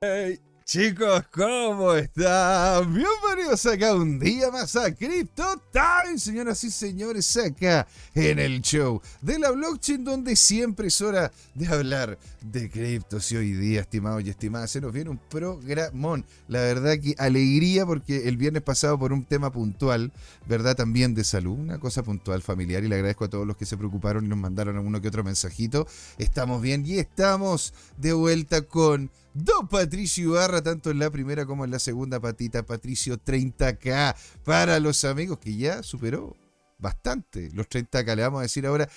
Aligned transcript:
Hey, 0.00 0.38
chicos, 0.64 1.24
¿cómo 1.32 1.92
están? 1.92 2.94
Bienvenidos 2.94 3.66
acá 3.66 3.96
un 3.96 4.20
día 4.20 4.48
más 4.48 4.76
a 4.76 4.94
Crypto 4.94 5.60
Time, 5.72 6.16
señoras 6.20 6.62
y 6.62 6.70
señores, 6.70 7.36
acá 7.36 7.84
en 8.14 8.38
el 8.38 8.60
show 8.60 9.02
de 9.20 9.40
la 9.40 9.50
blockchain 9.50 10.04
donde 10.04 10.36
siempre 10.36 10.86
es 10.86 11.00
hora 11.00 11.32
de 11.52 11.66
hablar 11.66 12.16
de 12.40 12.70
criptos 12.70 13.32
y 13.32 13.38
hoy 13.38 13.54
día, 13.54 13.80
estimados 13.80 14.22
y 14.22 14.30
estimadas, 14.30 14.70
se 14.70 14.80
nos 14.80 14.92
viene 14.92 15.10
un 15.10 15.18
programón. 15.18 16.24
La 16.46 16.60
verdad 16.60 16.96
que 17.02 17.16
alegría 17.18 17.84
porque 17.84 18.28
el 18.28 18.36
viernes 18.36 18.62
pasado 18.62 18.96
por 19.00 19.12
un 19.12 19.24
tema 19.24 19.50
puntual, 19.50 20.12
¿verdad? 20.46 20.76
También 20.76 21.12
de 21.12 21.24
salud, 21.24 21.58
una 21.58 21.80
cosa 21.80 22.04
puntual 22.04 22.40
familiar 22.40 22.84
y 22.84 22.88
le 22.88 22.94
agradezco 22.94 23.24
a 23.24 23.30
todos 23.30 23.48
los 23.48 23.56
que 23.56 23.66
se 23.66 23.76
preocuparon 23.76 24.26
y 24.26 24.28
nos 24.28 24.38
mandaron 24.38 24.76
alguno 24.76 25.00
que 25.00 25.08
otro 25.08 25.24
mensajito. 25.24 25.88
Estamos 26.18 26.62
bien 26.62 26.86
y 26.86 27.00
estamos 27.00 27.74
de 27.96 28.12
vuelta 28.12 28.62
con 28.62 29.10
Don 29.40 29.68
Patricio 29.68 30.24
Ibarra, 30.24 30.62
tanto 30.62 30.90
en 30.90 30.98
la 30.98 31.10
primera 31.10 31.46
como 31.46 31.64
en 31.64 31.70
la 31.70 31.78
segunda 31.78 32.18
patita. 32.18 32.66
Patricio 32.66 33.22
30K 33.22 34.16
para 34.42 34.80
los 34.80 35.04
amigos 35.04 35.38
que 35.38 35.56
ya 35.56 35.84
superó 35.84 36.36
bastante 36.78 37.48
los 37.52 37.68
30K. 37.68 38.16
Le 38.16 38.22
vamos 38.22 38.40
a 38.40 38.42
decir 38.42 38.66
ahora, 38.66 38.88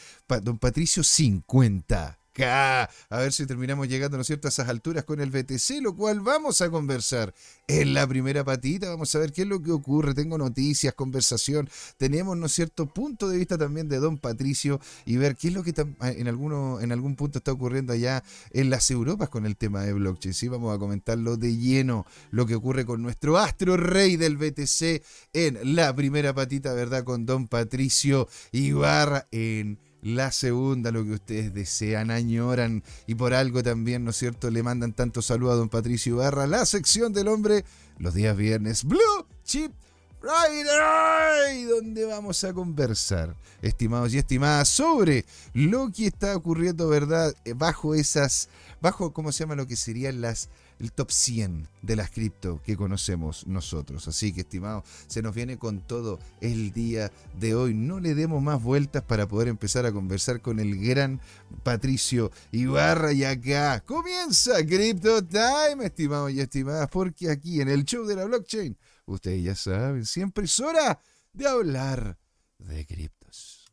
Don 0.42 0.58
Patricio 0.58 1.04
50 1.04 2.21
a 2.40 2.88
ver 3.10 3.34
si 3.34 3.46
terminamos 3.46 3.88
llegando, 3.88 4.18
¿no 4.18 4.22
es 4.22 4.28
cierto?, 4.28 4.48
a 4.48 4.50
esas 4.50 4.70
alturas 4.70 5.04
con 5.04 5.20
el 5.20 5.32
BTC, 5.32 5.82
lo 5.82 5.96
cual 5.96 6.22
vamos 6.22 6.62
a 6.62 6.70
conversar 6.70 7.34
en 7.68 7.94
la 7.94 8.08
primera 8.08 8.44
patita. 8.44 8.90
Vamos 8.90 9.14
a 9.16 9.20
ver 9.20 9.32
qué 9.32 9.42
es 9.42 9.48
lo 9.48 9.62
que 9.62 9.72
ocurre. 9.72 10.14
Tengo 10.14 10.38
noticias, 10.38 10.94
conversación. 10.94 11.70
Tenemos, 11.98 12.38
¿no 12.38 12.46
es 12.46 12.54
cierto?, 12.54 12.88
punto 12.88 13.30
de 13.30 13.38
vista 13.38 13.58
también 13.58 13.90
de 13.90 13.98
don 13.98 14.18
Patricio 14.18 14.80
y 15.06 15.18
ver 15.18 15.36
qué 15.36 15.50
es 15.50 15.54
lo 15.54 15.64
que 15.64 15.74
en, 16.02 16.28
alguno, 16.28 16.80
en 16.80 16.92
algún 16.92 17.16
punto 17.16 17.40
está 17.40 17.52
ocurriendo 17.52 17.94
allá 17.94 18.24
en 18.52 18.70
las 18.70 18.90
Europas 18.92 19.30
con 19.30 19.46
el 19.46 19.58
tema 19.58 19.82
de 19.84 19.94
blockchain. 19.94 20.34
Sí, 20.34 20.48
vamos 20.48 20.76
a 20.76 20.80
comentarlo 20.80 21.38
de 21.38 21.58
lleno, 21.58 22.06
lo 22.32 22.46
que 22.46 22.56
ocurre 22.56 22.86
con 22.86 23.02
nuestro 23.02 23.38
astro 23.38 23.78
rey 23.78 24.18
del 24.18 24.38
BTC 24.38 25.04
en 25.34 25.76
la 25.76 25.96
primera 25.96 26.34
patita, 26.34 26.74
¿verdad?, 26.74 27.04
con 27.04 27.26
don 27.26 27.48
Patricio 27.48 28.28
Ibarra 28.52 29.28
en 29.32 29.80
la 30.02 30.32
segunda, 30.32 30.92
lo 30.92 31.04
que 31.04 31.12
ustedes 31.12 31.54
desean, 31.54 32.12
añoran 32.12 32.84
y 33.08 33.16
por 33.16 33.34
algo 33.34 33.62
también, 33.64 34.04
¿no 34.04 34.12
es 34.12 34.18
cierto?, 34.18 34.50
le 34.50 34.64
mandan 34.64 34.94
tanto 34.94 35.22
saludo 35.22 35.52
a 35.52 35.56
don 35.56 35.70
Patricio 35.70 36.18
Barra, 36.18 36.48
la 36.48 36.66
sección 36.66 37.14
del 37.14 37.28
hombre, 37.28 37.66
los 37.98 38.14
días 38.14 38.36
viernes, 38.36 38.84
Blue 38.84 39.00
Chip 39.44 39.72
Friday, 40.20 41.64
donde 41.66 42.06
vamos 42.06 42.44
a 42.44 42.54
conversar, 42.54 43.36
estimados 43.62 44.14
y 44.14 44.20
estimadas, 44.20 44.70
sobre 44.70 45.26
lo 45.54 45.92
que 45.92 46.08
está 46.08 46.36
ocurriendo, 46.36 46.88
¿verdad?, 46.88 47.36
bajo 47.56 47.96
esas, 47.96 48.50
bajo, 48.82 49.14
¿cómo 49.14 49.32
se 49.32 49.44
llama 49.44 49.56
lo 49.56 49.68
que 49.68 49.76
serían 49.76 50.22
las 50.22 50.50
el 50.82 50.92
top 50.92 51.12
100 51.12 51.68
de 51.84 51.96
las 51.96 52.10
cripto 52.10 52.60
que 52.64 52.76
conocemos 52.76 53.46
nosotros. 53.46 54.08
Así 54.08 54.34
que, 54.34 54.42
estimado, 54.42 54.84
se 55.08 55.22
nos 55.22 55.36
viene 55.36 55.58
con 55.58 55.82
todo 55.82 56.20
el 56.42 56.74
día 56.74 57.12
de 57.40 57.54
hoy. 57.54 57.76
No 57.76 58.00
le 58.00 58.16
demos 58.16 58.42
más 58.42 58.62
vueltas 58.62 59.04
para 59.04 59.28
poder 59.28 59.48
empezar 59.48 59.86
a 59.86 59.92
conversar 59.92 60.42
con 60.42 60.60
el 60.60 60.80
gran 60.80 61.22
Patricio 61.64 62.32
Ibarra. 62.52 63.14
Y 63.14 63.24
acá 63.24 63.82
comienza 63.82 64.66
Crypto 64.66 65.24
Time, 65.24 65.86
estimados 65.86 66.32
y 66.32 66.40
estimadas, 66.40 66.90
porque 66.90 67.30
aquí 67.30 67.62
en 67.62 67.70
el 67.70 67.86
show 67.86 68.04
de 68.04 68.16
la 68.16 68.26
blockchain, 68.26 68.76
ustedes 69.06 69.44
ya 69.44 69.56
saben, 69.56 70.06
siempre 70.06 70.46
es 70.46 70.60
hora 70.60 71.00
de 71.32 71.48
hablar 71.48 72.18
de 72.58 72.86
criptos. 72.88 73.68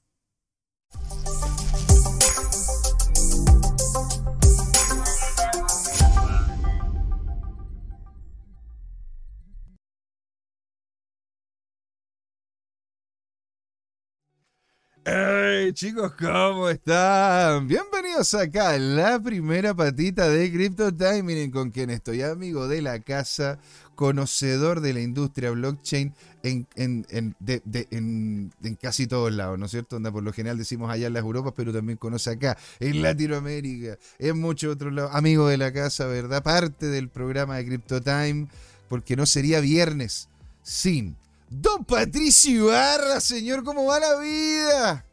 Hey 15.10 15.72
chicos, 15.72 16.12
¿cómo 16.18 16.68
están? 16.68 17.66
Bienvenidos 17.66 18.34
acá 18.34 18.72
a 18.72 18.78
la 18.78 19.18
primera 19.18 19.72
patita 19.72 20.28
de 20.28 20.52
Crypto 20.52 20.94
Time. 20.94 21.22
Miren 21.22 21.50
con 21.50 21.70
quién 21.70 21.88
estoy, 21.88 22.20
amigo 22.20 22.68
de 22.68 22.82
la 22.82 22.98
casa, 22.98 23.58
conocedor 23.94 24.82
de 24.82 24.92
la 24.92 25.00
industria 25.00 25.50
blockchain 25.52 26.12
en, 26.42 26.66
en, 26.76 28.52
casi 28.82 29.06
todos 29.06 29.32
lados, 29.32 29.58
¿no 29.58 29.64
es 29.64 29.70
cierto? 29.70 29.98
Por 30.12 30.22
lo 30.22 30.32
general 30.34 30.58
decimos 30.58 30.90
allá 30.90 31.06
en 31.06 31.14
las 31.14 31.22
Europas, 31.22 31.54
pero 31.56 31.72
también 31.72 31.96
conoce 31.96 32.28
acá, 32.28 32.58
en 32.78 33.00
Latinoamérica, 33.00 33.96
en 34.18 34.38
muchos 34.38 34.74
otros 34.74 34.92
lados. 34.92 35.12
Amigo 35.14 35.48
de 35.48 35.56
la 35.56 35.72
casa, 35.72 36.04
¿verdad? 36.04 36.42
Parte 36.42 36.84
del 36.84 37.08
programa 37.08 37.56
de 37.56 37.64
Crypto 37.64 38.02
Time, 38.02 38.48
porque 38.90 39.16
no 39.16 39.24
sería 39.24 39.60
viernes 39.60 40.28
sin 40.62 41.16
Don 41.50 41.84
Patricio 41.84 42.64
Ibarra, 42.64 43.20
señor, 43.20 43.64
¿cómo 43.64 43.86
va 43.86 43.98
la 44.00 44.20
vida? 44.20 45.04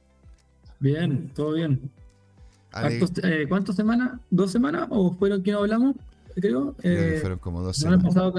Bien, 0.79 1.31
todo 1.33 1.53
bien. 1.53 1.89
Eh, 2.83 3.45
¿Cuántas 3.47 3.75
semanas? 3.75 4.19
¿Dos 4.29 4.51
semanas? 4.51 4.87
¿O 4.89 5.13
fueron 5.13 5.41
que 5.41 5.51
no 5.51 5.59
hablamos? 5.59 5.95
Creo. 6.35 6.75
Eh, 6.83 7.19
fueron 7.21 7.39
como 7.39 7.61
dos 7.61 7.77
semanas. 7.77 8.03
El 8.03 8.09
pasado 8.09 8.33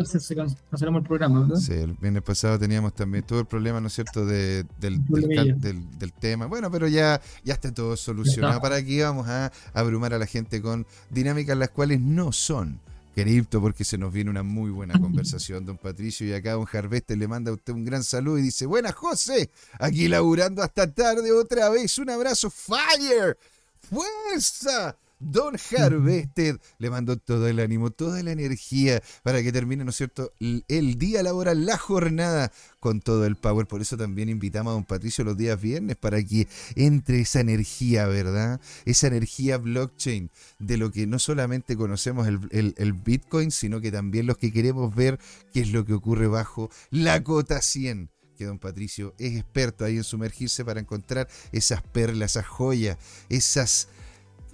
cancelamos 0.71 1.01
el 1.01 1.07
programa, 1.07 1.41
¿verdad? 1.41 1.57
Sí, 1.57 1.73
el 1.73 1.95
viernes 1.95 2.23
pasado 2.23 2.59
teníamos 2.59 2.95
también 2.95 3.25
todo 3.25 3.41
el 3.41 3.47
problema, 3.47 3.81
¿no 3.81 3.87
es 3.87 3.95
cierto?, 3.95 4.27
del, 4.27 4.67
del, 4.78 6.13
tema. 6.21 6.45
Bueno, 6.45 6.71
pero 6.71 6.89
ya, 6.89 7.23
ya 7.43 7.55
está 7.55 7.73
todo 7.73 7.97
solucionado. 7.97 8.61
¿Para 8.61 8.84
qué 8.84 9.03
vamos 9.03 9.27
a 9.28 9.51
abrumar 9.73 10.13
a 10.13 10.19
la 10.19 10.27
gente 10.27 10.61
con 10.61 10.87
dinámicas 11.09 11.57
las 11.57 11.71
cuales 11.71 12.01
no 12.01 12.33
son 12.33 12.78
cripto 13.16 13.62
porque 13.62 13.82
se 13.82 13.97
nos 13.97 14.12
viene 14.12 14.28
una 14.28 14.43
muy 14.43 14.71
buena 14.71 15.00
conversación, 15.00 15.65
don 15.65 15.78
Patricio. 15.78 16.27
Y 16.27 16.34
acá 16.34 16.53
don 16.53 16.66
Jarveste 16.66 17.16
le 17.16 17.27
manda 17.27 17.50
a 17.50 17.54
usted 17.54 17.72
un 17.72 17.82
gran 17.82 18.04
saludo 18.04 18.38
y 18.38 18.43
dice, 18.43 18.66
buenas 18.66 18.94
José, 18.94 19.49
aquí 19.78 20.06
laburando 20.06 20.62
hasta 20.62 20.93
tarde 20.93 21.32
otra 21.32 21.71
vez. 21.71 21.99
Un 21.99 22.10
abrazo, 22.10 22.50
fire, 22.50 23.38
fuerza. 23.81 24.99
Don 25.19 25.56
Harvested 25.56 26.59
le 26.78 26.91
mandó 26.91 27.16
todo 27.16 27.49
el 27.49 27.60
ánimo, 27.60 27.91
toda 27.91 28.22
la 28.22 28.32
energía 28.32 29.03
para 29.22 29.43
que 29.43 29.53
termine, 29.53 29.84
¿no 29.84 29.91
es 29.91 29.97
cierto?, 29.97 30.32
el 30.41 30.99
día 30.99 31.22
laboral, 31.22 31.65
la 31.65 31.78
jornada 31.78 32.53
con 32.81 33.00
todo 33.00 33.27
el 33.27 33.37
power. 33.37 33.66
Por 33.66 33.81
eso 33.81 33.97
también 33.97 34.28
invitamos 34.28 34.71
a 34.71 34.75
don 34.75 34.84
Patricio 34.84 35.25
los 35.25 35.37
días 35.37 35.60
viernes 35.60 35.97
para 35.97 36.22
que 36.22 36.49
entre 36.75 37.21
esa 37.21 37.41
energía, 37.41 38.06
¿verdad? 38.06 38.60
Esa 38.84 39.06
energía 39.06 39.59
blockchain 39.59 40.31
de 40.59 40.77
lo 40.77 40.93
que 40.93 41.06
no 41.06 41.19
solamente 41.19 41.77
conocemos 41.77 42.28
el, 42.28 42.75
el 42.77 42.93
Bitcoin, 42.93 43.50
sino 43.50 43.81
que 43.81 43.91
también 43.91 44.27
los 44.27 44.38
que 44.38 44.53
queremos 44.53 44.94
ver 44.94 45.19
qué 45.53 45.60
es 45.60 45.72
lo 45.72 45.84
que 45.84 45.94
ocurre 45.94 46.27
bajo 46.27 46.71
la 46.91 47.22
cota 47.22 47.62
100 47.62 48.10
que 48.37 48.44
don 48.44 48.59
Patricio 48.59 49.15
es 49.19 49.34
experto 49.34 49.84
ahí 49.84 49.97
en 49.97 50.04
sumergirse 50.04 50.65
para 50.65 50.78
encontrar 50.78 51.27
esas 51.53 51.83
perlas, 51.83 52.33
esas 52.33 52.47
joyas, 52.47 52.98
esas 53.28 53.88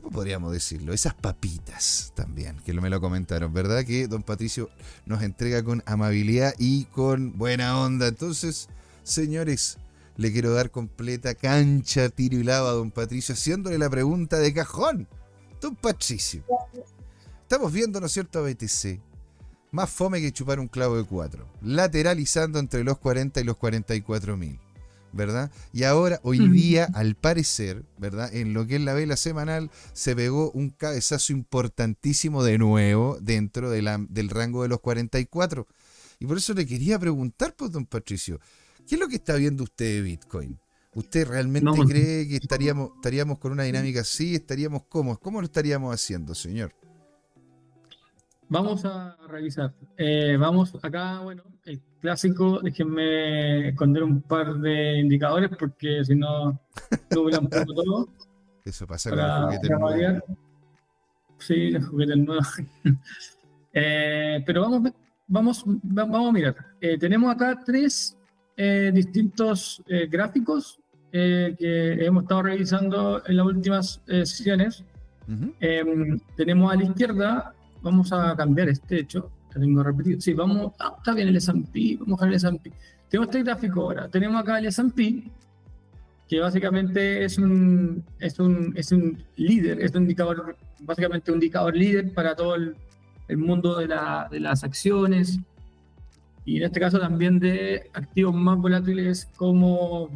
¿cómo 0.03 0.17
podríamos 0.17 0.53
decirlo? 0.53 0.93
Esas 0.93 1.15
papitas 1.15 2.13
también, 2.17 2.57
que 2.65 2.73
me 2.73 2.91
lo 2.91 3.01
comentaron, 3.01 3.53
¿verdad? 3.53 3.85
Que 3.85 4.09
don 4.09 4.25
Patricio 4.25 4.69
nos 5.07 5.23
entrega 5.23 5.63
con 5.63 5.83
amabilidad 5.87 6.55
y 6.59 6.87
con 6.87 7.39
buena 7.39 7.79
onda. 7.79 8.09
Entonces, 8.09 8.69
señores, 9.05 9.79
le 10.17 10.33
quiero 10.33 10.53
dar 10.53 10.73
completa 10.73 11.35
cancha, 11.35 12.09
tiro 12.09 12.37
y 12.37 12.43
lava 12.43 12.71
a 12.71 12.75
don 12.75 12.91
Patricio, 12.91 13.35
haciéndole 13.35 13.79
la 13.79 13.89
pregunta 13.89 14.39
de 14.39 14.53
cajón. 14.53 15.09
Don 15.61 15.77
Patricio, 15.77 16.43
estamos 17.43 17.73
viendo, 17.73 18.01
¿no 18.01 18.07
es 18.07 18.13
cierto?, 18.13 18.41
a 18.41 18.43
BTC. 18.43 19.01
Más 19.71 19.89
fome 19.89 20.21
que 20.21 20.33
chupar 20.33 20.59
un 20.59 20.69
clavo 20.69 20.97
de 20.97 21.05
cuatro. 21.05 21.49
Lateralizando 21.63 22.59
entre 22.59 22.83
los 22.83 22.99
40 22.99 23.41
y 23.41 23.45
los 23.45 23.57
44 23.57 24.37
mil. 24.37 24.59
¿Verdad? 25.13 25.51
Y 25.73 25.85
ahora, 25.85 26.21
hoy 26.23 26.49
día, 26.49 26.89
al 26.95 27.15
parecer, 27.15 27.85
¿verdad? 27.99 28.35
En 28.35 28.55
lo 28.55 28.67
que 28.67 28.77
es 28.77 28.83
la 28.83 28.95
vela 28.95 29.17
semanal, 29.17 29.71
se 29.93 30.17
pegó 30.17 30.51
un 30.53 30.71
cabezazo 30.71 31.33
importantísimo 31.33 32.43
de 32.43 32.59
nuevo 32.59 33.19
dentro 33.21 33.71
de 33.71 33.83
la, 33.83 33.99
del 34.09 34.29
rango 34.29 34.63
de 34.63 34.69
los 34.69 34.81
44. 34.81 35.67
Y 36.19 36.27
por 36.27 36.37
eso 36.37 36.55
le 36.55 36.67
quería 36.67 36.99
preguntar, 36.99 37.55
pues, 37.55 37.71
don 37.71 37.87
Patricio, 37.87 38.41
¿qué 38.89 38.95
es 38.95 39.01
lo 39.01 39.09
que 39.09 39.17
está 39.17 39.35
viendo 39.35 39.65
usted 39.65 39.97
de 39.97 40.03
Bitcoin? 40.03 40.59
¿Usted 40.95 41.27
realmente 41.27 41.71
pues, 41.75 41.89
cree 41.89 42.29
que 42.29 42.37
estaríamos, 42.37 42.91
estaríamos 42.97 43.39
con 43.39 43.53
una 43.53 43.63
dinámica 43.63 44.01
así? 44.01 44.35
¿Estaríamos 44.35 44.85
cómodos? 44.85 45.19
¿Cómo 45.21 45.41
lo 45.41 45.47
estaríamos 45.47 45.95
haciendo, 45.95 46.35
señor? 46.35 46.73
Vamos 48.49 48.85
a 48.85 49.17
revisar. 49.29 49.73
Eh, 49.97 50.37
vamos 50.39 50.75
acá, 50.83 51.21
bueno, 51.21 51.43
el 51.65 51.81
clásico, 52.01 52.61
déjenme 52.61 53.69
esconder 53.69 54.03
un 54.03 54.23
par 54.23 54.55
de 54.55 54.99
indicadores 54.99 55.51
porque 55.59 56.05
si 56.05 56.15
no, 56.15 56.61
tuve 57.11 57.37
un 57.39 57.49
poco 57.49 57.75
todo. 57.75 58.09
Eso 58.65 58.87
pasa 58.87 59.11
con 59.11 59.19
los 59.19 59.55
juguetes. 59.57 60.23
Sí, 61.39 61.71
los 61.71 61.87
juguetes 61.87 62.17
nuevos. 62.17 62.49
eh, 63.73 64.43
pero 64.47 64.63
vamos, 64.63 64.93
vamos, 65.27 65.65
vamos 65.67 66.29
a 66.29 66.33
mirar. 66.33 66.57
Eh, 66.81 66.99
tenemos 66.99 67.35
acá 67.35 67.61
tres 67.65 68.17
eh, 68.57 68.91
distintos 68.95 69.83
gráficos 70.09 70.79
que 71.11 71.99
hemos 72.01 72.23
estado 72.23 72.43
revisando 72.43 73.23
en 73.27 73.37
las 73.37 73.47
últimas 73.47 74.01
sesiones. 74.07 74.83
Em, 75.61 76.19
tenemos 76.37 76.73
a 76.73 76.77
la 76.77 76.85
izquierda 76.85 77.55
vamos 77.83 78.13
a 78.13 78.35
cambiar 78.37 78.69
este 78.69 79.01
hecho. 79.01 79.31
Tengo 79.53 79.83
repetido. 79.83 80.21
Sí, 80.21 80.33
vamos. 80.33 80.73
Ah, 80.79 80.95
está 80.99 81.15
bien 81.15 81.29
el 81.29 81.37
S&P. 81.37 81.99
Vamos 82.01 82.21
a 82.21 82.25
ver 82.25 82.33
el 82.33 82.37
S&P. 82.37 82.73
Tenemos 83.09 83.29
este 83.29 83.43
gráfico 83.43 83.83
ahora. 83.83 84.09
Tenemos 84.09 84.41
acá 84.41 84.59
el 84.59 84.67
S&P, 84.67 85.25
que 86.29 86.41
básicamente 86.41 87.25
es 87.25 87.39
un, 87.39 88.03
es 88.19 88.39
un, 88.39 88.73
es 88.77 88.91
un 88.93 89.23
líder, 89.37 89.81
es 89.83 89.95
un 89.95 90.03
indicador, 90.03 90.57
básicamente 90.81 91.31
un 91.31 91.37
indicador 91.37 91.77
líder 91.77 92.15
para 92.15 92.35
todo 92.35 92.55
el, 92.55 92.75
el 93.29 93.37
mundo 93.37 93.79
de, 93.79 93.89
la, 93.89 94.29
de 94.31 94.41
las 94.41 94.65
acciones 94.65 95.39
y 96.45 96.57
en 96.57 96.65
este 96.65 96.81
caso 96.81 96.99
también 96.99 97.39
de 97.39 97.91
activos 97.93 98.35
más 98.35 98.59
volátiles 98.59 99.29
como 99.37 100.09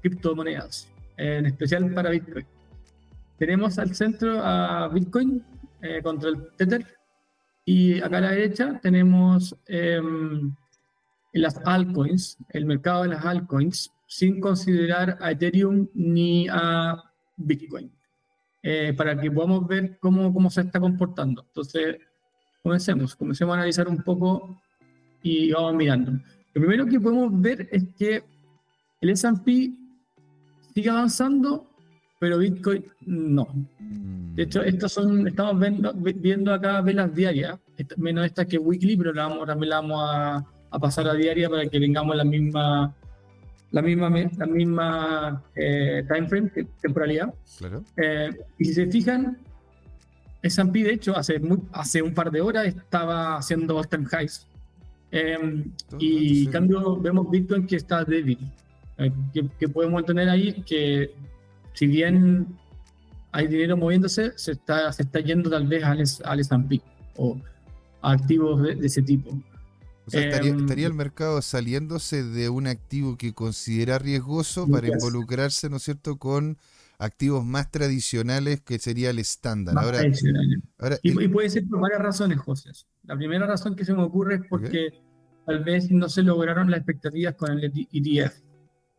criptomonedas, 0.00 0.88
en 1.16 1.46
especial 1.46 1.92
para 1.92 2.10
Bitcoin. 2.10 2.46
Tenemos 3.38 3.78
al 3.78 3.94
centro 3.94 4.40
a 4.42 4.88
Bitcoin 4.88 5.42
eh, 5.82 6.00
contra 6.02 6.30
el 6.30 6.48
Tether 6.56 6.86
y 7.68 8.00
acá 8.00 8.18
a 8.18 8.20
la 8.20 8.30
derecha 8.30 8.78
tenemos 8.80 9.56
em, 9.66 10.54
las 11.32 11.60
altcoins, 11.64 12.38
el 12.50 12.64
mercado 12.64 13.02
de 13.02 13.08
las 13.08 13.24
altcoins, 13.24 13.92
sin 14.06 14.40
considerar 14.40 15.18
a 15.20 15.32
Ethereum 15.32 15.88
ni 15.92 16.46
a 16.48 17.02
Bitcoin, 17.36 17.92
eh, 18.62 18.94
para 18.96 19.20
que 19.20 19.32
podamos 19.32 19.66
ver 19.66 19.98
cómo, 19.98 20.32
cómo 20.32 20.48
se 20.48 20.60
está 20.60 20.78
comportando. 20.78 21.42
Entonces, 21.42 21.96
comencemos, 22.62 23.16
comencemos 23.16 23.54
a 23.54 23.58
analizar 23.58 23.88
un 23.88 24.00
poco 24.00 24.62
y 25.24 25.50
vamos 25.50 25.74
mirando. 25.74 26.12
Lo 26.54 26.60
primero 26.62 26.86
que 26.86 27.00
podemos 27.00 27.40
ver 27.40 27.68
es 27.72 27.84
que 27.98 28.22
el 29.00 29.10
S&P 29.10 29.72
sigue 30.72 30.88
avanzando, 30.88 31.68
pero 32.20 32.38
Bitcoin 32.38 32.84
no. 33.00 33.48
De 34.36 34.42
hecho, 34.42 34.62
estas 34.62 34.92
son, 34.92 35.26
estamos 35.26 35.58
viendo, 35.58 35.94
viendo 35.94 36.52
acá 36.52 36.82
velas 36.82 37.14
diarias, 37.14 37.58
menos 37.96 38.26
esta 38.26 38.44
que 38.44 38.58
weekly, 38.58 38.94
pero 38.96 39.14
la 39.14 39.28
vamos, 39.28 39.46
también 39.46 39.70
la 39.70 39.76
vamos 39.80 40.02
a, 40.04 40.44
a 40.70 40.78
pasar 40.78 41.08
a 41.08 41.14
diaria 41.14 41.48
para 41.48 41.66
que 41.66 41.80
tengamos 41.80 42.14
la 42.14 42.24
misma 42.24 42.94
la 43.70 43.82
misma 43.82 44.10
la 44.10 44.46
misma 44.46 45.42
eh, 45.54 46.04
time 46.06 46.28
frame, 46.28 46.50
temporalidad. 46.82 47.32
Claro. 47.58 47.82
Eh, 47.96 48.30
y 48.58 48.64
si 48.66 48.74
se 48.74 48.86
fijan, 48.86 49.38
S&P 50.42 50.84
de 50.84 50.92
hecho 50.92 51.16
hace, 51.16 51.40
hace 51.72 52.02
un 52.02 52.12
par 52.12 52.30
de 52.30 52.42
horas 52.42 52.66
estaba 52.66 53.36
haciendo 53.38 53.78
all-time 53.78 54.06
highs. 54.12 54.46
Em, 55.10 55.72
y 55.98 56.44
en 56.44 56.52
cambio 56.52 56.96
vemos 57.00 57.30
Bitcoin 57.30 57.66
que 57.66 57.76
está 57.76 58.04
débil. 58.04 58.38
Eh, 58.98 59.12
que, 59.58 59.68
podemos 59.68 60.04
tener 60.04 60.28
ahí 60.28 60.62
que 60.62 61.10
si 61.72 61.86
bien 61.86 62.46
hay 63.32 63.46
dinero 63.48 63.76
moviéndose, 63.76 64.32
se 64.36 64.52
está, 64.52 64.92
se 64.92 65.02
está 65.02 65.20
yendo 65.20 65.50
tal 65.50 65.66
vez 65.66 65.84
al, 65.84 66.02
al 66.24 66.40
S&P 66.40 66.80
o 67.16 67.38
a 68.02 68.12
activos 68.12 68.62
de, 68.62 68.86
ese 68.86 69.02
tipo. 69.02 69.30
O 70.06 70.10
sea, 70.10 70.22
estaría, 70.22 70.50
em, 70.50 70.60
estaría, 70.60 70.86
el 70.86 70.94
mercado 70.94 71.42
saliéndose 71.42 72.22
de 72.22 72.48
un 72.48 72.66
activo 72.66 73.16
que 73.16 73.34
considera 73.34 73.98
riesgoso 73.98 74.68
para 74.68 74.88
involucrarse, 74.88 75.68
¿no 75.68 75.76
es 75.76 75.82
cierto?, 75.82 76.16
con 76.16 76.58
activos 76.98 77.44
más 77.44 77.70
tradicionales 77.70 78.60
que 78.60 78.78
sería 78.78 79.10
el 79.10 79.18
estándar. 79.18 79.76
Ahora, 79.78 80.02
y, 81.02 81.28
puede 81.28 81.50
ser 81.50 81.66
por 81.68 81.80
varias 81.80 82.00
razones, 82.00 82.38
José. 82.38 82.70
La 83.04 83.16
primera 83.16 83.46
razón 83.46 83.76
que 83.76 83.84
se 83.84 83.94
me 83.94 84.02
ocurre 84.02 84.36
es 84.36 84.40
porque 84.48 84.92
tal 85.44 85.62
vez 85.62 85.90
no 85.90 86.08
se 86.08 86.22
lograron 86.22 86.70
las 86.70 86.78
expectativas 86.78 87.34
con 87.34 87.52
el 87.52 87.64
ETF, 87.64 88.40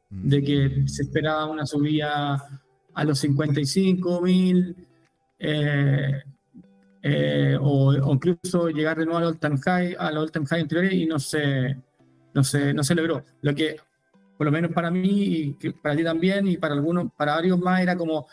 de 0.09 0.43
que 0.43 0.69
mm. 0.69 0.87
se 0.87 1.03
esperaba 1.03 1.45
una 1.47 1.65
subida 1.65 2.61
a 2.97 3.03
los 3.03 3.19
55 3.19 4.21
mil 4.21 4.75
eh, 5.37 6.23
eh, 7.03 7.57
o, 7.61 7.93
incluso 8.11 8.69
llegar 8.69 8.97
de 8.97 9.05
nuevo 9.05 9.19
al 9.19 9.25
all-time 9.25 9.57
high, 9.59 9.95
al 9.99 10.17
all-time 10.17 10.47
high 10.47 10.61
anterior 10.61 10.91
y 10.91 11.05
no 11.05 11.19
se, 11.19 11.77
no, 12.33 12.43
se, 12.43 12.73
no 12.73 12.83
se 12.83 12.95
logró. 12.95 13.23
Lo 13.41 13.53
que 13.53 13.75
por 14.35 14.45
lo 14.45 14.51
menos 14.51 14.71
para 14.71 14.89
mí 14.89 15.55
y 15.61 15.69
para 15.73 15.95
ti 15.95 16.03
también 16.03 16.47
y 16.47 16.57
para 16.57 16.73
algunos, 16.73 17.11
para 17.15 17.35
varios 17.35 17.59
más 17.59 17.81
era 17.81 17.95
como 17.95 18.25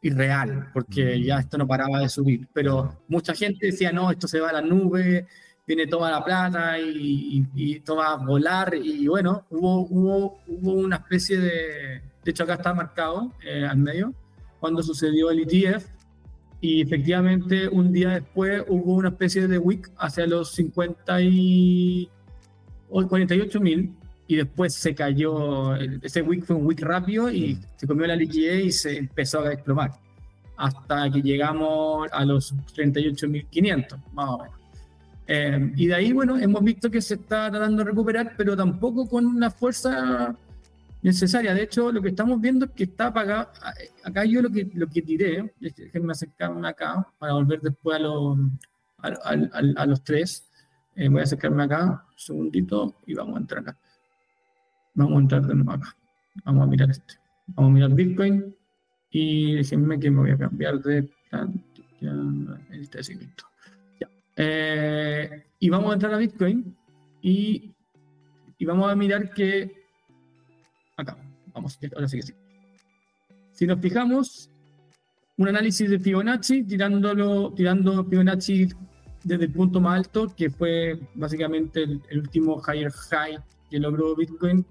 irreal, 0.00 0.70
porque 0.72 1.16
mm. 1.18 1.22
ya 1.22 1.38
esto 1.40 1.58
no 1.58 1.68
paraba 1.68 2.00
de 2.00 2.08
subir. 2.08 2.48
Pero 2.54 3.02
mucha 3.08 3.34
gente 3.34 3.66
decía, 3.66 3.92
no, 3.92 4.10
esto 4.10 4.26
se 4.26 4.40
va 4.40 4.48
a 4.48 4.54
la 4.54 4.62
nube, 4.62 5.26
viene 5.66 5.86
toda 5.86 6.10
la 6.10 6.24
plata 6.24 6.78
y, 6.78 7.46
y, 7.54 7.80
todo 7.80 7.98
va 7.98 8.12
a 8.12 8.16
volar. 8.16 8.74
Y 8.74 9.06
bueno, 9.06 9.44
hubo, 9.50 9.82
hubo, 9.82 10.38
hubo 10.46 10.72
una 10.72 10.96
especie 10.96 11.38
de, 11.38 12.11
de 12.24 12.30
hecho 12.30 12.44
acá 12.44 12.54
está 12.54 12.74
marcado 12.74 13.32
eh, 13.44 13.64
al 13.64 13.78
medio, 13.78 14.14
cuando 14.60 14.82
sucedió 14.82 15.30
el 15.30 15.40
ETF. 15.40 15.86
Y 16.60 16.80
efectivamente, 16.80 17.68
un 17.68 17.92
día 17.92 18.10
después 18.10 18.64
hubo 18.68 18.94
una 18.94 19.08
especie 19.08 19.48
de 19.48 19.58
wick 19.58 19.90
hacia 19.96 20.26
los 20.28 20.52
50 20.52 21.20
y 21.22 22.08
48 22.88 23.60
mil 23.60 23.92
y 24.28 24.36
después 24.36 24.72
se 24.74 24.94
cayó, 24.94 25.74
ese 25.74 26.22
week 26.22 26.44
fue 26.44 26.56
un 26.56 26.66
week 26.66 26.80
rápido 26.80 27.30
y 27.30 27.58
se 27.76 27.86
comió 27.86 28.06
la 28.06 28.16
liquidez 28.16 28.64
y 28.64 28.72
se 28.72 28.96
empezó 28.96 29.40
a 29.40 29.48
desplomar, 29.50 29.90
hasta 30.56 31.10
que 31.10 31.20
llegamos 31.20 32.08
a 32.12 32.24
los 32.24 32.54
38.500, 32.74 33.98
más 34.12 34.28
o 34.28 34.38
menos. 34.38 34.54
Eh, 35.26 35.72
y 35.76 35.86
de 35.86 35.94
ahí, 35.94 36.12
bueno, 36.12 36.38
hemos 36.38 36.62
visto 36.62 36.90
que 36.90 37.00
se 37.02 37.14
está 37.14 37.50
tratando 37.50 37.84
de 37.84 37.90
recuperar, 37.90 38.34
pero 38.36 38.56
tampoco 38.56 39.08
con 39.08 39.26
una 39.26 39.50
fuerza 39.50 40.34
necesaria. 41.02 41.52
De 41.52 41.64
hecho, 41.64 41.92
lo 41.92 42.00
que 42.00 42.08
estamos 42.08 42.40
viendo 42.40 42.66
es 42.66 42.70
que 42.72 42.84
está 42.84 43.08
apagado. 43.08 43.48
Acá 44.04 44.24
yo 44.24 44.40
lo 44.40 44.50
que, 44.50 44.70
lo 44.74 44.86
que 44.86 45.02
tiré, 45.02 45.52
déjenme 45.58 46.12
acercarme 46.12 46.66
acá 46.68 47.06
para 47.18 47.34
volver 47.34 47.60
después 47.60 47.96
a, 47.96 48.00
los 48.00 48.38
a, 48.98 49.86
los 49.86 50.02
tres. 50.04 50.48
Eh, 50.94 51.08
voy 51.08 51.20
a 51.20 51.24
acercarme 51.24 51.64
acá, 51.64 51.84
un 51.84 52.18
segundito, 52.18 52.94
y 53.06 53.14
vamos 53.14 53.36
a 53.36 53.40
entrar 53.40 53.62
acá. 53.62 53.78
Vamos 54.94 55.16
a 55.16 55.20
entrar 55.20 55.42
de 55.46 55.54
nuevo 55.54 55.72
acá. 55.72 55.96
Vamos 56.44 56.64
a 56.64 56.66
mirar 56.66 56.90
este. 56.90 57.14
Vamos 57.48 57.70
a 57.70 57.74
mirar 57.74 57.90
Bitcoin 57.94 58.54
y 59.10 59.56
déjenme 59.56 59.98
que 59.98 60.10
me 60.10 60.20
voy 60.20 60.30
a 60.30 60.38
cambiar 60.38 60.80
de 60.80 61.10
este 62.70 63.02
seguimiento. 63.02 63.44
Ya. 64.00 64.08
Eh, 64.36 65.46
y 65.58 65.68
vamos 65.68 65.90
a 65.90 65.94
entrar 65.94 66.14
a 66.14 66.18
Bitcoin 66.18 66.76
y, 67.20 67.74
y 68.58 68.64
vamos 68.64 68.90
a 68.90 68.94
mirar 68.94 69.32
que 69.32 69.81
acá, 71.02 71.16
vamos, 71.52 71.78
ahora 71.94 72.08
sí 72.08 72.16
que 72.18 72.22
sí. 72.22 72.32
Si 73.52 73.66
nos 73.66 73.80
fijamos, 73.80 74.50
un 75.36 75.48
análisis 75.48 75.88
de 75.90 75.98
Fibonacci, 75.98 76.64
tirándolo, 76.64 77.52
tirando 77.52 78.04
Fibonacci 78.04 78.68
desde 79.24 79.44
el 79.44 79.52
punto 79.52 79.80
más 79.80 79.98
alto, 79.98 80.34
que 80.36 80.50
fue 80.50 80.98
básicamente 81.14 81.82
el, 81.82 82.00
el 82.10 82.20
último 82.20 82.60
higher 82.66 82.90
high 82.90 83.38
que 83.70 83.78
logró 83.78 84.14
Bitcoin 84.16 84.64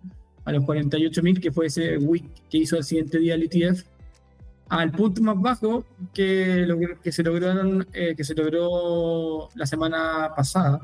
a 0.45 0.51
los 0.51 0.63
48.000, 0.63 1.39
que 1.39 1.51
fue 1.51 1.67
ese 1.67 1.97
week 1.97 2.25
que 2.49 2.59
hizo 2.59 2.77
el 2.77 2.83
siguiente 2.83 3.19
día 3.19 3.35
el 3.35 3.43
ETF, 3.43 3.83
al 4.69 4.91
punto 4.91 5.21
más 5.21 5.39
bajo 5.39 5.85
que, 6.13 6.65
que, 7.03 7.11
se, 7.11 7.23
lograron, 7.23 7.85
eh, 7.93 8.15
que 8.15 8.23
se 8.23 8.33
logró 8.33 9.49
la 9.55 9.65
semana 9.65 10.31
pasada. 10.35 10.81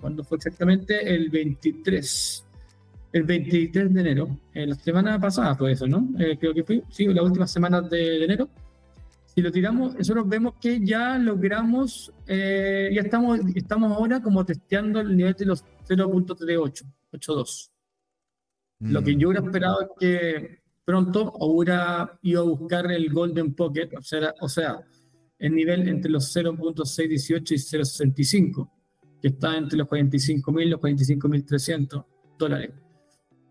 ¿Cuándo 0.00 0.22
fue 0.22 0.36
exactamente? 0.36 1.14
El 1.14 1.30
23. 1.30 2.43
El 3.14 3.22
23 3.22 3.94
de 3.94 4.00
enero. 4.00 4.40
Eh, 4.52 4.66
la 4.66 4.74
semana 4.74 5.20
pasada 5.20 5.54
fue 5.54 5.72
eso, 5.72 5.86
¿no? 5.86 6.08
Eh, 6.18 6.36
creo 6.38 6.52
que 6.52 6.64
fue, 6.64 6.82
sí, 6.90 7.06
la 7.06 7.22
última 7.22 7.46
semana 7.46 7.80
de, 7.80 8.24
enero. 8.24 8.48
Si 9.26 9.40
lo 9.40 9.52
tiramos, 9.52 9.94
nosotros 9.94 10.28
vemos 10.28 10.54
que 10.60 10.84
ya 10.84 11.16
logramos, 11.16 12.12
ya 12.26 13.00
estamos, 13.00 13.40
estamos 13.54 13.92
ahora 13.92 14.20
como 14.20 14.44
testeando 14.44 15.00
el 15.00 15.16
nivel 15.16 15.34
de 15.34 15.46
los 15.46 15.64
0.38, 15.88 16.82
82. 17.12 17.70
Lo 18.80 19.02
que 19.02 19.16
yo 19.16 19.28
hubiera 19.28 19.42
mm. 19.42 19.46
esperado 19.46 19.82
es 19.82 19.88
que 19.98 20.58
pronto 20.84 21.32
hubiera 21.40 22.18
ido 22.22 22.42
a 22.42 22.44
buscar 22.44 22.90
el 22.92 23.12
Golden 23.12 23.54
Pocket, 23.54 23.90
o 23.96 24.02
sea, 24.02 24.34
o 24.40 24.48
sea 24.48 24.84
el 25.38 25.54
nivel 25.54 25.88
entre 25.88 26.10
los 26.10 26.34
0.618 26.34 27.52
y 27.52 27.56
0.65, 27.56 28.70
que 29.20 29.28
está 29.28 29.56
entre 29.56 29.78
los 29.78 29.88
45.000 29.88 30.62
y 30.62 30.68
los 30.68 30.80
45.300 30.80 32.04
dólares. 32.38 32.70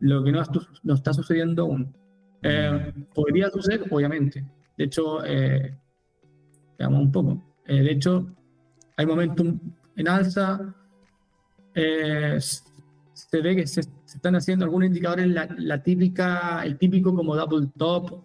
Lo 0.04 0.22
que 0.22 0.34
no, 0.34 0.44
no, 0.84 0.94
está 0.96 1.14
sucediendo 1.14 1.64
aún. 1.64 1.96
Eh, 2.42 2.94
podría 3.14 3.50
suceder, 3.50 3.86
obviamente. 3.90 4.46
De 4.78 4.84
hecho, 4.84 5.24
eh, 5.26 5.78
veamos 6.78 7.02
un 7.02 7.12
poco. 7.12 7.56
Eh, 7.66 7.82
de 7.82 7.92
hecho, 7.92 8.28
hay 8.98 9.06
momentum 9.06 9.58
en 9.96 10.08
alza, 10.10 10.76
eh, 11.74 12.38
se 13.14 13.42
ve 13.42 13.56
que 13.56 13.66
se, 13.66 13.80
están 13.80 14.36
haciendo 14.36 14.66
algunos 14.66 14.88
indicadores, 14.88 15.28
la, 15.28 15.48
la, 15.58 15.82
típica, 15.82 16.64
el 16.66 16.78
típico 16.78 17.16
como 17.16 17.36
double 17.38 17.70
top, 17.78 18.24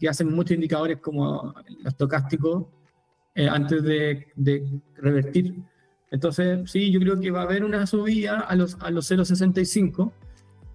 que 0.00 0.08
hacen 0.08 0.32
muchos 0.32 0.54
indicadores 0.54 0.98
como 0.98 1.54
el 1.66 1.86
estocástico 1.86 2.70
eh, 3.34 3.48
antes 3.48 3.82
de, 3.82 4.28
de, 4.34 4.80
revertir. 4.94 5.56
Entonces, 6.10 6.70
sí, 6.70 6.90
yo 6.90 7.00
creo 7.00 7.20
que 7.20 7.30
va 7.30 7.40
a 7.40 7.44
haber 7.44 7.64
una 7.64 7.86
subida 7.86 8.40
a 8.40 8.56
los, 8.56 8.76
a 8.80 8.90
los 8.90 9.10
0.65. 9.10 10.10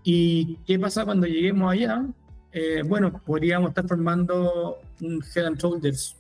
¿Y 0.10 0.56
qué 0.66 0.80
pasa 0.80 1.04
cuando 1.04 1.28
lleguemos 1.28 1.70
allá? 1.70 2.06
Eh, 2.54 2.82
bueno, 2.82 3.12
podríamos 3.26 3.72
estar 3.72 3.86
formando 3.86 4.78
un 5.02 5.22
head 5.36 5.48
and 5.48 5.60
shoulders 5.60 6.16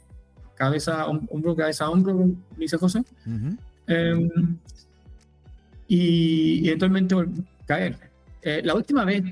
cabeza, 0.55 1.05
hombro, 1.05 1.55
cabeza 1.55 1.89
hombro, 1.89 2.31
dice 2.57 2.75
José. 2.75 3.01
Em, 3.87 4.57
y, 5.87 6.67
eventualmente 6.67 7.15
caer. 7.65 7.97
Eh, 8.41 8.61
la 8.61 8.75
última 8.75 9.05
vez, 9.05 9.23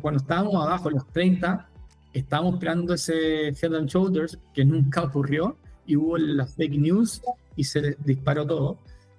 cuando 0.00 0.20
estábamos 0.20 0.54
abajo, 0.64 0.90
los 0.90 1.08
30, 1.08 1.68
estábamos 2.12 2.54
esperando 2.54 2.94
ese 2.94 3.48
Head 3.48 3.74
and 3.74 3.88
Shoulders 3.88 4.38
que 4.54 4.64
nunca 4.64 5.02
ocurrió 5.02 5.56
y 5.86 5.96
hubo 5.96 6.18
las 6.18 6.54
fake 6.54 6.78
news 6.78 7.20
y 7.56 7.64
se 7.64 7.96
disparó 8.04 8.46
todo. 8.46 8.78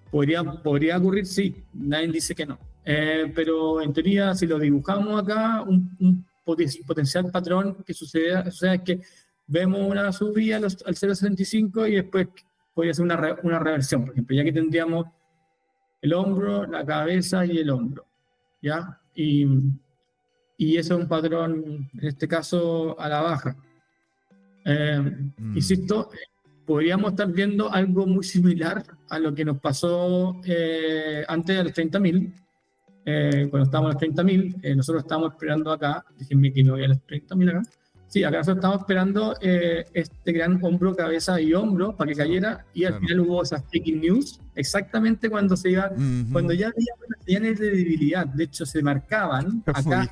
Podría, 0.10 0.42
podría 0.42 0.98
ocurrir, 0.98 1.26
sí, 1.26 1.66
nadie 1.74 2.08
dice 2.08 2.34
que 2.34 2.46
no. 2.46 2.58
Eh, 2.86 3.32
pero 3.34 3.82
en 3.82 3.92
teoría, 3.92 4.36
si 4.36 4.46
lo 4.46 4.60
dibujamos 4.60 5.22
acá, 5.22 5.64
un, 5.64 6.26
potencial 6.46 7.32
patrón 7.32 7.84
que 7.84 7.94
sucede, 7.94 8.36
o 8.38 8.52
sea, 8.52 8.76
es 8.76 8.82
que 8.82 9.02
vemos 9.48 9.82
una 9.82 10.12
subida 10.12 10.58
al 10.58 10.64
0.75 10.64 11.90
y 11.90 11.96
después 11.96 12.28
podría 12.74 12.94
ser 12.94 13.06
una, 13.06 13.38
una 13.42 13.58
reversión, 13.58 14.06
por 14.06 14.14
ejemplo, 14.14 14.36
ya 14.36 14.44
que 14.44 14.52
tendríamos 14.52 15.08
el 16.02 16.14
hombro, 16.14 16.68
la 16.68 16.86
cabeza 16.86 17.44
y 17.48 17.58
el 17.58 17.72
hombro, 17.72 18.06
¿ya? 18.62 19.02
Y, 19.16 19.48
y 20.58 20.78
eso 20.78 20.94
es 20.94 21.02
un 21.02 21.08
patrón, 21.08 21.90
en 21.94 22.08
este 22.08 22.28
caso, 22.28 23.00
a 23.00 23.10
la 23.10 23.22
baja. 23.22 23.58
Eh, 24.66 25.00
mm. 25.38 25.56
Insisto, 25.58 26.10
podríamos 26.66 27.12
estar 27.12 27.32
viendo 27.32 27.72
algo 27.72 28.06
muy 28.08 28.24
similar 28.24 28.84
a 29.10 29.20
lo 29.20 29.34
que 29.34 29.46
nos 29.46 29.60
pasó 29.60 30.42
eh, 30.46 31.24
antes 31.28 31.58
de 31.58 31.64
los 31.64 31.74
30.000. 31.74 32.45
Eh, 33.06 33.48
cuando 33.52 33.66
estábamos 33.66 33.92
a 33.92 33.94
los 33.94 34.02
30.000, 34.02 34.56
eh, 34.64 34.76
nosotros 34.76 35.04
estábamos 35.04 35.34
esperando 35.34 35.72
acá, 35.72 36.04
déjenme 36.18 36.52
que 36.52 36.64
me 36.64 36.72
voy 36.72 36.84
a 36.84 36.88
los 36.88 36.98
30.000 37.06 37.50
acá, 37.50 37.62
Sí, 38.08 38.24
acá 38.24 38.38
nosotros 38.38 38.58
estamos 38.58 38.82
esperando 38.82 39.36
eh, 39.42 39.86
este 39.94 40.32
gran 40.32 40.64
hombro, 40.64 40.96
cabeza 40.96 41.42
y 41.42 41.54
hombro 41.54 41.96
para 41.96 42.12
que 42.12 42.18
cayera 42.18 42.66
y 42.74 42.86
al 42.86 43.00
final 43.00 43.20
hubo 43.22 43.44
esas 43.44 43.64
fake 43.72 43.96
news 43.96 44.40
exactamente 44.56 45.30
cuando 45.30 45.56
se 45.58 45.72
iba, 45.72 45.92
cuando 46.32 46.54
ya 46.54 46.68
había 46.68 46.94
señales 47.26 47.60
de 47.60 47.72
debilidad, 47.72 48.26
de 48.26 48.46
hecho 48.46 48.66
se 48.66 48.82
marcaban 48.82 49.64
acá. 49.68 50.10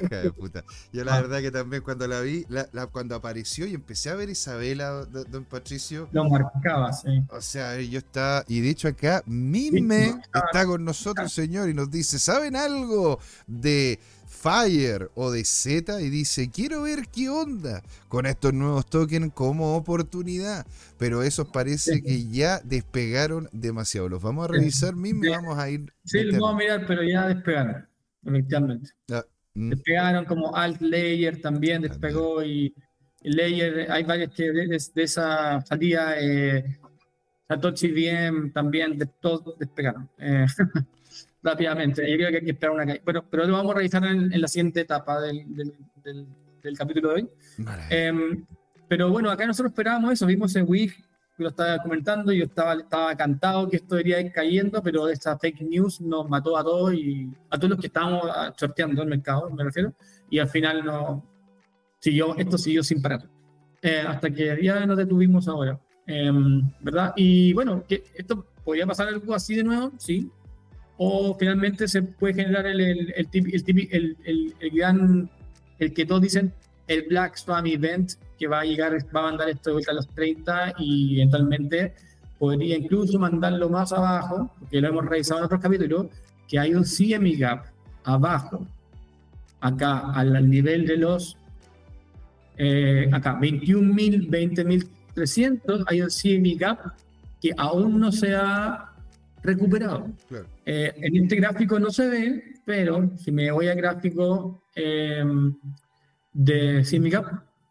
Yo 0.91 1.03
la 1.03 1.15
ah. 1.15 1.21
verdad 1.21 1.41
que 1.41 1.51
también 1.51 1.81
cuando 1.81 2.07
la 2.07 2.21
vi, 2.21 2.45
cuando 2.91 3.15
apareció 3.15 3.65
y 3.65 3.73
empecé 3.73 4.09
a 4.09 4.15
ver 4.15 4.29
Isabela, 4.29 5.05
don 5.05 5.45
Patricio. 5.45 6.09
Lo 6.11 6.25
marcaba, 6.29 6.91
sí. 6.93 7.23
O 7.29 7.41
sea, 7.41 7.79
yo 7.79 7.99
estaba, 7.99 8.43
y 8.47 8.61
de 8.61 8.69
hecho 8.69 8.87
acá 8.87 9.23
Mime 9.25 10.21
está 10.33 10.65
con 10.65 10.83
nosotros, 10.83 11.31
señor, 11.31 11.69
y 11.69 11.73
nos 11.73 11.89
dice, 11.89 12.19
¿saben 12.19 12.55
algo 12.55 13.19
de 13.47 13.99
Fire 14.43 15.09
o 15.15 15.31
de 15.31 15.45
Z 15.45 16.01
y 16.01 16.09
dice, 16.09 16.51
quiero 16.51 16.81
ver 16.81 17.07
qué 17.13 17.29
onda 17.29 17.81
con 18.09 18.25
estos 18.25 18.53
nuevos 18.53 18.85
tokens 18.85 19.31
como 19.33 19.77
oportunidad. 19.77 20.67
Pero 20.99 21.23
esos 21.23 21.47
parece 21.47 22.01
que 22.01 22.27
ya 22.27 22.59
despegaron 22.59 23.47
demasiado. 23.53 24.09
Los 24.09 24.21
vamos 24.21 24.43
a 24.43 24.51
revisar 24.51 24.97
mismo 24.97 25.23
y 25.23 25.29
vamos 25.29 25.57
a 25.57 25.69
ir. 25.69 25.93
Sí, 26.03 26.23
los 26.23 26.37
vamos 26.39 26.55
a 26.55 26.57
mirar, 26.57 26.85
pero 26.85 27.03
ya 27.03 27.29
despegaron, 27.29 27.87
efectivamente. 28.25 28.89
Ah, 29.09 29.23
mm. 29.53 29.69
Despegaron 29.69 30.25
como 30.25 30.53
Alt 30.53 30.81
Layer 30.81 31.41
también 31.41 31.81
despegó 31.81 32.43
y 32.43 32.75
Layer, 33.21 33.89
hay 33.89 34.03
varias 34.03 34.33
que 34.33 34.51
de, 34.51 34.75
esa 34.75 35.61
salida, 35.61 36.19
eh, 36.19 36.79
Satoshi 37.47 37.93
VM 37.93 38.49
también, 38.49 38.97
de, 38.97 39.05
todos 39.05 39.57
despegaron. 39.57 40.09
Eh, 40.17 40.45
rápidamente. 41.43 42.09
Yo 42.09 42.15
creo 42.15 42.29
que 42.29 42.37
hay 42.37 42.45
que 42.45 42.51
esperar 42.51 42.75
una 42.75 42.97
Bueno, 43.03 43.25
pero 43.29 43.45
lo 43.45 43.53
vamos 43.53 43.73
a 43.73 43.77
revisar 43.77 44.03
en, 44.05 44.41
la 44.41 44.47
siguiente 44.47 44.81
etapa 44.81 45.21
del, 45.21 45.45
del, 46.03 46.77
capítulo 46.77 47.09
de 47.09 47.15
hoy. 47.15 47.29
Em, 47.89 48.45
pero 48.87 49.09
bueno, 49.09 49.29
acá 49.29 49.45
nosotros 49.45 49.71
esperábamos 49.71 50.13
eso, 50.13 50.25
vimos 50.25 50.55
en 50.55 50.65
WIG, 50.67 50.93
lo 51.37 51.49
estaba 51.49 51.77
comentando, 51.79 52.31
yo 52.31 52.45
estaba, 52.45 52.75
estaba 52.75 53.15
cantado 53.15 53.67
que 53.67 53.77
esto 53.77 53.95
debería 53.95 54.21
ir 54.21 54.31
cayendo, 54.31 54.81
pero 54.81 55.09
esta 55.09 55.37
fake 55.37 55.61
news 55.61 55.99
nos 55.99 56.29
mató 56.29 56.57
a 56.57 56.63
todos 56.63 56.93
y 56.93 57.29
a 57.49 57.57
todos 57.57 57.71
los 57.71 57.79
que 57.79 57.87
estábamos 57.87 58.23
ah, 58.33 58.53
sorteando 58.55 59.01
el 59.01 59.09
mercado, 59.09 59.49
me 59.49 59.63
refiero, 59.63 59.93
y 60.29 60.39
al 60.39 60.47
final 60.47 60.85
no 60.85 61.25
siguió, 61.99 62.35
esto 62.37 62.57
siguió 62.57 62.83
sin 62.83 63.01
parar. 63.01 63.27
Eh, 63.81 64.03
hasta 64.07 64.29
que 64.29 64.57
ya 64.61 64.85
nos 64.85 64.95
detuvimos 64.95 65.47
ahora. 65.47 65.77
Em, 66.05 66.69
¿Verdad? 66.79 67.13
Y 67.17 67.51
bueno, 67.53 67.83
que 67.87 68.03
esto 68.15 68.45
podría 68.63 68.85
pasar 68.85 69.09
algo 69.09 69.33
así 69.33 69.55
de 69.55 69.63
nuevo, 69.63 69.91
sí, 69.97 70.31
o 70.97 71.35
finalmente 71.37 71.87
se 71.87 72.01
puede 72.01 72.35
generar 72.35 72.67
el, 72.67 72.81
el, 72.81 73.13
el, 73.13 74.17
el, 74.23 74.55
el 74.59 74.69
gran, 74.71 75.29
el 75.79 75.93
que 75.93 76.05
todos 76.05 76.21
dicen, 76.21 76.53
el 76.87 77.03
Black 77.03 77.37
Swan 77.37 77.65
Event, 77.67 78.13
que 78.37 78.47
va 78.47 78.61
a 78.61 78.65
llegar, 78.65 78.93
va 79.15 79.21
a 79.21 79.23
mandar 79.23 79.49
esto 79.49 79.69
de 79.69 79.73
vuelta 79.73 79.91
a 79.91 79.95
los 79.95 80.07
30 80.09 80.73
y 80.79 81.15
eventualmente 81.17 81.93
podría 82.37 82.77
incluso 82.77 83.17
mandarlo 83.17 83.69
más 83.69 83.93
abajo, 83.93 84.51
porque 84.59 84.81
lo 84.81 84.89
hemos 84.89 85.05
revisado 85.05 85.39
en 85.39 85.45
otros 85.45 85.61
capítulos, 85.61 86.07
que 86.47 86.59
hay 86.59 86.75
un 86.75 86.83
CME 86.83 87.35
gap 87.37 87.65
abajo, 88.03 88.67
acá 89.61 90.11
al 90.11 90.49
nivel 90.49 90.85
de 90.85 90.97
los, 90.97 91.37
eh, 92.57 93.09
acá, 93.11 93.39
21.000, 93.39 94.29
20.300, 95.15 95.85
hay 95.87 96.01
un 96.01 96.09
CME 96.09 96.55
gap 96.55 96.79
que 97.41 97.51
aún 97.57 97.99
no 97.99 98.11
se 98.11 98.35
ha 98.35 98.92
recuperado. 99.43 100.07
Eh, 100.65 100.93
en 100.95 101.23
este 101.23 101.35
gráfico 101.35 101.79
no 101.79 101.91
se 101.91 102.07
ve, 102.07 102.43
pero 102.65 103.11
si 103.17 103.31
me 103.31 103.51
voy 103.51 103.67
al 103.67 103.77
gráfico 103.77 104.63
eh, 104.75 105.23
de 106.33 106.83
CMICAP, 106.89 107.25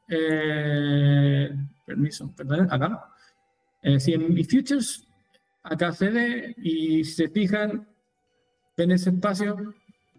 eh, 0.09 1.50
permiso, 1.87 2.33
perdón, 2.37 2.69
acá, 2.71 3.05
eh, 3.83 3.99
si 3.99 4.12
en 4.12 4.33
mis 4.33 4.49
futures, 4.49 5.07
acá 5.62 5.93
se 5.93 6.11
ve 6.11 6.55
y 6.59 7.05
si 7.05 7.12
se 7.12 7.29
fijan, 7.29 7.88
en 8.76 8.91
ese 8.91 9.11
espacio 9.11 9.75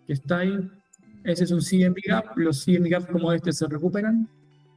que 0.08 0.14
está 0.14 0.40
ahí, 0.40 0.58
ese 1.24 1.44
es 1.46 1.52
un 1.52 1.62
CME 1.62 2.02
gap, 2.06 2.38
los 2.38 2.64
CME 2.64 2.90
gap 2.90 3.12
como 3.12 3.32
este 3.32 3.52
se 3.52 3.68
recuperan, 3.68 4.28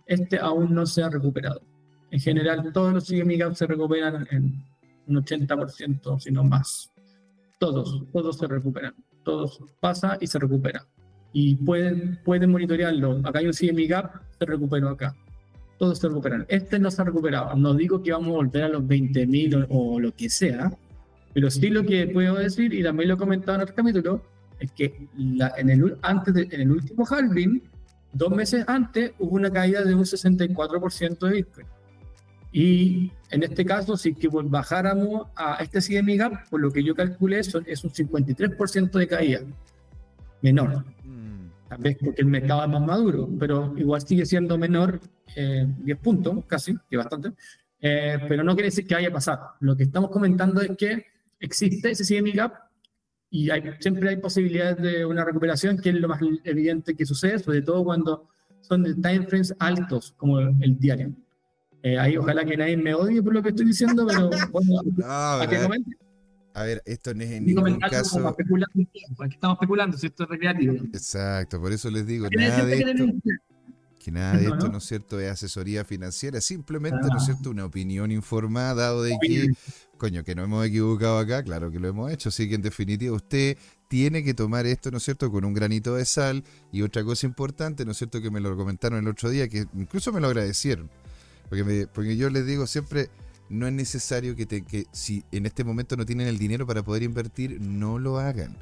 este 0.07 0.39
aún 0.39 0.75
no 0.75 0.87
se 0.87 1.03
ha 1.03 1.09
recuperado. 1.09 1.63
En 2.11 2.21
general, 2.21 2.73
todos 2.73 2.93
los 2.93 3.07
CME 3.07 3.37
gap 3.37 3.55
se 3.55 3.67
recuperan 3.67 4.27
en 4.31 4.63
un 5.07 5.17
80%, 5.17 6.21
si 6.21 6.31
no 6.31 6.45
más. 6.45 6.91
Todos, 7.59 8.03
todos 8.13 8.39
se 8.39 8.47
recuperan. 8.47 8.95
Todos 9.25 9.61
pasa 9.81 10.19
y 10.21 10.27
se 10.27 10.39
recupera. 10.39 10.87
Y 11.33 11.57
pueden, 11.57 12.21
pueden 12.25 12.51
monitorearlo. 12.51 13.21
Acá 13.25 13.41
hay 13.41 13.47
un 13.47 13.53
CME 13.53 13.87
gap, 13.87 14.23
se 14.39 14.45
recuperó 14.45 14.91
acá. 14.91 15.15
Todos 15.79 15.99
se 15.99 16.09
recuperan. 16.09 16.47
Este 16.49 16.79
no 16.79 16.91
se 16.91 17.03
ha 17.03 17.05
recuperado. 17.05 17.55
No 17.57 17.75
digo 17.75 18.03
que 18.03 18.13
vamos 18.13 18.29
a 18.29 18.37
volver 18.37 18.63
a 18.65 18.69
los 18.69 18.83
20.000 18.83 19.67
o, 19.69 20.01
lo 20.01 20.15
que 20.15 20.31
sea, 20.31 20.73
pero 21.35 21.51
sí 21.51 21.69
lo 21.69 21.85
que 21.85 22.07
puedo 22.07 22.37
decir, 22.37 22.73
y 22.73 22.83
también 22.83 23.09
lo 23.09 23.15
he 23.17 23.19
comentado 23.19 23.57
en 23.57 23.63
otro 23.63 23.75
capítulo, 23.75 24.23
es 24.59 24.71
que 24.73 25.09
en, 25.19 25.71
el, 25.71 25.99
antes 26.01 26.35
en 26.35 26.61
el 26.61 26.71
último 26.71 27.05
halving, 27.05 27.63
dos 28.13 28.31
meses 28.31 28.65
antes, 28.67 29.13
hubo 29.19 29.37
una 29.37 29.51
caída 29.51 29.85
de 29.85 29.95
un 29.95 30.05
64% 30.05 31.19
de 31.19 31.33
Bitcoin. 31.33 31.67
Y 32.59 33.13
en 33.33 33.43
este 33.43 33.67
caso, 33.67 33.99
si 33.99 34.15
que 34.15 34.29
bajáramos 34.29 35.27
a 35.37 35.59
este 35.63 35.79
CME 35.83 36.17
gap, 36.17 36.49
por 36.49 36.59
lo 36.59 36.73
que 36.73 36.83
yo 36.83 36.95
calculé, 36.95 37.41
es 37.41 37.55
un 37.55 37.63
53% 37.63 38.91
de 38.93 39.07
caída. 39.07 39.41
Menor. 40.41 40.83
Mm. 41.05 41.51
Tal 41.69 41.79
vez 41.83 41.99
porque 42.03 42.23
el 42.23 42.29
mercado 42.29 42.65
es 42.65 42.71
más 42.71 42.81
maduro, 42.81 43.29
pero 43.39 43.75
igual 43.77 44.01
sigue 44.01 44.25
siendo 44.25 44.57
menor, 44.57 45.01
10 45.35 45.37
eh, 45.37 45.97
puntos 46.03 46.47
casi, 46.47 46.75
que 46.89 46.97
bastante. 46.97 47.33
Eh, 47.79 48.21
pero 48.27 48.43
no 48.43 48.55
quiere 48.55 48.69
decir 48.69 48.87
que 48.87 48.95
haya 48.95 49.13
pasado. 49.13 49.51
Lo 49.61 49.77
que 49.77 49.83
estamos 49.83 50.11
comentando 50.11 50.63
es 50.63 50.71
que 50.79 51.05
existe 51.39 51.91
ese 51.91 52.07
CME 52.07 52.33
gap 52.33 52.55
y 53.29 53.51
hay, 53.51 53.65
siempre 53.81 54.09
hay 54.09 54.17
posibilidades 54.17 54.79
de 54.79 55.05
una 55.05 55.27
recuperación, 55.27 55.77
que 55.77 55.91
es 55.91 55.97
lo 55.97 56.09
más 56.09 56.23
evidente 56.45 56.97
que 56.97 57.05
sucede, 57.05 57.39
sobre 57.39 57.61
todo 57.61 57.85
cuando 57.85 58.31
son 58.63 58.83
de 58.83 58.95
timeframes 58.95 59.55
altos, 59.59 60.15
como 60.17 60.39
el 60.41 60.79
diario. 60.79 61.13
Eh, 61.87 61.97
ahí 62.01 62.17
ojalá 62.17 62.45
que 62.45 62.57
nadie 62.57 62.77
me 62.77 62.93
odie 62.95 63.23
por 63.23 63.33
lo 63.33 63.41
que 63.41 63.51
estoy 63.51 63.67
diciendo, 63.67 64.05
pero 64.09 64.29
bueno, 64.53 64.83
a, 65.05 65.47
qué 65.49 65.57
A 66.53 66.63
ver, 66.65 66.83
esto 66.85 67.15
no 67.15 67.23
es 67.23 67.31
en 67.31 67.47
ningún 67.47 67.79
caso. 67.79 68.27
Aquí 68.27 69.35
estamos 69.35 69.55
especulando, 69.55 69.97
si 69.97 70.09
esto 70.09 70.25
es 70.25 70.31
recreativo. 70.31 70.75
Exacto, 70.93 71.61
por 71.61 71.71
eso 71.71 71.89
les 71.89 72.05
digo, 72.05 72.27
nada 72.29 72.65
de 72.65 72.81
esto, 72.81 73.05
que 74.01 74.11
nada 74.11 74.37
de 74.37 74.47
esto, 74.47 74.69
¿no 74.69 74.79
es 74.79 74.85
cierto?, 74.85 75.21
es 75.21 75.31
asesoría 75.31 75.85
financiera, 75.85 76.41
simplemente, 76.41 77.07
¿no 77.09 77.19
es 77.19 77.25
cierto?, 77.25 77.51
una 77.51 77.65
opinión 77.65 78.11
informada, 78.11 78.75
dado 78.75 79.05
de 79.05 79.17
que, 79.23 79.47
coño, 79.97 80.25
que 80.25 80.35
no 80.35 80.43
hemos 80.43 80.67
equivocado 80.67 81.19
acá, 81.19 81.45
claro 81.45 81.71
que 81.71 81.79
lo 81.79 81.87
hemos 81.87 82.11
hecho, 82.11 82.31
así 82.31 82.49
que 82.49 82.57
en 82.57 82.63
definitiva 82.63 83.15
usted 83.15 83.57
tiene 83.87 84.25
que 84.25 84.35
tomar 84.35 84.67
esto, 84.67 84.91
¿no 84.91 84.97
es 84.97 85.05
cierto?, 85.05 85.31
con 85.31 85.45
un 85.45 85.55
granito 85.55 85.95
de 85.95 86.05
sal. 86.05 86.43
Y 86.73 86.83
otra 86.83 87.05
cosa 87.05 87.29
importante, 87.29 87.85
¿no 87.85 87.93
es 87.93 87.99
cierto?, 87.99 88.21
que 88.21 88.33
me 88.33 88.41
lo 88.41 88.57
comentaron 88.57 88.99
el 88.99 89.07
otro 89.07 89.31
día, 89.31 89.47
que 89.49 89.67
incluso 89.77 90.13
me 90.13 90.21
lo 90.21 90.27
agradecieron 90.27 90.91
porque, 91.49 91.89
porque 91.93 92.17
yo 92.17 92.31
les 92.31 92.47
digo 92.47 92.67
siempre, 92.67 93.11
no 93.49 93.67
es 93.67 93.73
necesario 93.73 94.35
que, 94.35 94.47
te, 94.47 94.63
que 94.63 94.87
si 94.93 95.25
en 95.33 95.47
este 95.47 95.65
momento 95.65 95.97
no 95.97 96.05
tienen 96.05 96.27
el 96.27 96.39
dinero 96.39 96.67
para 96.67 96.83
poder 96.83 97.03
invertir, 97.03 97.61
no 97.61 97.99
lo 97.99 98.19
hagan. 98.19 98.57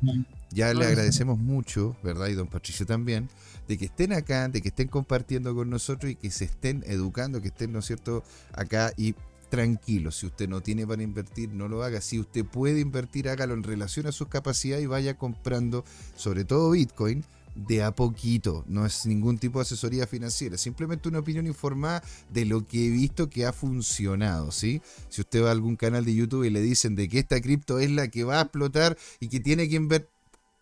Ya 0.51 0.73
le 0.75 0.87
agradecemos 0.87 1.39
mucho, 1.39 1.97
¿verdad? 2.03 2.29
Y 2.29 2.35
don 2.35 2.49
Patricio 2.49 2.87
también, 2.87 3.29
de 3.67 3.79
que 3.79 3.87
estén 3.87 4.13
acá, 4.13 4.49
de 4.49 4.61
que 4.61 4.69
estén 4.69 4.89
compartiendo 4.89 5.55
con 5.55 5.71
nosotros 5.71 6.13
y 6.13 6.17
que 6.17 6.31
se 6.31 6.45
estén 6.45 6.85
educando, 6.87 7.41
que 7.41 7.49
estén, 7.49 7.73
¿no 7.73 7.79
es 7.79 7.87
cierto?, 7.87 8.23
acá 8.53 8.93
y 8.97 9.15
tranquilo. 9.49 10.11
Si 10.11 10.27
usted 10.27 10.49
no 10.49 10.61
tiene 10.61 10.87
para 10.87 11.03
invertir, 11.03 11.51
no 11.51 11.69
lo 11.69 11.83
haga. 11.83 12.01
Si 12.01 12.19
usted 12.19 12.45
puede 12.45 12.81
invertir, 12.81 13.29
hágalo 13.29 13.55
en 13.55 13.63
relación 13.63 14.07
a 14.07 14.13
sus 14.13 14.29
capacidades 14.29 14.85
y 14.85 14.89
vaya 14.89 15.17
comprando, 15.17 15.85
sobre 16.17 16.45
todo 16.45 16.73
Bitcoin, 16.73 17.25
de 17.55 17.83
a 17.83 17.93
poquito. 17.95 18.65
No 18.67 18.85
es 18.87 19.07
ningún 19.07 19.39
tipo 19.39 19.59
de 19.59 19.63
asesoría 19.63 20.07
financiera, 20.07 20.59
simplemente 20.59 21.09
una 21.09 21.21
opinión 21.21 21.47
informada 21.47 22.03
de 22.31 22.45
lo 22.45 22.67
que 22.67 22.87
he 22.87 22.91
visto 22.91 23.31
que 23.31 23.47
ha 23.47 23.53
funcionado, 23.53 24.53
¿sí? 24.53 24.83
Si 25.09 25.21
usted 25.21 25.43
va 25.43 25.49
a 25.49 25.53
algún 25.53 25.77
canal 25.77 26.05
de 26.05 26.15
YouTube 26.15 26.45
y 26.45 26.51
le 26.51 26.61
dicen 26.61 26.95
de 26.97 27.09
que 27.09 27.21
esta 27.21 27.41
cripto 27.41 27.79
es 27.79 27.91
la 27.91 28.09
que 28.09 28.25
va 28.25 28.39
a 28.39 28.43
explotar 28.43 28.97
y 29.21 29.29
que 29.29 29.41
tiene 29.41 29.69
que 29.69 29.77
invertir, 29.77 30.11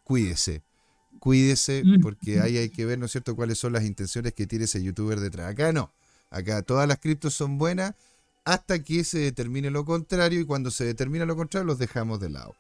cuídese. 0.04 0.62
Cuídese 1.18 1.82
mm. 1.84 2.00
porque 2.00 2.40
ahí 2.40 2.56
hay 2.56 2.68
que 2.68 2.84
ver, 2.84 2.99
¿no 2.99 3.06
es 3.06 3.12
cierto?, 3.12 3.37
cuáles 3.37 3.58
son 3.58 3.72
las 3.72 3.84
intenciones 3.84 4.32
que 4.34 4.46
tiene 4.46 4.64
ese 4.64 4.82
youtuber 4.82 5.20
detrás. 5.20 5.52
Acá 5.52 5.72
no. 5.72 5.92
Acá 6.30 6.62
todas 6.62 6.88
las 6.88 6.99
criptos 6.99 7.34
son 7.34 7.58
buenas 7.58 7.94
hasta 8.44 8.82
que 8.82 9.04
se 9.04 9.18
determine 9.18 9.70
lo 9.70 9.84
contrario 9.84 10.40
y 10.40 10.44
cuando 10.44 10.70
se 10.70 10.84
determina 10.84 11.25
lo 11.25 11.37
contrario 11.37 11.66
los 11.66 11.78
dejamos 11.78 12.18
de 12.20 12.30
lado. 12.30 12.54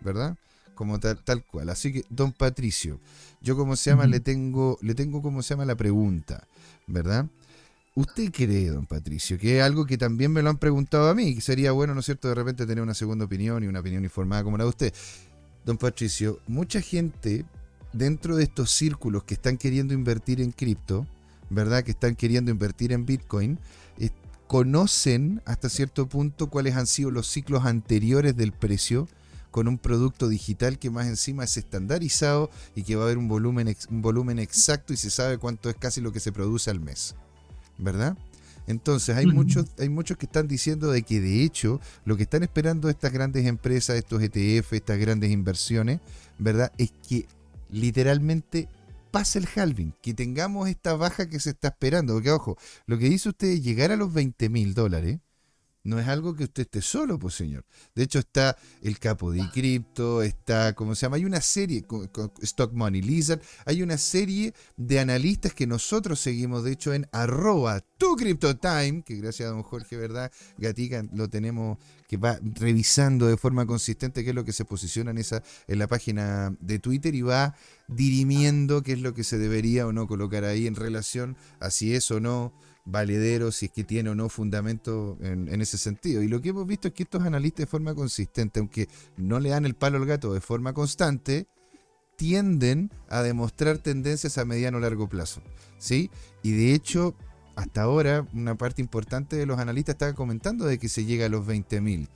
¿Verdad? 0.00 0.36
Como 0.78 1.00
tal, 1.00 1.18
tal 1.24 1.44
cual. 1.44 1.70
Así 1.70 1.92
que, 1.92 2.04
don 2.08 2.30
Patricio, 2.30 3.00
yo 3.40 3.56
como 3.56 3.74
se 3.74 3.90
llama, 3.90 4.06
le 4.06 4.20
tengo, 4.20 4.78
le 4.80 4.94
tengo 4.94 5.20
como 5.20 5.42
se 5.42 5.54
llama 5.54 5.64
la 5.64 5.74
pregunta, 5.74 6.46
¿verdad? 6.86 7.26
¿Usted 7.96 8.30
cree, 8.30 8.68
don 8.68 8.86
Patricio, 8.86 9.38
que 9.38 9.58
es 9.58 9.64
algo 9.64 9.86
que 9.86 9.98
también 9.98 10.32
me 10.32 10.40
lo 10.40 10.50
han 10.50 10.58
preguntado 10.58 11.08
a 11.08 11.16
mí, 11.16 11.34
que 11.34 11.40
sería 11.40 11.72
bueno, 11.72 11.94
¿no 11.94 12.00
es 12.00 12.06
cierto?, 12.06 12.28
de 12.28 12.36
repente 12.36 12.64
tener 12.64 12.80
una 12.80 12.94
segunda 12.94 13.24
opinión 13.24 13.64
y 13.64 13.66
una 13.66 13.80
opinión 13.80 14.04
informada 14.04 14.44
como 14.44 14.56
la 14.56 14.62
de 14.62 14.70
usted. 14.70 14.94
Don 15.64 15.78
Patricio, 15.78 16.38
mucha 16.46 16.80
gente 16.80 17.44
dentro 17.92 18.36
de 18.36 18.44
estos 18.44 18.70
círculos 18.70 19.24
que 19.24 19.34
están 19.34 19.56
queriendo 19.56 19.94
invertir 19.94 20.40
en 20.40 20.52
cripto, 20.52 21.08
¿verdad? 21.50 21.82
Que 21.82 21.90
están 21.90 22.14
queriendo 22.14 22.52
invertir 22.52 22.92
en 22.92 23.04
Bitcoin, 23.04 23.58
eh, 23.98 24.10
conocen 24.46 25.42
hasta 25.44 25.68
cierto 25.68 26.08
punto 26.08 26.50
cuáles 26.50 26.76
han 26.76 26.86
sido 26.86 27.10
los 27.10 27.26
ciclos 27.26 27.64
anteriores 27.64 28.36
del 28.36 28.52
precio 28.52 29.08
con 29.50 29.68
un 29.68 29.78
producto 29.78 30.28
digital 30.28 30.78
que 30.78 30.90
más 30.90 31.06
encima 31.06 31.44
es 31.44 31.56
estandarizado 31.56 32.50
y 32.74 32.82
que 32.82 32.96
va 32.96 33.02
a 33.02 33.04
haber 33.06 33.18
un 33.18 33.28
volumen, 33.28 33.74
un 33.90 34.02
volumen 34.02 34.38
exacto 34.38 34.92
y 34.92 34.96
se 34.96 35.10
sabe 35.10 35.38
cuánto 35.38 35.70
es 35.70 35.76
casi 35.76 36.00
lo 36.00 36.12
que 36.12 36.20
se 36.20 36.32
produce 36.32 36.70
al 36.70 36.80
mes. 36.80 37.14
¿Verdad? 37.78 38.16
Entonces 38.66 39.16
hay 39.16 39.26
muchos, 39.26 39.66
hay 39.78 39.88
muchos 39.88 40.18
que 40.18 40.26
están 40.26 40.46
diciendo 40.46 40.90
de 40.90 41.02
que 41.02 41.20
de 41.20 41.42
hecho 41.42 41.80
lo 42.04 42.16
que 42.18 42.24
están 42.24 42.42
esperando 42.42 42.90
estas 42.90 43.12
grandes 43.12 43.46
empresas, 43.46 43.96
estos 43.96 44.22
ETF, 44.22 44.74
estas 44.74 44.98
grandes 44.98 45.30
inversiones, 45.30 46.00
¿verdad? 46.38 46.70
Es 46.76 46.92
que 47.08 47.26
literalmente 47.70 48.68
pase 49.10 49.38
el 49.38 49.48
halving, 49.54 49.94
que 50.02 50.12
tengamos 50.12 50.68
esta 50.68 50.94
baja 50.94 51.30
que 51.30 51.40
se 51.40 51.50
está 51.50 51.68
esperando. 51.68 52.12
Porque 52.12 52.30
ojo, 52.30 52.58
lo 52.86 52.98
que 52.98 53.08
dice 53.08 53.30
usted 53.30 53.48
es 53.48 53.64
llegar 53.64 53.90
a 53.90 53.96
los 53.96 54.12
20 54.12 54.50
mil 54.50 54.74
dólares 54.74 55.18
no 55.84 55.98
es 55.98 56.08
algo 56.08 56.34
que 56.34 56.44
usted 56.44 56.62
esté 56.62 56.82
solo, 56.82 57.18
pues 57.18 57.34
señor. 57.34 57.64
De 57.94 58.02
hecho 58.02 58.18
está 58.18 58.56
el 58.82 58.98
capo 58.98 59.32
de 59.32 59.48
cripto, 59.50 60.22
está, 60.22 60.74
¿cómo 60.74 60.94
se 60.94 61.02
llama? 61.02 61.16
Hay 61.16 61.24
una 61.24 61.40
serie, 61.40 61.84
Stock 62.42 62.72
Money 62.72 63.02
Lizard, 63.02 63.40
hay 63.64 63.82
una 63.82 63.98
serie 63.98 64.54
de 64.76 65.00
analistas 65.00 65.54
que 65.54 65.66
nosotros 65.66 66.20
seguimos, 66.20 66.64
de 66.64 66.72
hecho, 66.72 66.92
en 66.92 67.06
arroba 67.12 67.80
tu 67.98 68.16
time, 68.16 69.02
que 69.04 69.16
gracias 69.16 69.48
a 69.48 69.52
don 69.52 69.62
Jorge, 69.62 69.96
¿verdad? 69.96 70.30
Gatica 70.58 71.04
lo 71.12 71.28
tenemos 71.28 71.78
que 72.06 72.16
va 72.16 72.38
revisando 72.42 73.26
de 73.26 73.36
forma 73.36 73.66
consistente 73.66 74.24
qué 74.24 74.30
es 74.30 74.36
lo 74.36 74.44
que 74.44 74.52
se 74.52 74.64
posiciona 74.64 75.10
en, 75.10 75.18
esa, 75.18 75.42
en 75.66 75.78
la 75.78 75.88
página 75.88 76.56
de 76.60 76.78
Twitter 76.78 77.14
y 77.14 77.22
va 77.22 77.54
dirimiendo 77.88 78.82
qué 78.82 78.92
es 78.92 79.00
lo 79.00 79.14
que 79.14 79.24
se 79.24 79.38
debería 79.38 79.86
o 79.86 79.92
no 79.92 80.06
colocar 80.06 80.44
ahí 80.44 80.66
en 80.66 80.74
relación 80.74 81.36
a 81.60 81.70
si 81.70 81.94
es 81.94 82.10
o 82.10 82.20
no 82.20 82.52
valedero, 82.90 83.52
si 83.52 83.66
es 83.66 83.72
que 83.72 83.84
tiene 83.84 84.10
o 84.10 84.14
no 84.14 84.28
fundamento 84.28 85.18
en, 85.20 85.60
ese 85.60 85.78
sentido. 85.78 86.22
Y 86.22 86.28
lo 86.28 86.40
que 86.40 86.50
hemos 86.50 86.66
visto 86.66 86.88
es 86.88 86.94
que 86.94 87.02
estos 87.02 87.22
analistas 87.22 87.64
de 87.64 87.66
forma 87.66 87.94
consistente, 87.94 88.60
aunque 88.60 88.88
no 89.16 89.40
le 89.40 89.50
dan 89.50 89.66
el 89.66 89.74
palo 89.74 89.98
al 89.98 90.06
gato 90.06 90.32
de 90.32 90.40
forma 90.40 90.72
constante, 90.72 91.46
tienden 92.16 92.90
a 93.08 93.22
demostrar 93.22 93.78
tendencias 93.78 94.38
a 94.38 94.44
mediano 94.44 94.78
o 94.78 94.80
largo 94.80 95.08
plazo. 95.08 95.42
¿sí? 95.78 96.10
Y 96.42 96.52
de 96.52 96.74
hecho, 96.74 97.14
hasta 97.56 97.82
ahora, 97.82 98.26
una 98.32 98.56
parte 98.56 98.80
importante 98.80 99.36
de 99.36 99.46
los 99.46 99.58
analistas 99.58 99.94
estaba 99.94 100.14
comentando 100.14 100.64
de 100.64 100.78
que 100.78 100.88
se 100.88 101.04
llega 101.04 101.26
a 101.26 101.28
los 101.28 101.46
20.000. 101.46 102.08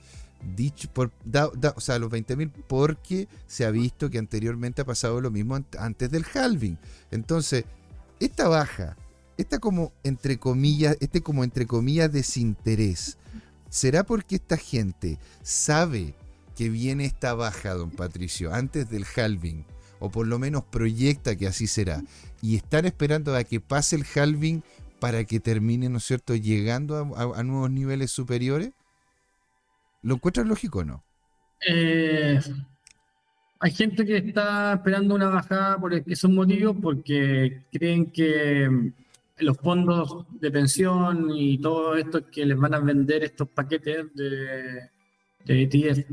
Dicho 0.55 0.89
o 0.95 1.79
sea, 1.79 1.95
a 1.95 1.99
los 1.99 2.11
20.000 2.11 2.51
porque 2.67 3.29
se 3.47 3.63
ha 3.63 3.71
visto 3.71 4.09
que 4.09 4.17
anteriormente 4.17 4.81
ha 4.81 4.85
pasado 4.85 5.21
lo 5.21 5.31
mismo 5.31 5.57
antes 5.77 6.11
del 6.11 6.25
halving. 6.33 6.77
Entonces, 7.11 7.63
esta 8.19 8.49
baja 8.49 8.97
esta 9.43 9.59
como 9.59 9.93
entre 10.03 10.37
comillas, 10.37 10.97
este 10.99 11.21
como 11.21 11.43
entre 11.43 11.67
comillas 11.67 12.11
desinterés, 12.11 13.17
¿será 13.69 14.03
porque 14.03 14.35
esta 14.35 14.57
gente 14.57 15.19
sabe 15.41 16.15
que 16.55 16.69
viene 16.69 17.05
esta 17.05 17.33
baja, 17.33 17.73
don 17.73 17.91
Patricio, 17.91 18.53
antes 18.53 18.89
del 18.89 19.05
halving? 19.15 19.65
O 19.99 20.09
por 20.09 20.27
lo 20.27 20.39
menos 20.39 20.65
proyecta 20.65 21.35
que 21.35 21.47
así 21.47 21.67
será. 21.67 22.03
Y 22.41 22.55
están 22.55 22.85
esperando 22.85 23.35
a 23.35 23.43
que 23.43 23.61
pase 23.61 23.95
el 23.95 24.05
halving 24.15 24.63
para 24.99 25.23
que 25.23 25.39
termine, 25.39 25.89
¿no 25.89 25.97
es 25.97 26.03
cierto?, 26.03 26.35
llegando 26.35 27.13
a, 27.15 27.43
nuevos 27.43 27.71
niveles 27.71 28.11
superiores. 28.11 28.71
¿Lo 30.01 30.15
encuentras 30.15 30.45
lógico 30.45 30.79
o 30.79 30.83
no? 30.83 31.03
Eh, 31.67 32.39
hay 33.59 33.71
gente 33.71 34.05
que 34.05 34.17
está 34.17 34.73
esperando 34.73 35.15
una 35.15 35.29
bajada 35.29 35.79
por 35.79 35.93
esos 35.93 36.29
motivos 36.29 36.75
porque 36.81 37.63
creen 37.71 38.11
que 38.11 38.93
los 39.37 39.57
fondos 39.57 40.25
de 40.39 40.51
pensión 40.51 41.29
y 41.31 41.57
todo 41.57 41.95
esto 41.95 42.25
que 42.29 42.45
les 42.45 42.57
van 42.57 42.73
a 42.73 42.79
vender 42.79 43.23
estos 43.23 43.49
paquetes 43.49 44.13
de, 44.13 44.89
de 45.45 45.63
ETF 45.63 46.09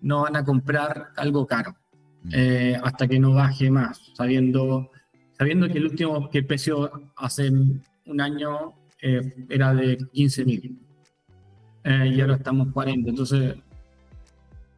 no 0.00 0.22
van 0.22 0.36
a 0.36 0.44
comprar 0.44 1.10
algo 1.16 1.46
caro 1.46 1.74
mm. 2.22 2.30
eh, 2.32 2.80
hasta 2.82 3.06
que 3.06 3.18
no 3.18 3.32
baje 3.32 3.70
más, 3.70 4.00
sabiendo, 4.14 4.90
sabiendo 5.36 5.68
que 5.68 5.78
el 5.78 5.86
último 5.86 6.30
que 6.30 6.38
el 6.38 6.46
precio 6.46 7.10
hace 7.16 7.50
un 7.50 8.20
año 8.20 8.74
eh, 9.02 9.46
era 9.48 9.74
de 9.74 9.98
15 10.12 10.44
mil 10.44 10.78
eh, 11.84 12.12
y 12.14 12.20
ahora 12.20 12.36
estamos 12.36 12.72
40. 12.72 13.10
Entonces, 13.10 13.56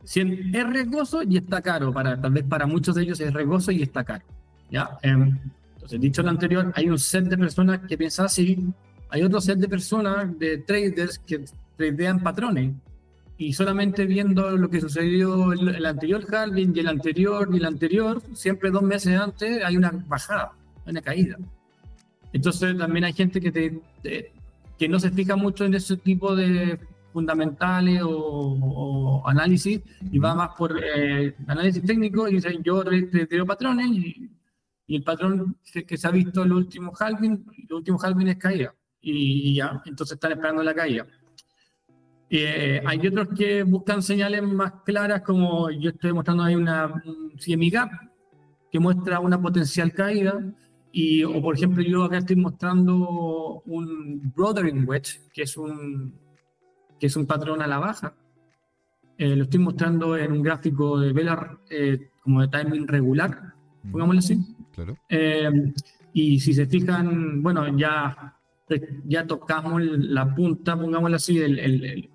es 0.04 0.66
riesgoso 0.68 1.22
y 1.22 1.36
está 1.36 1.62
caro. 1.62 1.92
Para, 1.92 2.20
tal 2.20 2.32
vez 2.32 2.44
para 2.44 2.66
muchos 2.66 2.96
de 2.96 3.02
ellos 3.02 3.20
es 3.20 3.32
riesgoso 3.32 3.70
y 3.70 3.82
está 3.82 4.04
caro. 4.04 4.24
¿ya? 4.70 4.98
Entonces, 5.86 6.00
dicho 6.00 6.22
lo 6.24 6.30
anterior, 6.30 6.72
hay 6.74 6.90
un 6.90 6.98
set 6.98 7.26
de 7.26 7.38
personas 7.38 7.78
que 7.86 7.96
piensan 7.96 8.26
así, 8.26 8.58
hay 9.08 9.22
otro 9.22 9.40
set 9.40 9.56
de 9.58 9.68
personas, 9.68 10.36
de 10.36 10.58
traders, 10.58 11.20
que 11.20 11.44
tradean 11.76 12.20
patrones. 12.24 12.74
Y 13.38 13.52
solamente 13.52 14.04
viendo 14.04 14.56
lo 14.56 14.68
que 14.68 14.80
sucedió 14.80 15.52
el, 15.52 15.68
el 15.68 15.86
anterior 15.86 16.24
halving 16.28 16.72
y 16.74 16.80
el 16.80 16.88
anterior 16.88 17.48
y 17.52 17.58
el 17.58 17.66
anterior, 17.66 18.20
siempre 18.32 18.72
dos 18.72 18.82
meses 18.82 19.16
antes 19.16 19.62
hay 19.64 19.76
una 19.76 19.92
bajada, 20.08 20.50
una 20.86 21.00
caída. 21.00 21.36
Entonces 22.32 22.76
también 22.76 23.04
hay 23.04 23.12
gente 23.12 23.40
que, 23.40 23.80
que 24.76 24.88
no 24.88 24.98
se 24.98 25.12
fija 25.12 25.36
mucho 25.36 25.66
en 25.66 25.74
ese 25.74 25.96
tipo 25.98 26.34
de 26.34 26.80
fundamentales 27.12 28.02
o, 28.04 29.22
análisis 29.24 29.80
y 30.10 30.18
va 30.18 30.34
más 30.34 30.50
por 30.58 30.76
eh, 30.82 31.32
análisis 31.46 31.82
técnico 31.84 32.28
y 32.28 32.34
dice 32.34 32.58
yo 32.64 32.82
tradeo 32.82 33.46
patrones 33.46 33.86
y 33.86 34.35
y 34.86 34.96
el 34.96 35.02
patrón 35.02 35.58
que, 35.86 35.96
se 35.96 36.06
ha 36.06 36.10
visto 36.10 36.44
el 36.44 36.52
último 36.52 36.92
halving, 36.98 37.44
el 37.68 37.74
último 37.74 37.98
halving 38.00 38.28
es 38.28 38.36
caída. 38.36 38.74
Y 39.00 39.54
ya, 39.54 39.82
entonces 39.84 40.14
están 40.14 40.32
esperando 40.32 40.62
la 40.62 40.74
caída. 40.74 41.06
Eh, 42.28 42.82
hay 42.84 43.06
otros 43.06 43.28
que 43.36 43.62
buscan 43.62 44.02
señales 44.02 44.42
más 44.42 44.72
claras, 44.84 45.22
como 45.22 45.70
yo 45.70 45.90
estoy 45.90 46.12
mostrando 46.12 46.42
ahí 46.42 46.56
una 46.56 46.86
un 46.86 47.32
CME 47.36 47.70
Gap, 47.70 47.90
que 48.70 48.80
muestra 48.80 49.20
una 49.20 49.40
potencial 49.40 49.92
caída. 49.92 50.40
Y, 50.92 51.22
o 51.24 51.40
por 51.42 51.54
ejemplo, 51.56 51.82
yo 51.82 52.04
acá 52.04 52.18
estoy 52.18 52.36
mostrando 52.36 53.62
un 53.66 54.32
Brothering 54.34 54.88
Wedge, 54.88 55.20
que 55.32 55.42
es 55.42 55.56
un, 55.56 56.14
que 56.98 57.06
es 57.06 57.16
un 57.16 57.26
patrón 57.26 57.60
a 57.60 57.66
la 57.66 57.78
baja. 57.78 58.14
Eh, 59.18 59.34
lo 59.36 59.44
estoy 59.44 59.60
mostrando 59.60 60.16
en 60.16 60.32
un 60.32 60.42
gráfico 60.42 60.98
de 60.98 61.12
velar 61.12 61.58
eh, 61.70 62.10
como 62.22 62.40
de 62.40 62.48
timing 62.48 62.86
regular, 62.86 63.54
pongámoslo 63.90 64.18
así. 64.18 64.55
Eh, 65.08 65.72
y 66.12 66.40
si 66.40 66.54
se 66.54 66.66
fijan, 66.66 67.42
bueno, 67.42 67.76
ya, 67.76 68.34
ya 69.04 69.26
tocamos 69.26 69.82
la 69.82 70.34
punta, 70.34 70.78
pongámoslo 70.78 71.16
así, 71.16 71.38
el, 71.38 71.58
el, 71.58 72.10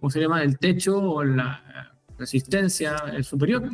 ¿cómo 0.00 0.10
se 0.10 0.20
llama? 0.20 0.42
El 0.42 0.58
techo 0.58 0.98
o 0.98 1.24
la 1.24 1.94
resistencia 2.18 2.96
superior. 3.22 3.68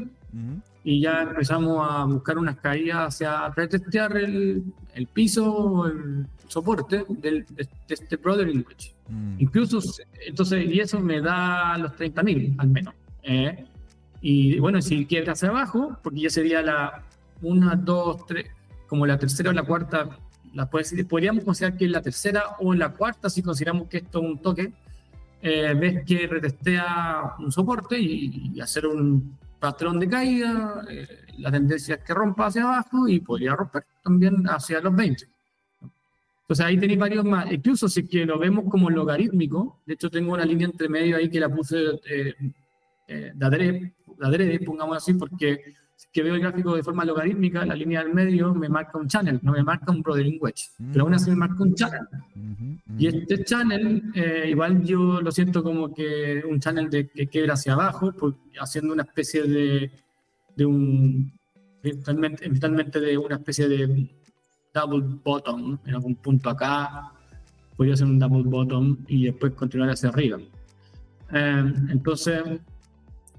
Y 0.82 1.02
ya 1.02 1.22
empezamos 1.22 1.86
a 1.90 2.04
buscar 2.04 2.38
unas 2.38 2.56
caídas 2.56 3.14
hacia 3.14 3.50
retestear 3.50 4.16
el, 4.16 4.64
el 4.94 5.06
piso, 5.08 5.86
el 5.86 6.26
soporte 6.46 7.04
del, 7.08 7.44
de, 7.46 7.68
este 7.88 8.16
Brothering 8.16 8.64
Wedge. 8.66 8.94
Mm. 9.08 9.34
Incluso, 9.38 9.80
entonces, 10.26 10.64
y 10.70 10.80
eso 10.80 11.00
me 11.00 11.20
da 11.20 11.76
los 11.76 11.92
30.000 11.92 12.54
al 12.58 12.68
menos. 12.68 12.94
¿eh? 13.22 13.66
y 14.22 14.58
bueno, 14.58 14.80
si 14.82 15.06
quiebra 15.06 15.32
hacia 15.32 15.48
abajo, 15.48 15.98
porque 16.02 16.20
ya 16.20 16.30
sería 16.30 16.62
la 16.62 17.02
una, 17.42 17.76
dos, 17.76 18.26
tres, 18.26 18.46
como 18.86 19.06
la 19.06 19.18
tercera 19.18 19.50
o 19.50 19.52
la 19.52 19.62
cuarta, 19.62 20.18
la 20.54 20.68
podríamos 20.68 21.44
considerar 21.44 21.78
que 21.78 21.84
es 21.84 21.90
la 21.90 22.02
tercera 22.02 22.56
o 22.58 22.74
la 22.74 22.92
cuarta 22.92 23.30
si 23.30 23.42
consideramos 23.42 23.88
que 23.88 23.98
esto 23.98 24.20
es 24.20 24.24
un 24.24 24.38
toque. 24.38 24.72
eh, 25.42 25.74
ves 25.74 26.04
que 26.04 26.26
retestea 26.26 27.36
un 27.38 27.50
soporte 27.50 27.98
y, 27.98 28.60
hacer 28.60 28.86
un 28.86 29.38
patrón 29.58 29.98
de 29.98 30.08
caída, 30.08 30.84
eh, 30.90 31.06
la 31.38 31.50
tendencia 31.50 31.94
es 31.94 32.04
que 32.04 32.14
rompa 32.14 32.46
hacia 32.46 32.62
abajo 32.62 33.08
y 33.08 33.20
podría 33.20 33.54
romper 33.54 33.84
también 34.02 34.44
hacia 34.48 34.80
los 34.80 34.94
20. 34.94 35.26
Entonces 36.42 36.66
ahí 36.66 36.78
tenéis 36.78 36.98
varios 36.98 37.24
más. 37.24 37.50
Incluso 37.52 37.88
si 37.88 38.08
que 38.08 38.26
lo 38.26 38.38
vemos 38.38 38.64
como 38.68 38.90
logarítmico, 38.90 39.80
de 39.86 39.94
hecho 39.94 40.10
tengo 40.10 40.32
una 40.32 40.44
línea 40.44 40.66
entre 40.66 40.88
medio 40.88 41.16
ahí 41.16 41.30
que 41.30 41.38
la 41.38 41.48
puse 41.48 41.76
eh, 42.04 42.34
eh 43.06 43.32
de, 43.34 43.46
adrede, 43.46 43.94
de 44.18 44.26
adrede, 44.26 44.58
pongamos 44.58 44.96
así, 44.96 45.14
porque 45.14 45.76
que 46.12 46.22
veo 46.22 46.34
el 46.34 46.40
gráfico 46.40 46.74
de 46.74 46.82
forma 46.82 47.04
logarítmica, 47.04 47.64
la 47.64 47.74
línea 47.74 48.02
del 48.02 48.12
medio 48.12 48.54
me 48.54 48.68
marca 48.68 48.98
un 48.98 49.08
channel, 49.08 49.38
no 49.42 49.52
me 49.52 49.62
marca 49.62 49.92
un 49.92 50.02
brothering 50.02 50.38
wedge, 50.40 50.70
pero 50.92 51.04
aún 51.04 51.14
así 51.14 51.30
me 51.30 51.36
marca 51.36 51.62
un 51.62 51.74
channel. 51.74 52.06
Y 52.98 53.06
este 53.06 53.44
channel, 53.44 54.02
eh, 54.14 54.46
igual 54.48 54.82
yo 54.82 55.20
lo 55.20 55.30
siento 55.30 55.62
como 55.62 55.94
que 55.94 56.42
un 56.48 56.58
channel 56.58 56.90
de, 56.90 57.08
que 57.08 57.26
quebra 57.26 57.54
hacia 57.54 57.74
abajo, 57.74 58.12
pues, 58.12 58.34
haciendo 58.60 58.92
una 58.92 59.02
especie 59.02 59.44
de, 59.44 59.90
de 60.56 60.66
un, 60.66 61.32
eventualmente 61.82 63.00
de 63.00 63.16
una 63.16 63.36
especie 63.36 63.68
de 63.68 64.10
double 64.74 65.18
bottom, 65.24 65.78
en 65.86 65.94
algún 65.94 66.16
punto 66.16 66.50
acá, 66.50 67.12
podría 67.76 67.94
hacer 67.94 68.06
un 68.06 68.18
double 68.18 68.42
bottom 68.44 68.98
y 69.06 69.26
después 69.26 69.52
continuar 69.54 69.90
hacia 69.90 70.08
arriba. 70.08 70.38
Eh, 71.32 71.72
entonces, 71.90 72.42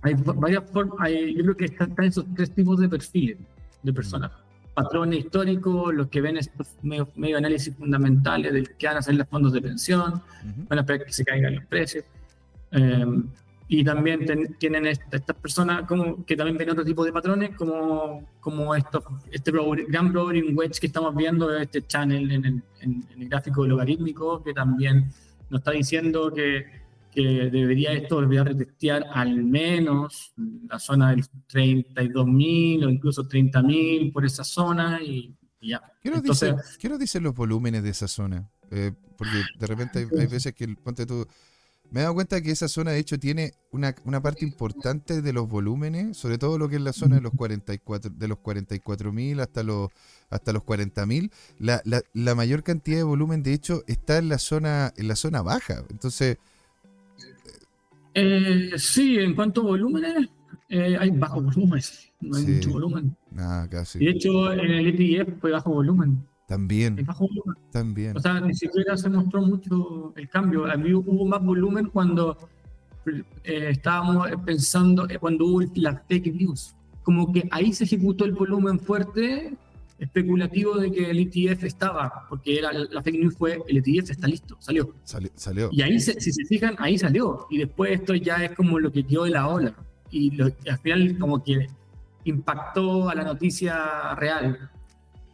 hay 0.01 0.15
varias 0.15 0.63
formas, 0.71 1.09
yo 1.09 1.43
creo 1.43 1.57
que 1.57 1.65
están, 1.65 1.93
esos 1.99 2.25
tres 2.35 2.51
tipos 2.51 2.79
de 2.79 2.89
perfiles 2.89 3.37
de 3.83 3.93
personas. 3.93 4.31
Patrones 4.73 5.25
históricos, 5.25 5.93
los 5.93 6.07
que 6.07 6.21
ven 6.21 6.37
estos 6.37 6.75
medio, 6.81 7.37
análisis 7.37 7.75
fundamentales 7.75 8.53
del 8.53 8.75
que 8.75 8.87
van 8.87 8.95
a 8.95 8.99
hacer 8.99 9.15
los 9.15 9.27
fondos 9.27 9.53
de 9.53 9.61
pensión, 9.61 10.21
van 10.69 10.79
a 10.79 10.81
esperar 10.81 11.05
que 11.05 11.13
se 11.13 11.25
caigan 11.25 11.55
los 11.55 11.65
precios. 11.65 12.05
Eh, 12.71 13.05
y 13.67 13.85
también 13.85 14.25
tienen 14.57 14.85
estas 14.85 15.35
personas 15.41 15.87
como, 15.87 16.25
que 16.25 16.35
también 16.35 16.57
ven 16.57 16.71
otro 16.71 16.83
tipo 16.83 17.05
de 17.05 17.13
patrones, 17.13 17.55
como, 17.55 18.27
como 18.41 18.75
estos, 18.75 19.03
este 19.31 19.51
gran 19.87 20.11
brothering 20.11 20.57
wedge 20.57 20.79
que 20.79 20.87
estamos 20.87 21.15
viendo, 21.15 21.55
este 21.57 21.85
channel 21.87 22.31
en 22.31 22.45
el, 22.45 22.63
en 22.81 23.05
el 23.17 23.29
gráfico 23.29 23.65
logarítmico, 23.65 24.43
que 24.43 24.53
también 24.53 25.11
nos 25.49 25.59
está 25.59 25.71
diciendo 25.71 26.33
que 26.33 26.81
que 27.12 27.50
debería 27.52 27.91
esto 27.91 28.21
debería 28.21 28.43
retestear 28.43 29.06
al 29.13 29.43
menos 29.43 30.34
la 30.69 30.80
zona 30.80 31.12
del 31.12 31.24
32.000 31.24 32.86
o 32.86 32.89
incluso 32.89 33.28
30.000 33.28 34.12
por 34.12 34.26
esa 34.26 34.43
zona 34.43 35.02
y, 35.02 35.36
ya. 35.62 35.82
¿Qué 36.02 36.10
nos, 36.10 37.00
dicen 37.00 37.24
los 37.24 37.36
volúmenes 37.36 37.84
de 37.84 37.89
esa 37.89 38.08
zona? 38.08 38.50
Eh, 38.71 38.93
porque 39.17 39.43
de 39.60 39.67
repente 39.67 40.08
hay, 40.17 40.28
veces 40.28 40.54
que, 40.56 40.67
ponte 40.69 41.06
tú, 41.06 41.28
me 41.91 42.00
he 42.00 42.04
dado 42.04 42.15
cuenta 42.15 42.41
que 42.41 42.52
esa 42.52 42.67
zona 42.67 42.91
de 42.91 43.00
hecho 43.00 43.19
tiene 43.19 43.54
una, 43.71 43.93
una, 44.06 44.21
parte 44.21 44.45
importante 44.45 45.21
de 45.21 45.34
los 45.34 45.47
volúmenes, 45.47 46.17
sobre 46.17 46.38
todo 46.38 46.58
lo 46.58 46.69
que 46.69 46.78
es 46.78 46.82
la 46.82 46.93
zona 46.93 47.17
de 47.17 47.21
los 47.21 47.34
44 47.34 48.12
de 48.15 48.28
los 48.28 48.39
44.000 48.39 49.41
hasta 49.41 49.62
los 49.62 49.89
hasta 50.30 50.54
los 50.54 50.63
40.000, 50.63 51.30
la, 51.60 51.82
la, 51.84 52.02
la 52.13 52.34
mayor 52.34 52.63
cantidad 52.63 52.97
de 52.97 53.04
volumen 53.04 53.43
de 53.43 53.54
hecho 53.54 53.84
está 53.88 54.17
en 54.17 54.30
la 54.30 54.39
zona 54.39 54.93
en 54.95 55.08
la 55.10 55.15
zona 55.15 55.41
baja. 55.41 55.84
Entonces, 55.89 56.38
eh, 58.13 58.71
sí, 58.78 59.17
en 59.17 59.36
cuanto 59.36 59.62
a 59.62 59.65
volúmenes, 59.65 60.30
eh, 60.69 60.97
hay 61.00 61.12
bajo 61.12 61.41
volumen, 61.41 61.82
no 62.21 62.38
hay 62.38 62.45
mucho 62.45 62.69
volumen. 62.71 63.15
Ah, 63.38 63.67
casi. 63.69 64.00
de 64.00 64.12
hecho, 64.12 64.52
en 64.52 64.60
el 64.60 64.88
ETF 64.88 65.39
fue 65.39 65.52
bajo 65.52 65.71
volumen. 65.71 66.24
También. 66.47 66.97
bajo 67.06 67.28
volumen. 67.28 67.56
También. 67.71 68.17
O 68.17 68.19
sea, 68.19 68.41
ni 68.41 68.54
siquiera 68.54 68.97
se 68.97 69.10
mostró 69.10 69.41
mucho 69.41 70.13
el 70.17 70.28
cambio. 70.30 70.65
A 70.65 70.76
mí 70.76 70.93
hubo 70.93 71.26
más 71.26 71.41
volumen 71.41 71.88
cuando 71.88 72.38
eh, 73.06 73.69
estábamos 73.69 74.28
pensando, 74.45 75.08
cuando 75.19 75.45
hubo 75.45 75.62
la 75.76 76.04
fake 76.10 76.34
news. 76.34 76.76
Como 77.04 77.32
que 77.32 77.47
ahí 77.52 77.74
se 77.74 77.86
ejecutó 77.86 78.26
el 78.26 78.34
volumen 78.34 78.80
fuerte 78.80 79.56
especulativo 80.01 80.77
de 80.77 80.91
que 80.91 81.11
el 81.11 81.19
ETF 81.19 81.63
estaba, 81.63 82.25
porque 82.27 82.57
era 82.57 82.73
la 82.73 83.03
fake 83.03 83.19
news 83.19 83.35
fue 83.37 83.59
el 83.67 83.77
ETF 83.77 84.09
está 84.09 84.27
listo, 84.27 84.57
salió. 84.59 84.95
salió. 85.03 85.69
Y 85.71 85.83
ahí, 85.83 85.99
si 85.99 86.31
se 86.31 86.43
fijan, 86.45 86.75
ahí 86.79 86.97
salió. 86.97 87.45
Y 87.51 87.59
después 87.59 87.91
esto 87.91 88.15
ya 88.15 88.43
es 88.43 88.51
como 88.55 88.79
lo 88.79 88.91
que 88.91 89.05
quedó 89.05 89.25
de 89.25 89.29
la 89.29 89.47
ola. 89.47 89.75
Y, 90.09 90.41
al 90.41 90.79
final 90.79 91.17
como 91.19 91.43
que 91.43 91.67
impactó 92.23 93.09
a 93.09 93.15
la 93.15 93.23
noticia 93.23 94.15
real. 94.15 94.71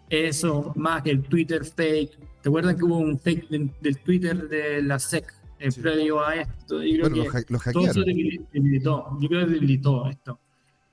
Eso, 0.10 0.73
más 0.75 1.01
que 1.01 1.12
el 1.12 1.23
Twitter 1.23 1.63
fake. 1.63 2.19
¿Te 2.41 2.49
acuerdan 2.49 2.77
que 2.77 2.84
hubo 2.84 2.97
un 2.97 3.17
fake 3.17 3.49
del 3.49 3.97
Twitter 3.99 4.49
de 4.49 4.82
la 4.82 4.99
SEC 4.99 5.34
en 5.60 5.71
previo 5.82 6.25
a 6.25 6.36
esto? 6.36 6.84
Yo 6.84 7.10
creo 7.10 7.32
que 7.32 7.53
lo, 7.53 7.60
todo 7.71 7.88
eso 7.88 8.01
debilitó. 8.01 9.17
Yo 9.21 9.30
creo 9.30 9.45
que 9.45 9.53
debilitó 9.53 10.10
esto. 10.10 10.39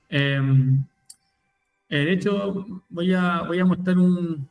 Eh, 0.09 0.41
eh, 1.95 2.05
de 2.07 2.13
hecho, 2.13 2.67
voy 2.89 3.15
a, 3.15 3.43
voy 3.43 3.61
a 3.61 3.65
mostrar 3.65 3.97
un, 3.99 4.51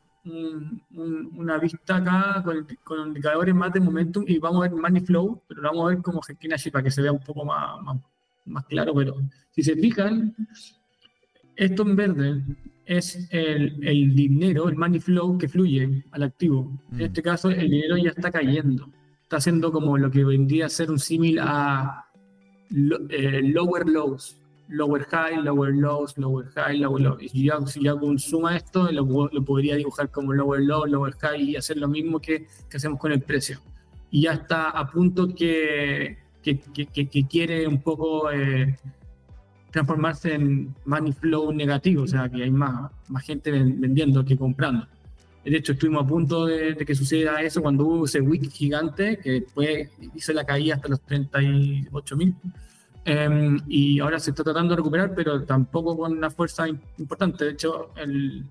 una 1.36 1.58
vista 1.58 1.96
acá 1.96 2.42
con, 2.42 2.66
con, 2.82 3.08
indicadores 3.08 3.54
más 3.54 3.70
de 3.74 3.80
momentum 3.80 4.24
y 4.26 4.38
vamos 4.38 4.64
a 4.64 4.70
ver 4.70 4.80
money 4.80 5.02
flow, 5.02 5.42
pero 5.46 5.60
lo 5.60 5.68
vamos 5.68 5.84
a 5.84 5.88
ver 5.94 6.02
como 6.02 6.22
Hekinashi 6.26 6.70
para 6.70 6.84
que 6.84 6.90
se 6.90 7.02
vea 7.02 7.12
un 7.12 7.20
poco 7.20 7.44
más, 7.44 8.00
más, 8.46 8.64
claro. 8.64 8.94
Pero 8.94 9.16
si 9.50 9.62
se 9.62 9.76
fijan, 9.76 10.34
esto 11.54 11.82
en 11.82 11.96
verde 11.96 12.42
es 12.86 13.28
el, 13.30 13.76
el, 13.86 14.14
dinero, 14.14 14.70
el 14.70 14.76
money 14.76 15.00
flow 15.00 15.36
que 15.36 15.46
fluye 15.46 16.02
al 16.12 16.22
activo. 16.22 16.80
En 16.92 16.96
mm. 16.96 17.02
este 17.02 17.22
caso, 17.22 17.50
el 17.50 17.68
dinero 17.68 17.98
ya 17.98 18.10
está 18.10 18.30
cayendo. 18.30 18.88
Está 19.22 19.36
haciendo 19.36 19.70
como 19.70 19.98
lo 19.98 20.10
que 20.10 20.24
vendría 20.24 20.64
a 20.64 20.70
ser 20.70 20.90
un 20.90 20.98
símil 20.98 21.38
a 21.40 22.06
eh, 23.10 23.42
lower 23.42 23.86
lows 23.86 24.40
lower 24.68 25.06
high, 25.10 25.36
lower 25.42 25.72
lows, 25.72 26.16
lower 26.16 26.50
high, 26.54 26.78
lower 26.78 27.00
low. 27.00 27.16
Y 27.20 27.44
yo, 27.44 27.66
si 27.66 27.82
yo 27.82 27.92
hago 27.92 28.06
un 28.06 28.18
suma 28.18 28.56
esto, 28.56 28.90
lo, 28.90 29.28
lo, 29.32 29.44
podría 29.44 29.76
dibujar 29.76 30.10
como 30.10 30.32
lower 30.32 30.60
low, 30.60 30.86
lower 30.86 31.14
high 31.14 31.42
y 31.42 31.56
hacer 31.56 31.76
lo 31.76 31.88
mismo 31.88 32.20
que, 32.20 32.46
que 32.68 32.76
hacemos 32.76 32.98
con 32.98 33.12
el 33.12 33.20
precio. 33.20 33.60
Y 34.10 34.22
ya 34.22 34.32
está 34.32 34.70
a 34.70 34.90
punto 34.90 35.34
que, 35.34 36.18
que, 36.42 36.58
que, 36.58 37.26
quiere 37.26 37.66
un 37.66 37.82
poco 37.82 38.30
eh, 38.30 38.78
transformarse 39.70 40.34
en 40.34 40.74
money 40.84 41.12
flow 41.12 41.52
negativo, 41.52 42.04
o 42.04 42.06
sea, 42.06 42.28
que 42.28 42.42
hay 42.42 42.50
más, 42.50 42.90
más 43.08 43.24
gente 43.24 43.50
vendiendo 43.50 44.24
que 44.24 44.36
comprando. 44.36 44.86
De 45.44 45.58
hecho, 45.58 45.72
estuvimos 45.72 46.04
a 46.04 46.06
punto 46.06 46.46
de, 46.46 46.74
que 46.76 46.94
suceda 46.94 47.42
eso 47.42 47.60
cuando 47.60 47.84
hubo 47.84 48.04
ese 48.06 48.20
wick 48.20 48.50
gigante 48.50 49.18
que 49.18 49.32
después 49.32 49.90
hizo 50.14 50.32
la 50.32 50.44
caída 50.44 50.76
hasta 50.76 50.88
los 50.88 51.02
38 51.02 52.16
mil. 52.16 52.34
Em, 53.04 53.58
y 53.68 54.00
ahora 54.00 54.18
se 54.18 54.30
está 54.30 54.42
tratando 54.42 54.70
de 54.70 54.76
recuperar, 54.76 55.14
pero 55.14 55.44
tampoco 55.44 55.96
con 55.96 56.12
una 56.12 56.30
fuerza 56.30 56.66
importante. 56.68 57.44
De 57.44 57.50
hecho, 57.50 57.90
el, 57.96 58.46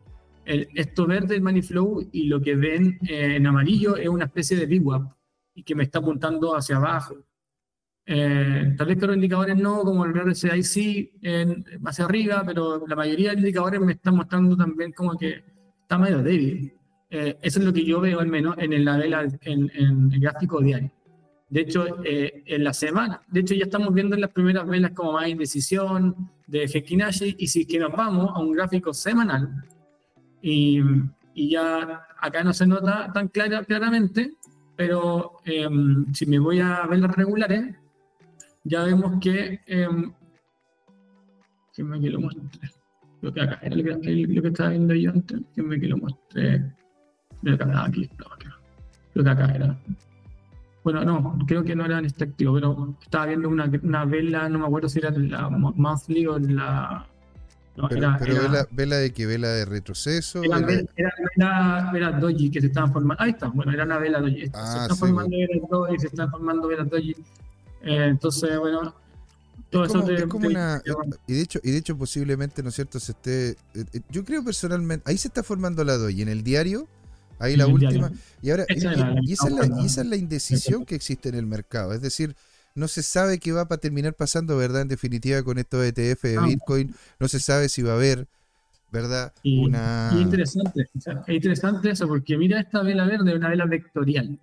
esto 0.45 1.07
verde, 1.07 1.35
el 1.35 1.41
money 1.41 1.61
flow, 1.61 2.07
y 2.11 2.27
lo 2.27 2.39
que 2.39 2.55
ven 2.55 2.99
eh, 3.07 3.35
en 3.37 3.47
amarillo 3.47 3.97
es 3.97 4.07
una 4.07 4.25
especie 4.25 4.57
de 4.57 4.67
VWAP 4.67 5.11
y 5.55 5.63
que 5.63 5.75
me 5.75 5.83
está 5.83 5.99
apuntando 5.99 6.55
hacia 6.55 6.77
abajo. 6.77 7.15
Eh, 8.05 8.75
tal 8.77 8.87
vez 8.87 8.97
que 8.97 9.07
los 9.07 9.15
indicadores 9.15 9.55
no, 9.55 9.81
como 9.83 10.05
el 10.05 10.13
RSI 10.13 10.63
sí, 10.63 11.11
hacia 11.85 12.05
arriba, 12.05 12.43
pero 12.45 12.85
la 12.85 12.95
mayoría 12.95 13.31
de 13.31 13.37
indicadores 13.37 13.79
me 13.79 13.93
están 13.93 14.15
mostrando 14.15 14.57
también 14.57 14.91
como 14.91 15.17
que 15.17 15.43
está 15.81 15.97
medio 15.97 16.21
débil. 16.21 16.73
Eh, 17.09 17.37
eso 17.41 17.59
es 17.59 17.65
lo 17.65 17.73
que 17.73 17.85
yo 17.85 18.01
veo 18.01 18.19
al 18.19 18.27
menos 18.27 18.55
en, 18.57 18.71
vela, 18.71 19.27
en, 19.41 19.71
en 19.73 20.11
el 20.11 20.19
gráfico 20.19 20.59
diario. 20.61 20.91
De 21.53 21.61
hecho, 21.61 22.03
eh, 22.03 22.41
en 22.47 22.63
la 22.63 22.73
semana, 22.73 23.21
de 23.27 23.41
hecho 23.41 23.53
ya 23.53 23.65
estamos 23.65 23.93
viendo 23.93 24.15
en 24.15 24.21
las 24.21 24.31
primeras 24.31 24.65
velas 24.65 24.89
como 24.93 25.19
hay 25.19 25.33
indecisión 25.33 26.31
de 26.47 26.63
Hekinashi. 26.63 27.35
Y 27.37 27.45
si 27.45 27.67
que 27.67 27.77
nos 27.77 27.91
vamos 27.91 28.31
a 28.33 28.39
un 28.39 28.53
gráfico 28.53 28.91
semanal 28.91 29.63
y, 30.41 30.81
y 31.35 31.51
ya 31.51 32.07
acá 32.19 32.43
no 32.43 32.53
se 32.53 32.65
nota 32.65 33.11
tan 33.13 33.27
clara, 33.27 33.63
claramente, 33.65 34.33
pero 34.75 35.33
em, 35.45 36.11
si 36.11 36.25
me 36.25 36.39
voy 36.39 36.59
a 36.59 36.87
velas 36.87 37.15
regulares, 37.15 37.75
ya 38.63 38.85
vemos 38.85 39.19
que, 39.21 39.61
eh, 39.67 39.87
que 41.71 41.83
me 41.83 42.01
que 42.01 42.09
lo 42.09 42.19
muestre, 42.19 42.71
lo 43.21 43.31
que 43.31 43.41
acá 43.41 43.59
era 43.61 43.75
lo 43.75 43.83
que, 44.41 44.47
estaba 44.47 44.71
viendo 44.71 44.95
yo 44.95 45.11
antes, 45.11 45.39
que 45.53 45.61
me 45.61 45.79
que 45.79 45.87
lo 45.87 45.97
muestre, 45.97 46.73
aquí, 47.75 48.09
lo 49.13 49.23
que 49.23 49.29
acá 49.29 49.53
era. 49.53 49.77
Bueno, 50.83 51.05
no, 51.05 51.37
creo 51.47 51.63
que 51.63 51.75
no 51.75 51.85
era 51.85 51.99
en 51.99 52.05
este 52.05 52.25
activo, 52.25 52.55
pero 52.55 52.95
estaba 53.01 53.27
viendo 53.27 53.47
una, 53.47 53.71
una 53.83 54.05
vela, 54.05 54.49
no 54.49 54.59
me 54.59 54.65
acuerdo 54.65 54.89
si 54.89 54.99
era 54.99 55.11
la 55.11 55.49
monthly 55.49 56.27
o 56.27 56.39
la. 56.39 57.07
pero, 57.89 58.11
vela, 58.19 58.67
vela, 58.71 58.97
de 58.97 59.13
qué? 59.13 59.25
¿Vela 59.25 59.47
de 59.47 59.65
retroceso? 59.65 60.43
Era, 60.43 60.59
vela, 60.59 60.89
era 60.97 61.91
vela, 61.91 62.11
doji 62.11 62.51
que 62.51 62.59
se 62.59 62.67
estaban 62.67 62.91
formando. 62.91 63.23
Ahí 63.23 63.31
está, 63.31 63.47
bueno, 63.47 63.71
era 63.71 63.85
una 63.85 63.97
vela 63.97 64.19
doji. 64.19 64.51
Ah, 64.53 64.73
se 64.73 64.81
están 64.81 64.97
formando 64.97 65.37
velas 65.37 65.69
doji, 65.69 65.99
se 65.99 66.07
están 66.07 66.31
formando 66.31 66.67
velas 66.67 66.89
doji. 66.89 67.15
Eh, 67.83 68.05
entonces, 68.09 68.59
bueno, 68.59 68.93
todo 69.69 69.85
eso 69.85 70.09
es 70.11 70.25
como 70.25 70.47
una, 70.47 70.81
y 71.27 71.33
de 71.33 71.41
hecho 71.41 71.59
y 71.63 71.71
de 71.71 71.77
hecho 71.77 71.97
posiblemente 71.97 72.61
no 72.61 72.69
es 72.69 72.75
cierto 72.75 72.99
se 72.99 73.11
esté 73.13 73.49
eh, 73.73 73.85
eh, 73.93 74.01
yo 74.09 74.23
creo 74.23 74.43
personalmente 74.43 75.09
ahí 75.09 75.17
se 75.17 75.27
está 75.27 75.41
formando 75.41 75.83
la 75.83 75.97
doji 75.97 76.21
en 76.21 76.29
el 76.29 76.43
diario 76.43 76.87
Ahí 77.39 77.55
la 77.55 77.67
última. 77.67 78.11
Y 78.41 78.51
ahora, 78.51 78.65
y, 78.69 79.33
esa 79.33 80.01
es 80.01 80.07
la, 80.07 80.15
indecisión 80.15 80.85
que 80.85 80.95
existe 80.95 81.29
en 81.29 81.35
el 81.35 81.45
mercado. 81.45 81.93
Es 81.93 82.01
decir, 82.01 82.35
no 82.75 82.87
se 82.87 83.03
sabe 83.03 83.39
qué 83.39 83.51
va 83.51 83.67
a 83.69 83.77
terminar 83.77 84.13
pasando, 84.13 84.57
¿verdad? 84.57 84.81
En 84.81 84.87
definitiva, 84.87 85.43
con 85.43 85.57
estos 85.57 85.85
ETF 85.85 86.23
de 86.23 86.39
Bitcoin, 86.39 86.95
no 87.19 87.27
se 87.27 87.39
sabe 87.39 87.69
si 87.69 87.81
va 87.81 87.93
a 87.93 87.95
haber, 87.95 88.27
¿verdad? 88.91 89.33
una... 89.43 90.11
es 90.13 90.21
interesante, 90.21 90.87
es 91.27 91.35
interesante 91.35 91.89
eso, 91.89 92.07
porque 92.07 92.37
mira 92.37 92.59
esta 92.59 92.81
vela 92.81 93.05
verde, 93.05 93.35
una 93.35 93.49
vela 93.49 93.65
vectorial. 93.65 94.39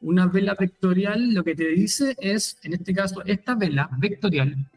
Una 0.00 0.26
vela 0.26 0.54
vectorial 0.54 1.32
lo 1.32 1.42
que 1.42 1.54
te 1.54 1.68
dice 1.68 2.14
es, 2.18 2.58
en 2.62 2.74
este 2.74 2.94
caso, 2.94 3.24
esta 3.24 3.54
vela 3.54 3.88
vectorial 3.98 4.68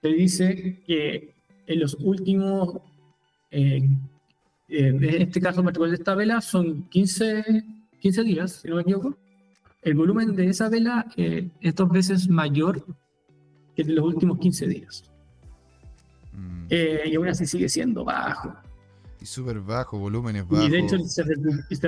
te 0.00 0.08
dice 0.08 0.82
que 0.86 1.34
en 1.66 1.80
los 1.80 1.94
últimos, 2.00 2.80
eh, 3.50 3.88
en 4.68 5.02
este 5.02 5.40
caso 5.40 5.62
de 5.62 5.94
esta 5.94 6.14
vela 6.14 6.40
son 6.40 6.88
15, 6.90 7.64
15 8.00 8.22
días, 8.22 8.52
si 8.62 8.68
no 8.68 8.76
me 8.76 8.82
equivoco. 8.82 9.16
El 9.82 9.94
volumen 9.94 10.36
de 10.36 10.48
esa 10.48 10.68
vela 10.68 11.06
eh, 11.16 11.48
es 11.60 11.74
dos 11.74 11.88
veces 11.88 12.28
mayor 12.28 12.84
que 13.74 13.84
de 13.84 13.92
los 13.92 14.04
últimos 14.04 14.38
15 14.38 14.66
días. 14.66 15.04
Mm. 16.32 16.66
y 16.70 17.14
aún 17.16 17.28
así 17.28 17.46
sigue 17.46 17.68
siendo 17.68 18.04
bajo. 18.04 18.54
Y 19.20 19.26
súper 19.26 19.60
bajo, 19.60 19.98
volúmenes 19.98 20.46
bajos. 20.46 20.66
Y 20.66 20.70
de 20.70 20.78
hecho 20.80 20.98
se, 21.00 21.24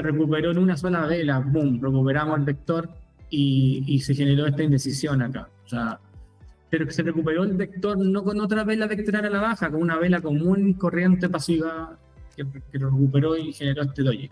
recuperó 0.02 0.50
en 0.50 0.58
una 0.58 0.76
sola 0.76 1.06
vela, 1.06 1.38
boom, 1.38 1.80
recuperamos 1.80 2.38
el 2.38 2.44
vector 2.44 2.90
y, 3.28 3.84
y, 3.86 4.00
se 4.00 4.14
generó 4.14 4.46
esta 4.46 4.64
indecisión 4.64 5.22
acá. 5.22 5.48
O 5.64 5.68
sea, 5.68 6.00
pero 6.70 6.86
que 6.86 6.92
se 6.92 7.02
recuperó 7.02 7.44
el 7.44 7.52
vector 7.52 7.98
no 7.98 8.24
con 8.24 8.40
otra 8.40 8.64
vela 8.64 8.86
vectorial 8.88 9.26
a 9.26 9.30
la 9.30 9.40
baja, 9.40 9.70
con 9.70 9.82
una 9.82 9.98
vela 9.98 10.20
común 10.20 10.72
corriente 10.72 11.28
pasiva 11.28 11.98
que, 12.70 12.78
lo 12.78 12.90
recuperó 12.90 13.36
y 13.36 13.52
generó 13.52 13.82
este 13.82 14.02
doji. 14.02 14.30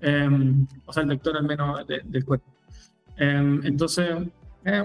Em, 0.00 0.66
o 0.84 0.92
sea, 0.92 1.02
el 1.02 1.08
vector 1.08 1.36
al 1.36 1.44
menos 1.44 1.86
del 1.86 2.24
cuerpo. 2.24 2.46
Em, 3.16 3.64
entonces, 3.64 4.10
eh, 4.64 4.84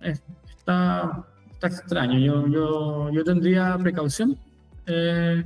está, 0.00 1.24
está, 1.50 1.66
extraño. 1.66 2.18
Yo, 2.18 2.46
yo, 2.48 3.10
yo 3.10 3.24
tendría 3.24 3.76
precaución. 3.78 4.36
Eh, 4.86 5.44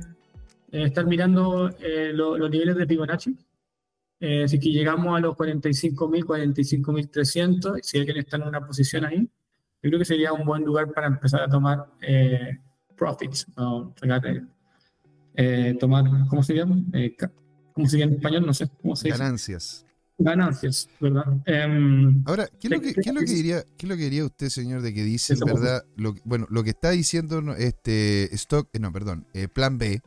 estar 0.71 1.05
mirando 1.05 1.69
eh, 1.79 2.11
los 2.13 2.49
niveles 2.49 2.75
de 2.75 2.85
Fibonacci. 2.85 3.37
Eh, 4.19 4.47
si 4.47 4.59
que 4.59 4.71
llegamos 4.71 5.15
a 5.15 5.19
los 5.19 5.35
45.000, 5.35 6.23
45.300, 6.23 7.79
si 7.81 7.99
alguien 7.99 8.17
está 8.17 8.37
en 8.37 8.43
una 8.43 8.65
posición 8.65 9.05
ahí, 9.05 9.19
yo 9.19 9.89
creo 9.89 9.99
que 9.99 10.05
sería 10.05 10.33
un 10.33 10.45
buen 10.45 10.63
lugar 10.63 10.91
para 10.91 11.07
empezar 11.07 11.41
a 11.41 11.49
tomar 11.49 11.85
eh, 15.37 15.75
tomar, 15.79 16.05
¿cómo 16.29 16.43
se 16.43 16.53
llama? 16.53 16.83
¿Cómo 17.73 17.87
se 17.87 17.97
llama 17.97 18.11
en 18.11 18.17
español? 18.17 18.45
No 18.45 18.53
sé 18.53 18.69
cómo 18.81 18.95
se 18.95 19.07
dice. 19.07 19.17
Ganancias. 19.17 19.85
Ganancias, 20.17 20.87
¿verdad? 20.99 21.25
Em, 21.45 22.23
Ahora, 22.25 22.47
¿qué 22.59 22.67
es, 22.67 22.71
lo 22.71 22.79
que, 22.79 22.93
¿qué, 22.93 23.01
es 23.09 23.13
lo 23.13 23.19
que 23.19 23.33
diría, 23.33 23.63
¿qué 23.77 23.85
es 23.85 23.89
lo 23.89 23.97
que 23.97 24.03
diría 24.03 24.23
usted, 24.23 24.47
señor, 24.47 24.81
de 24.81 24.93
que 24.93 25.03
dice, 25.03 25.35
verdad, 25.45 25.83
lo, 25.97 26.15
bueno, 26.23 26.47
lo 26.49 26.63
que 26.63 26.69
está 26.69 26.91
diciendo 26.91 27.41
este 27.57 28.33
stock, 28.33 28.69
no, 28.79 28.93
perdón, 28.93 29.27
plan 29.53 29.77
B, 29.77 30.01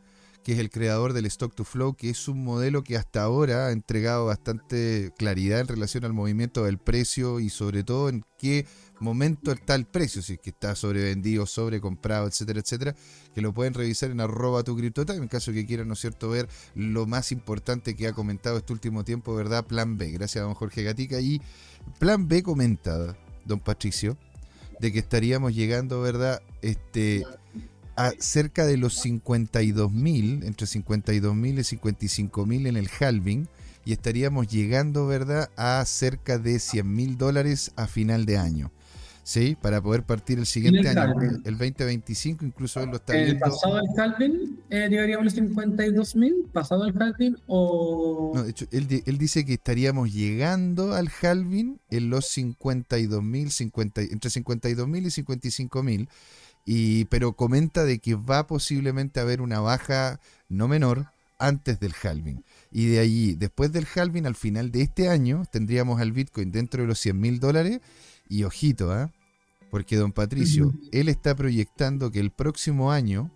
que 0.49 0.55
es 0.55 0.61
el 0.61 0.71
creador 0.71 1.13
del 1.13 1.27
Stock 1.27 1.55
to 1.55 1.63
Flow, 1.63 1.95
que 1.95 2.09
es 2.09 2.27
un 2.27 2.43
modelo 2.43 2.83
que 2.83 2.97
hasta 2.97 3.23
ahora 3.23 3.67
ha 3.67 3.71
entregado 3.71 4.25
bastante 4.25 5.13
claridad 5.19 5.61
en 5.61 5.69
relación 5.69 6.07
al 6.07 6.15
movimiento 6.15 6.65
del 6.65 6.79
precio 6.79 7.39
y 7.39 7.51
sobre 7.51 7.85
todo 7.85 8.09
en 8.09 8.25
qué 8.39 8.65
momento 9.01 9.53
está 9.53 9.75
el 9.75 9.87
precio, 9.87 10.23
si 10.23 10.35
es 10.35 10.39
que 10.41 10.51
está 10.51 10.75
sobrevendido, 10.75 11.47
sobrecomprado, 11.47 12.27
etcétera, 12.27 12.61
etcétera, 12.61 12.97
que 13.35 13.41
lo 13.41 13.53
pueden 13.53 13.75
revisar 13.75 14.11
en 14.11 14.21
arroba 14.21 14.63
tu 14.63 14.77
criptotime 14.77 15.19
en 15.19 15.29
caso 15.29 15.53
que 15.53 15.67
quieran, 15.67 15.89
¿no 15.89 15.95
es 15.95 16.01
cierto?, 16.01 16.31
ver 16.31 16.49
lo 16.75 17.07
más 17.07 17.33
importante 17.33 17.95
que 17.95 18.09
ha 18.09 18.13
comentado 18.13 18.59
este 18.59 18.73
último 18.73 19.05
tiempo, 19.05 19.35
¿verdad? 19.35 19.67
Plan 19.67 19.97
B, 19.97 20.11
gracias 20.11 20.43
a 20.43 20.47
don 20.47 20.55
Jorge 20.55 20.83
Gatica. 20.83 21.21
Y 21.21 21.41
Plan 21.99 22.29
B 22.29 22.43
comenta, 22.43 23.17
don 23.45 23.61
Patricio, 23.61 24.17
de 24.81 24.93
que 24.93 24.99
estaríamos 24.99 25.55
llegando, 25.55 26.01
¿verdad?, 26.01 26.43
este 26.63 27.25
a 27.97 28.13
cerca 28.21 28.65
de 28.65 28.77
los 28.77 29.05
52.000, 29.05 30.45
entre 30.47 30.69
52.000 30.69 31.59
y 31.59 31.77
55.000 31.77 32.69
en 32.69 32.77
el 32.77 32.89
halving, 33.01 33.49
y 33.85 33.93
estaríamos 33.93 34.47
llegando, 34.47 35.07
¿verdad?, 35.09 35.51
a 35.57 35.85
cerca 35.85 36.39
de 36.39 36.57
100.000 36.57 37.17
dólares 37.17 37.73
a 37.75 37.89
final 37.89 38.25
de 38.25 38.39
año. 38.39 38.71
¿Sí? 39.29 39.59
Para 39.61 39.83
poder 39.83 40.05
partir 40.05 40.39
el 40.39 40.47
siguiente 40.47 40.89
año, 40.89 41.13
el 41.45 41.59
2025, 41.59 42.47
incluso 42.47 42.81
él 42.81 42.89
lo 42.89 42.97
está 42.97 43.13
viendo. 43.13 43.41
¿Pasado 43.41 43.79
el 43.79 44.01
halving, 44.01 44.59
eh, 44.71 44.89
llegaríamos 44.89 45.21
a 45.21 45.25
los 45.25 45.37
52.000? 45.37 46.51
¿Pasado 46.51 46.87
el 46.87 46.95
halving 46.99 47.37
o...? 47.47 48.33
No, 48.35 48.45
de 48.45 48.51
hecho, 48.53 48.65
él, 48.71 49.03
él, 49.05 49.19
dice 49.19 49.45
que 49.45 49.53
estaríamos 49.53 50.11
llegando 50.15 50.95
al 50.95 51.11
halving 51.21 51.79
en 51.91 52.09
los 52.09 52.35
52.000, 52.35 53.51
50, 53.51 54.01
entre 54.01 54.31
52.000 54.31 54.97
y 54.97 55.23
55.000 56.71 57.07
pero 57.11 57.35
comenta 57.35 57.85
de 57.85 57.99
que 57.99 58.15
va 58.15 58.47
posiblemente 58.47 59.21
a 59.21 59.25
haber 59.25 59.43
una 59.43 59.61
baja 59.61 60.21
no 60.49 60.69
menor 60.69 61.05
antes 61.39 61.81
del 61.81 61.93
halving. 62.03 62.43
Y 62.73 62.87
de 62.87 63.01
allí, 63.01 63.35
después 63.35 63.73
del 63.73 63.87
halving, 63.95 64.25
al 64.25 64.37
final 64.37 64.73
de 64.73 64.81
este 64.81 65.11
año, 65.11 65.43
tendríamos 65.53 66.01
al 66.01 66.13
Bitcoin 66.13 66.51
dentro 66.51 66.81
de 66.81 66.89
los 66.89 66.99
100 66.99 67.21
mil 67.21 67.41
dólares. 67.41 67.81
Y 68.31 68.45
ojito, 68.45 68.93
¿ah? 68.93 69.11
Porque 69.71 69.97
don 69.97 70.13
Patricio, 70.13 70.73
él 70.93 71.09
está 71.09 71.35
proyectando 71.35 72.11
que 72.11 72.21
el 72.21 72.31
próximo 72.31 72.91
año 72.91 73.31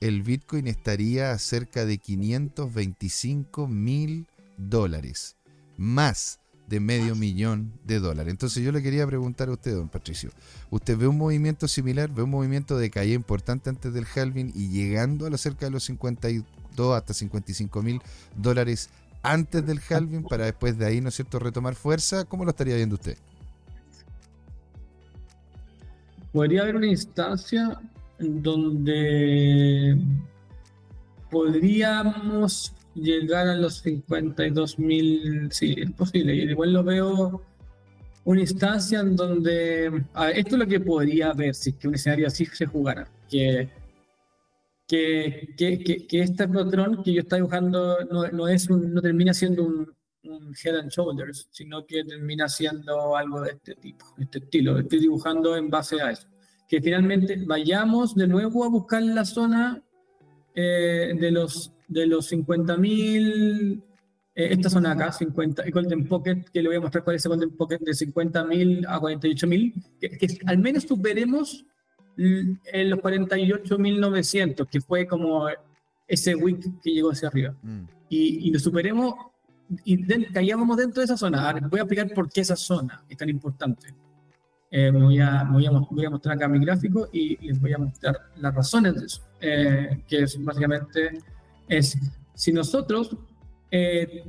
el 0.00 0.22
Bitcoin 0.22 0.68
estaría 0.68 1.32
a 1.32 1.38
cerca 1.38 1.84
de 1.84 1.98
525 1.98 3.66
mil 3.66 4.26
dólares. 4.56 5.36
Más 5.76 6.40
de 6.68 6.80
medio 6.80 7.14
millón 7.14 7.72
de 7.84 7.98
dólares. 7.98 8.30
Entonces 8.30 8.62
yo 8.62 8.72
le 8.72 8.82
quería 8.82 9.06
preguntar 9.06 9.48
a 9.48 9.52
usted, 9.52 9.74
don 9.74 9.88
Patricio, 9.88 10.30
¿usted 10.70 10.98
ve 10.98 11.08
un 11.08 11.16
movimiento 11.16 11.66
similar, 11.66 12.10
ve 12.10 12.22
un 12.22 12.30
movimiento 12.30 12.76
de 12.76 12.90
caída 12.90 13.14
importante 13.14 13.70
antes 13.70 13.94
del 13.94 14.06
halving 14.14 14.52
y 14.54 14.68
llegando 14.68 15.26
a 15.26 15.30
lo 15.30 15.38
cerca 15.38 15.66
de 15.66 15.70
los 15.70 15.84
52 15.84 16.96
hasta 16.96 17.14
55 17.14 17.82
mil 17.82 18.02
dólares 18.36 18.90
antes 19.22 19.66
del 19.66 19.80
halving 19.88 20.24
para 20.24 20.44
después 20.44 20.76
de 20.78 20.86
ahí, 20.86 21.00
¿no 21.00 21.08
es 21.08 21.14
cierto?, 21.14 21.38
retomar 21.38 21.74
fuerza. 21.74 22.24
¿Cómo 22.24 22.44
lo 22.44 22.50
estaría 22.50 22.76
viendo 22.76 22.96
usted? 22.96 23.16
Podría 26.32 26.62
haber 26.62 26.76
una 26.76 26.86
instancia 26.86 27.80
donde 28.18 29.96
podríamos 31.30 32.72
llegar 32.94 33.46
a 33.48 33.56
los 33.56 33.80
52 33.80 34.78
mil, 34.78 35.48
sí, 35.50 35.76
es 35.78 35.90
posible. 35.92 36.34
Y 36.34 36.50
igual 36.50 36.72
lo 36.72 36.84
veo 36.84 37.42
una 38.24 38.40
instancia 38.40 39.00
en 39.00 39.16
donde, 39.16 39.86
esto 40.34 40.56
es 40.56 40.58
lo 40.58 40.66
que 40.66 40.80
podría 40.80 41.32
ver 41.32 41.54
si 41.54 41.72
que 41.72 41.88
un 41.88 41.94
escenario 41.94 42.26
así 42.26 42.44
se 42.46 42.66
jugara, 42.66 43.08
que, 43.30 43.70
que, 44.86 45.54
que, 45.56 46.06
que, 46.06 46.20
este 46.20 46.46
patrón 46.46 47.02
que 47.02 47.14
yo 47.14 47.22
estoy 47.22 47.38
dibujando 47.38 48.04
no, 48.10 48.28
no, 48.28 48.48
es 48.48 48.68
no 48.68 49.00
termina 49.00 49.32
siendo 49.32 49.64
un, 49.64 49.97
un, 50.24 50.54
head 50.62 50.76
and 50.76 50.90
shoulders, 50.90 51.48
sino 51.50 51.86
que 51.86 52.04
termina 52.04 52.48
siendo 52.48 53.16
algo 53.16 53.40
de 53.42 53.50
este 53.52 53.74
tipo, 53.74 54.04
este 54.18 54.38
estilo. 54.38 54.78
Estoy 54.78 55.00
dibujando 55.00 55.56
en 55.56 55.70
base 55.70 56.00
a 56.00 56.10
eso. 56.10 56.26
Que 56.68 56.80
finalmente 56.80 57.42
vayamos 57.46 58.14
de 58.14 58.26
nuevo 58.26 58.64
a 58.64 58.68
buscar 58.68 59.02
la 59.02 59.24
zona 59.24 59.82
eh, 60.54 61.14
de 61.18 61.30
los 61.30 61.72
de 61.88 62.06
los 62.06 62.30
50.000, 62.30 63.82
eh, 64.34 64.48
esta 64.50 64.68
zona 64.68 64.92
acá, 64.92 65.10
50, 65.10 65.62
el 65.62 65.70
Golden 65.72 66.06
Pocket, 66.06 66.44
que 66.52 66.62
le 66.62 66.68
voy 66.68 66.76
a 66.76 66.80
mostrar 66.80 67.02
cuál 67.02 67.16
es 67.16 67.24
el 67.24 67.30
Golden 67.30 67.56
Pocket 67.56 67.78
de 67.78 67.92
50.000 67.92 68.86
a 68.86 69.00
48.000, 69.00 69.72
que, 69.98 70.10
que 70.10 70.38
al 70.46 70.58
menos 70.58 70.84
superemos 70.84 71.64
en 72.18 72.90
los 72.90 72.98
48.900, 72.98 74.68
que 74.68 74.80
fue 74.80 75.06
como 75.06 75.46
ese 76.06 76.34
week 76.34 76.80
que 76.82 76.90
llegó 76.90 77.12
hacia 77.12 77.28
arriba. 77.28 77.54
Mm. 77.62 77.84
Y, 78.08 78.48
y, 78.48 78.50
lo 78.50 78.58
superemos 78.58 79.14
y 79.84 80.24
caíamos 80.32 80.76
dentro 80.76 81.00
de 81.00 81.04
esa 81.04 81.16
zona. 81.16 81.52
voy 81.70 81.80
a 81.80 81.82
explicar 81.82 82.12
por 82.14 82.30
qué 82.30 82.40
esa 82.40 82.56
zona 82.56 83.04
es 83.08 83.16
tan 83.16 83.28
importante. 83.28 83.94
Eh, 84.70 84.90
voy, 84.90 85.18
a, 85.18 85.44
voy, 85.44 85.66
a, 85.66 85.70
voy, 85.70 86.04
a, 86.04 86.10
mostrar 86.10 86.36
acá 86.36 86.46
mi 86.46 86.58
gráfico 86.58 87.08
y 87.10 87.38
les 87.46 87.58
voy 87.58 87.72
a 87.72 87.78
mostrar 87.78 88.18
las 88.36 88.54
razones 88.54 88.96
de 88.96 89.06
eso, 89.06 89.22
eh, 89.40 90.02
que 90.06 90.24
es 90.24 90.44
básicamente 90.44 91.22
es 91.66 91.96
si 92.34 92.52
nosotros 92.52 93.16
eh, 93.70 94.26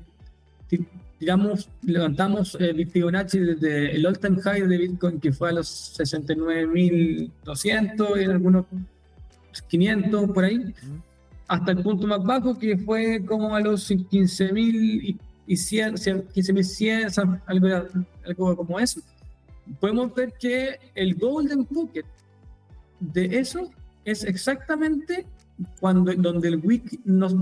tiramos, 1.18 1.70
levantamos 1.82 2.56
el 2.60 2.90
Fibonacci 2.90 3.40
desde 3.40 3.94
el 3.96 4.06
all-time 4.06 4.42
high 4.42 4.66
de 4.66 4.78
Bitcoin 4.78 5.20
que 5.20 5.34
fue 5.34 5.50
a 5.50 5.54
los 5.54 6.00
69.200 6.00 8.18
y 8.18 8.24
en 8.24 8.32
algunos 8.32 8.66
500 9.68 10.32
por 10.32 10.46
ahí, 10.46 10.74
hasta 11.48 11.72
el 11.72 11.84
punto 11.84 12.08
más 12.08 12.24
bajo 12.24 12.58
que 12.58 12.78
fue 12.78 13.26
como 13.26 13.54
a 13.56 13.60
los 13.60 13.92
15.100, 13.92 15.04
y 15.04 15.20
15.100, 15.50 17.42
algo, 17.46 17.68
algo 18.26 18.56
como 18.58 18.80
eso. 18.80 19.02
Podemos 19.80 20.14
ver 20.14 20.34
que 20.40 20.80
el 20.96 21.16
Golden 21.16 21.66
Pocket 21.66 22.06
de 23.00 23.40
eso 23.40 23.72
es 24.06 24.24
exactamente 24.24 25.26
cuando, 25.80 26.14
donde 26.14 26.48
el 26.50 26.58
WIC 26.58 27.02
nos 27.06 27.36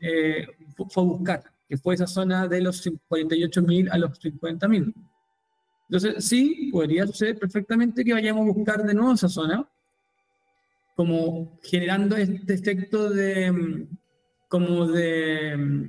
eh, 0.00 0.46
fue 0.76 1.02
a 1.02 1.06
buscar, 1.06 1.44
que 1.68 1.76
fue 1.76 1.94
esa 1.94 2.06
zona 2.06 2.48
de 2.48 2.60
los 2.60 2.84
48.000 2.86 3.90
a 3.90 3.98
los 3.98 4.20
50.000. 4.20 4.94
Entonces, 5.88 6.24
sí, 6.24 6.68
podría 6.72 7.06
suceder 7.06 7.38
perfectamente 7.38 8.04
que 8.04 8.12
vayamos 8.12 8.48
a 8.48 8.52
buscar 8.52 8.82
de 8.84 8.94
nuevo 8.94 9.14
esa 9.14 9.28
zona, 9.28 9.66
como 10.94 11.58
generando 11.62 12.16
este 12.16 12.54
efecto 12.54 13.08
de, 13.10 13.86
como 14.48 14.86
de, 14.86 15.88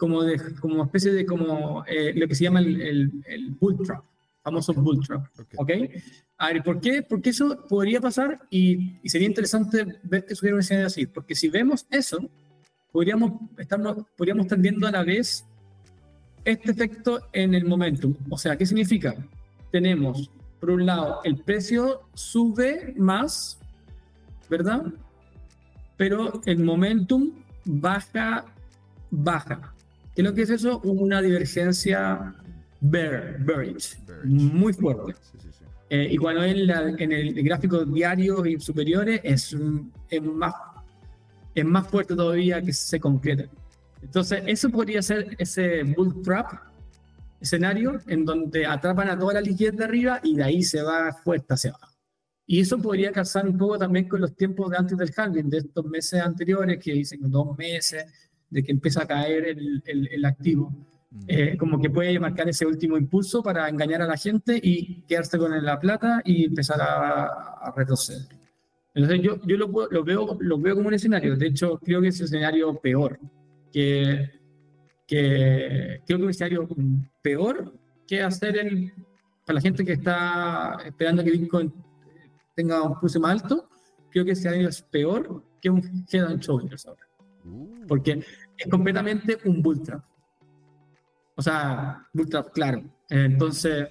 como 0.00 0.22
de, 0.22 0.40
como 0.54 0.82
especie 0.82 1.12
de, 1.12 1.26
como 1.26 1.84
eh, 1.86 2.14
lo 2.16 2.26
que 2.26 2.34
se 2.34 2.44
llama 2.44 2.60
el, 2.60 2.80
el, 2.80 3.12
el 3.26 3.50
bull 3.50 3.76
trap, 3.84 4.02
famoso 4.42 4.72
bull 4.72 5.06
trap, 5.06 5.26
¿ok? 5.58 5.70
A 6.38 6.46
ver, 6.46 6.62
¿por 6.62 6.80
qué? 6.80 7.02
Porque 7.02 7.28
eso 7.28 7.66
podría 7.68 8.00
pasar 8.00 8.40
y, 8.48 8.96
y 9.02 9.08
sería 9.10 9.28
interesante 9.28 10.00
ver 10.02 10.24
que 10.24 10.34
sucediera 10.34 10.54
una 10.54 10.62
escena 10.62 10.86
así, 10.86 11.04
porque 11.04 11.34
si 11.34 11.50
vemos 11.50 11.86
eso, 11.90 12.18
podríamos 12.90 13.32
estar, 13.58 13.78
podríamos 14.16 14.46
estar 14.46 14.58
viendo 14.58 14.86
a 14.86 14.90
la 14.90 15.04
vez 15.04 15.44
este 16.46 16.70
efecto 16.70 17.20
en 17.34 17.52
el 17.52 17.66
momentum. 17.66 18.14
O 18.30 18.38
sea, 18.38 18.56
¿qué 18.56 18.64
significa? 18.64 19.14
Tenemos, 19.70 20.30
por 20.60 20.70
un 20.70 20.86
lado, 20.86 21.20
el 21.24 21.36
precio 21.36 22.08
sube 22.14 22.94
más, 22.96 23.60
¿verdad? 24.48 24.82
Pero 25.98 26.40
el 26.46 26.60
momentum 26.64 27.32
baja, 27.66 28.46
baja. 29.10 29.74
¿Qué 30.20 30.24
es 30.24 30.30
lo 30.30 30.34
que 30.34 30.42
es 30.42 30.50
eso? 30.50 30.80
Una 30.80 31.22
divergencia 31.22 32.34
bear, 32.82 33.38
bearish, 33.42 33.98
muy 34.24 34.74
fuerte. 34.74 35.14
Eh, 35.88 36.08
y 36.10 36.18
cuando 36.18 36.44
en, 36.44 36.68
en 36.68 37.12
el 37.12 37.42
gráfico 37.42 37.86
diario 37.86 38.44
y 38.44 38.60
superiores 38.60 39.22
es, 39.24 39.56
es, 40.10 40.22
más, 40.22 40.52
es 41.54 41.64
más 41.64 41.88
fuerte 41.88 42.14
todavía 42.14 42.60
que 42.60 42.70
se 42.70 43.00
concreta. 43.00 43.44
Entonces, 44.02 44.42
eso 44.46 44.68
podría 44.68 45.00
ser 45.00 45.34
ese 45.38 45.84
bull 45.84 46.20
trap 46.20 46.52
escenario 47.40 47.98
en 48.06 48.26
donde 48.26 48.66
atrapan 48.66 49.08
a 49.08 49.18
toda 49.18 49.32
la 49.32 49.40
liquidez 49.40 49.74
de 49.74 49.84
arriba 49.84 50.20
y 50.22 50.36
de 50.36 50.44
ahí 50.44 50.62
se 50.62 50.82
va 50.82 51.14
fuerte 51.14 51.54
hacia 51.54 51.70
abajo. 51.70 51.94
Y 52.46 52.60
eso 52.60 52.76
podría 52.76 53.10
casar 53.10 53.48
un 53.48 53.56
poco 53.56 53.78
también 53.78 54.06
con 54.06 54.20
los 54.20 54.36
tiempos 54.36 54.70
de 54.70 54.76
antes 54.76 54.98
del 54.98 55.14
halving, 55.16 55.48
de 55.48 55.58
estos 55.58 55.86
meses 55.86 56.20
anteriores, 56.20 56.78
que 56.78 56.92
dicen 56.92 57.20
dos 57.22 57.56
meses, 57.56 58.04
de 58.50 58.62
que 58.62 58.72
empieza 58.72 59.02
a 59.02 59.06
caer 59.06 59.46
el, 59.46 59.82
el, 59.86 60.24
activo. 60.24 60.70
Mm. 61.10 61.24
Eh, 61.26 61.56
como 61.56 61.80
que 61.80 61.90
puede 61.90 62.18
marcar 62.18 62.48
ese 62.48 62.66
último 62.66 62.96
impulso 62.96 63.42
para 63.42 63.68
engañar 63.68 64.02
a 64.02 64.06
la 64.06 64.16
gente 64.16 64.60
y 64.62 65.02
quedarse 65.02 65.38
con 65.38 65.64
la 65.64 65.78
plata 65.78 66.20
y 66.24 66.44
empezar 66.44 66.80
a, 66.80 67.24
a 67.60 67.72
retroceder. 67.76 68.40
Entonces 68.94 69.22
yo, 69.22 69.40
yo 69.46 69.56
lo, 69.56 69.68
lo, 69.90 70.04
veo, 70.04 70.36
lo 70.40 70.58
veo 70.58 70.74
como 70.74 70.88
un 70.88 70.94
escenario, 70.94 71.36
de 71.36 71.46
hecho 71.46 71.78
creo 71.78 72.02
que 72.02 72.08
es 72.08 72.18
un 72.20 72.24
escenario 72.24 72.74
peor, 72.80 73.20
que, 73.72 74.30
que 75.06 76.00
creo 76.06 76.18
que 76.18 76.22
es 76.22 76.24
un 76.24 76.30
escenario 76.30 76.68
peor 77.22 77.72
que 78.06 78.20
hacer 78.20 78.58
el, 78.58 78.92
para 79.46 79.54
la 79.54 79.60
gente 79.60 79.84
que 79.84 79.92
está 79.92 80.76
esperando 80.84 81.22
que 81.22 81.30
Bitcoin 81.30 81.72
tenga 82.56 82.82
un 82.82 82.98
pulso 82.98 83.20
más 83.20 83.42
alto, 83.42 83.68
creo 84.10 84.24
que 84.24 84.32
ese 84.32 84.40
escenario 84.40 84.68
es 84.68 84.82
peor 84.82 85.44
que 85.60 85.70
un 85.70 86.04
head 86.10 86.24
and 86.24 86.40
shoulders 86.40 86.84
ahora. 86.86 87.09
Porque 87.88 88.24
es 88.56 88.66
completamente 88.68 89.38
un 89.44 89.62
bull 89.62 89.82
trap. 89.82 90.04
O 91.36 91.42
sea, 91.42 92.06
bull 92.12 92.28
trap, 92.28 92.52
claro. 92.52 92.82
Entonces, 93.08 93.88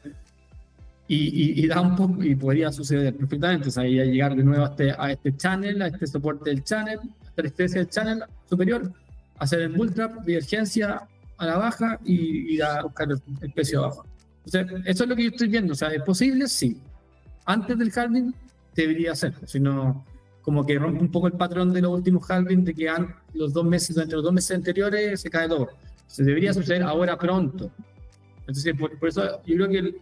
y, 1.08 1.64
y, 1.64 1.68
da 1.68 1.82
un 1.82 1.96
poco, 1.96 2.24
y 2.24 2.36
podría 2.36 2.72
suceder 2.72 3.16
perfectamente, 3.16 3.70
o 3.70 3.72
sea, 3.72 3.84
llegar 3.84 4.36
de 4.36 4.44
nuevo 4.44 4.66
a 4.66 4.70
este, 4.70 4.92
a 4.92 5.12
este 5.12 5.36
channel, 5.36 5.82
a 5.82 5.88
este 5.88 6.06
soporte 6.06 6.52
del 6.52 6.64
channel, 6.64 7.00
hasta 7.26 7.42
la 7.42 7.68
del 7.68 7.90
channel 7.90 8.24
superior, 8.48 8.94
hacer 9.40 9.62
el 9.62 9.70
bull 9.70 9.92
trap, 9.92 10.24
divergencia 10.24 11.08
a 11.38 11.46
la 11.46 11.58
baja 11.58 12.00
y 12.06 12.54
ir 12.54 12.64
a 12.64 12.84
buscar 12.84 13.08
el, 13.42 13.52
precio 13.54 13.86
abajo. 13.86 14.06
O 14.46 14.50
sea, 14.50 14.66
eso 14.86 15.04
es 15.04 15.10
lo 15.10 15.16
que 15.16 15.24
yo 15.24 15.30
estoy 15.30 15.48
viendo. 15.48 15.74
O 15.74 15.76
sea, 15.76 15.90
¿es 15.90 16.04
posible? 16.04 16.48
Sí. 16.48 16.80
Antes 17.46 17.78
del 17.78 17.92
halving 17.96 18.34
debería 18.76 19.16
ser, 19.16 19.34
sino 19.46 20.06
como 20.42 20.66
que 20.66 20.80
rompe 20.80 21.02
un 21.02 21.12
poco 21.12 21.28
el 21.28 21.34
patrón 21.34 21.74
de 21.74 21.82
los 21.82 21.92
últimos 21.92 22.30
halving 22.30 22.64
de 22.64 22.74
que 22.74 22.90
han, 22.90 23.16
los 23.34 23.54
dos 23.54 23.66
meses, 23.66 23.96
durante 23.96 24.16
los 24.16 24.24
dos 24.24 24.34
meses 24.34 24.56
anteriores 24.56 25.22
se 25.22 25.30
cae 25.30 25.48
todo. 25.48 25.70
Se 26.08 26.24
debería 26.24 26.54
suceder 26.54 26.84
ahora 26.84 27.18
pronto. 27.18 27.72
Entonces, 28.40 28.74
por, 28.76 29.08
eso 29.08 29.42
yo 29.46 29.56
creo 29.56 29.70
que 29.70 29.96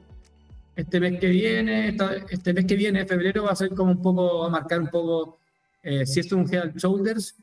este 0.76 1.00
mes 1.00 1.20
que 1.20 1.28
viene, 1.28 1.98
este 2.30 2.54
mes 2.54 2.66
que 2.66 2.76
viene, 2.76 3.06
febrero, 3.06 3.44
va 3.44 3.52
a 3.52 3.56
ser 3.56 3.70
como 3.70 3.92
un 3.92 4.02
poco, 4.02 4.40
va 4.40 4.48
a 4.48 4.50
marcar 4.50 4.80
un 4.80 4.88
poco 4.88 5.40
eh, 5.84 6.06
si 6.06 6.22
es 6.22 6.32
un 6.32 6.52
head 6.54 6.76
shoulders 6.76 7.36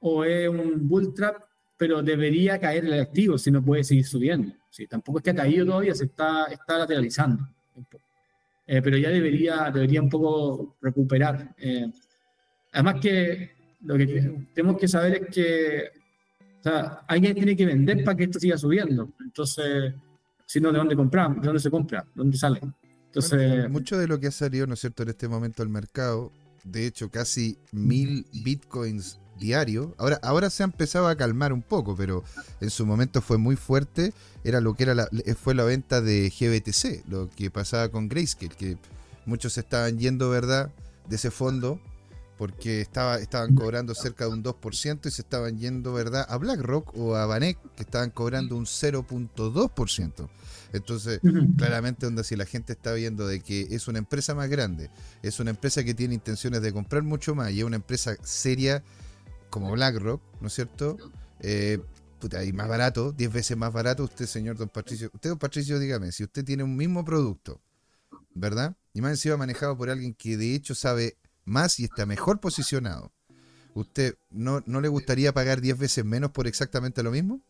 o 0.00 0.24
es 0.24 0.48
un 0.48 0.86
bull 0.86 1.14
trap, 1.14 1.42
pero 1.76 2.02
debería 2.02 2.60
caer 2.60 2.84
el 2.84 3.00
activo 3.00 3.38
si 3.38 3.50
no 3.50 3.64
puede 3.64 3.82
seguir 3.82 4.04
subiendo. 4.04 4.52
Sí, 4.70 4.86
tampoco 4.86 5.18
es 5.18 5.24
que 5.24 5.30
ha 5.30 5.34
caído 5.34 5.66
todavía, 5.66 5.94
se 5.94 6.04
está, 6.04 6.44
está 6.46 6.78
lateralizando. 6.78 7.48
Eh, 8.66 8.80
pero 8.82 8.96
ya 8.96 9.10
debería, 9.10 9.70
debería 9.72 10.00
un 10.00 10.08
poco 10.08 10.76
recuperar. 10.80 11.54
Eh, 11.58 11.90
además 12.74 12.96
que 13.00 13.52
lo 13.82 13.96
que 13.96 14.46
tenemos 14.52 14.78
que 14.78 14.88
saber 14.88 15.22
es 15.22 15.34
que 15.34 16.04
o 16.60 16.62
sea, 16.62 17.04
alguien 17.08 17.34
tiene 17.34 17.56
que 17.56 17.66
vender 17.66 18.04
para 18.04 18.16
que 18.16 18.24
esto 18.24 18.40
siga 18.40 18.56
subiendo. 18.56 19.10
Entonces, 19.22 19.94
si 20.46 20.60
no, 20.60 20.72
¿de 20.72 20.78
dónde 20.78 20.96
compramos? 20.96 21.40
¿De 21.40 21.46
dónde 21.46 21.60
se 21.60 21.70
compra? 21.70 22.02
¿De 22.02 22.12
dónde 22.14 22.36
sale? 22.36 22.60
Entonces, 23.06 23.70
mucho 23.70 23.98
de 23.98 24.08
lo 24.08 24.18
que 24.18 24.28
ha 24.28 24.30
salido, 24.32 24.66
¿no 24.66 24.74
es 24.74 24.80
cierto?, 24.80 25.02
en 25.02 25.10
este 25.10 25.28
momento 25.28 25.62
al 25.62 25.68
mercado, 25.68 26.32
de 26.64 26.86
hecho, 26.86 27.10
casi 27.10 27.58
mil 27.70 28.26
bitcoins 28.32 29.20
diario. 29.38 29.94
Ahora, 29.98 30.18
ahora 30.22 30.48
se 30.48 30.62
ha 30.62 30.66
empezado 30.66 31.06
a 31.06 31.16
calmar 31.16 31.52
un 31.52 31.62
poco, 31.62 31.94
pero 31.94 32.24
en 32.60 32.70
su 32.70 32.86
momento 32.86 33.20
fue 33.20 33.36
muy 33.36 33.56
fuerte. 33.56 34.12
Era 34.42 34.60
lo 34.60 34.74
que 34.74 34.84
era 34.84 34.94
la, 34.94 35.08
fue 35.36 35.54
la 35.54 35.64
venta 35.64 36.00
de 36.00 36.30
GBTC, 36.30 37.08
lo 37.08 37.28
que 37.28 37.50
pasaba 37.50 37.90
con 37.90 38.08
Grayscale, 38.08 38.54
que 38.56 38.78
muchos 39.26 39.58
estaban 39.58 39.98
yendo, 39.98 40.30
¿verdad?, 40.30 40.70
de 41.08 41.16
ese 41.16 41.30
fondo, 41.30 41.78
porque 42.36 42.80
estaba, 42.80 43.18
estaban 43.18 43.54
cobrando 43.54 43.94
cerca 43.94 44.24
de 44.24 44.32
un 44.32 44.42
2% 44.42 45.06
y 45.06 45.10
se 45.10 45.22
estaban 45.22 45.58
yendo, 45.58 45.92
¿verdad?, 45.92 46.26
a 46.28 46.36
BlackRock 46.36 46.96
o 46.96 47.14
a 47.14 47.26
Banek, 47.26 47.58
que 47.76 47.82
estaban 47.84 48.10
cobrando 48.10 48.56
un 48.56 48.64
0.2%. 48.64 50.28
Entonces, 50.72 51.20
claramente, 51.56 52.06
donde 52.06 52.24
si 52.24 52.34
la 52.34 52.46
gente 52.46 52.72
está 52.72 52.92
viendo 52.94 53.28
de 53.28 53.40
que 53.40 53.68
es 53.70 53.86
una 53.86 53.98
empresa 53.98 54.34
más 54.34 54.48
grande, 54.48 54.90
es 55.22 55.38
una 55.38 55.50
empresa 55.50 55.84
que 55.84 55.94
tiene 55.94 56.14
intenciones 56.14 56.62
de 56.62 56.72
comprar 56.72 57.04
mucho 57.04 57.36
más 57.36 57.52
y 57.52 57.60
es 57.60 57.64
una 57.64 57.76
empresa 57.76 58.16
seria 58.24 58.82
como 59.50 59.70
BlackRock, 59.70 60.20
¿no 60.40 60.48
es 60.48 60.52
cierto? 60.54 60.96
Eh, 61.38 61.78
puta, 62.18 62.42
y 62.42 62.52
más 62.52 62.66
barato, 62.68 63.12
10 63.12 63.32
veces 63.32 63.56
más 63.56 63.72
barato, 63.72 64.02
usted, 64.02 64.26
señor 64.26 64.56
Don 64.56 64.68
Patricio. 64.68 65.10
Usted, 65.14 65.30
Don 65.30 65.38
Patricio, 65.38 65.78
dígame, 65.78 66.10
si 66.10 66.24
usted 66.24 66.44
tiene 66.44 66.64
un 66.64 66.74
mismo 66.74 67.04
producto, 67.04 67.60
¿verdad? 68.34 68.76
Y 68.92 69.00
más 69.00 69.12
encima 69.12 69.36
manejado 69.36 69.76
por 69.76 69.90
alguien 69.90 70.12
que 70.12 70.36
de 70.36 70.56
hecho 70.56 70.74
sabe 70.74 71.16
más 71.44 71.80
y 71.80 71.84
está 71.84 72.06
mejor 72.06 72.40
posicionado, 72.40 73.12
¿usted 73.74 74.16
no, 74.30 74.62
no 74.66 74.80
le 74.80 74.88
gustaría 74.88 75.32
pagar 75.32 75.60
10 75.60 75.78
veces 75.78 76.04
menos 76.04 76.30
por 76.30 76.46
exactamente 76.46 77.02
lo 77.02 77.10
mismo? 77.10 77.40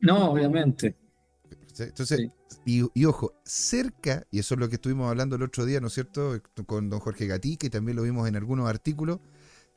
No, 0.00 0.30
obviamente. 0.30 0.96
Entonces, 1.78 2.30
y, 2.64 2.84
y, 2.94 3.04
ojo, 3.04 3.34
cerca, 3.44 4.26
y 4.30 4.38
eso 4.38 4.54
es 4.54 4.60
lo 4.60 4.68
que 4.68 4.76
estuvimos 4.76 5.10
hablando 5.10 5.36
el 5.36 5.42
otro 5.42 5.66
día, 5.66 5.80
¿no 5.80 5.88
es 5.88 5.92
cierto? 5.92 6.40
Con 6.66 6.88
don 6.88 7.00
Jorge 7.00 7.26
Gatica 7.26 7.66
y 7.66 7.70
también 7.70 7.96
lo 7.96 8.02
vimos 8.02 8.28
en 8.28 8.36
algunos 8.36 8.68
artículos, 8.68 9.20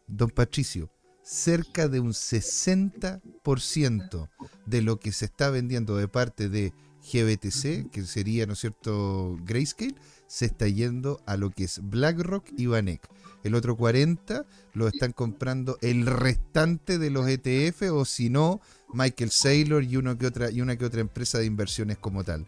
don 0.08 0.30
Patricio, 0.30 0.90
cerca 1.22 1.88
de 1.88 2.00
un 2.00 2.14
60% 2.14 4.30
de 4.66 4.82
lo 4.82 5.00
que 5.00 5.12
se 5.12 5.26
está 5.26 5.50
vendiendo 5.50 5.98
de 5.98 6.08
parte 6.08 6.50
de 6.50 6.74
GBTC, 7.12 7.90
que 7.92 8.04
sería, 8.06 8.46
¿no 8.46 8.54
es 8.54 8.60
cierto?, 8.60 9.38
Grayscale, 9.44 9.96
se 10.28 10.46
está 10.46 10.68
yendo 10.68 11.22
a 11.26 11.38
lo 11.38 11.50
que 11.50 11.64
es 11.64 11.80
BlackRock 11.84 12.46
y 12.58 12.68
Vanek. 12.68 13.02
El 13.44 13.56
otro 13.56 13.76
40 13.78 14.46
lo 14.74 14.88
están 14.88 15.14
comprando 15.14 15.78
el 15.82 16.06
restante 16.06 16.98
de 16.98 17.10
los 17.10 17.28
ETF 17.28 17.84
o 17.92 18.06
si 18.06 18.30
no, 18.30 18.62
Michael 18.94 19.32
Saylor 19.32 19.84
y, 19.84 19.98
uno 19.98 20.18
que 20.18 20.28
otra, 20.28 20.52
y 20.52 20.62
una 20.62 20.78
que 20.78 20.86
otra 20.86 21.02
empresa 21.02 21.40
de 21.40 21.46
inversiones 21.46 21.98
como 21.98 22.24
tal. 22.24 22.46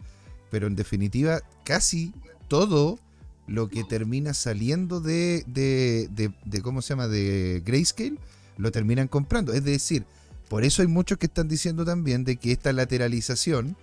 Pero 0.49 0.68
en 0.68 0.76
definitiva, 0.76 1.41
casi 1.64 2.14
todo 2.47 2.99
lo 3.47 3.70
que 3.70 3.84
termina 3.84 4.34
saliendo 4.34 4.99
de, 4.99 5.43
de, 5.47 6.09
de, 6.12 6.34
de 6.45 6.62
¿cómo 6.62 6.82
se 6.82 6.89
llama?, 6.89 7.07
de 7.07 7.62
Grayscale 7.66 8.18
lo 8.57 8.72
terminan 8.72 9.07
comprando. 9.07 9.53
Es 9.53 9.64
decir, 9.64 10.05
por 10.49 10.66
eso 10.66 10.82
hay 10.82 10.88
muchos 10.89 11.18
que 11.18 11.28
están 11.28 11.47
diciendo 11.47 11.86
también 11.86 12.24
de 12.26 12.36
que 12.36 12.51
esta 12.51 12.74
lateralización, 12.74 13.78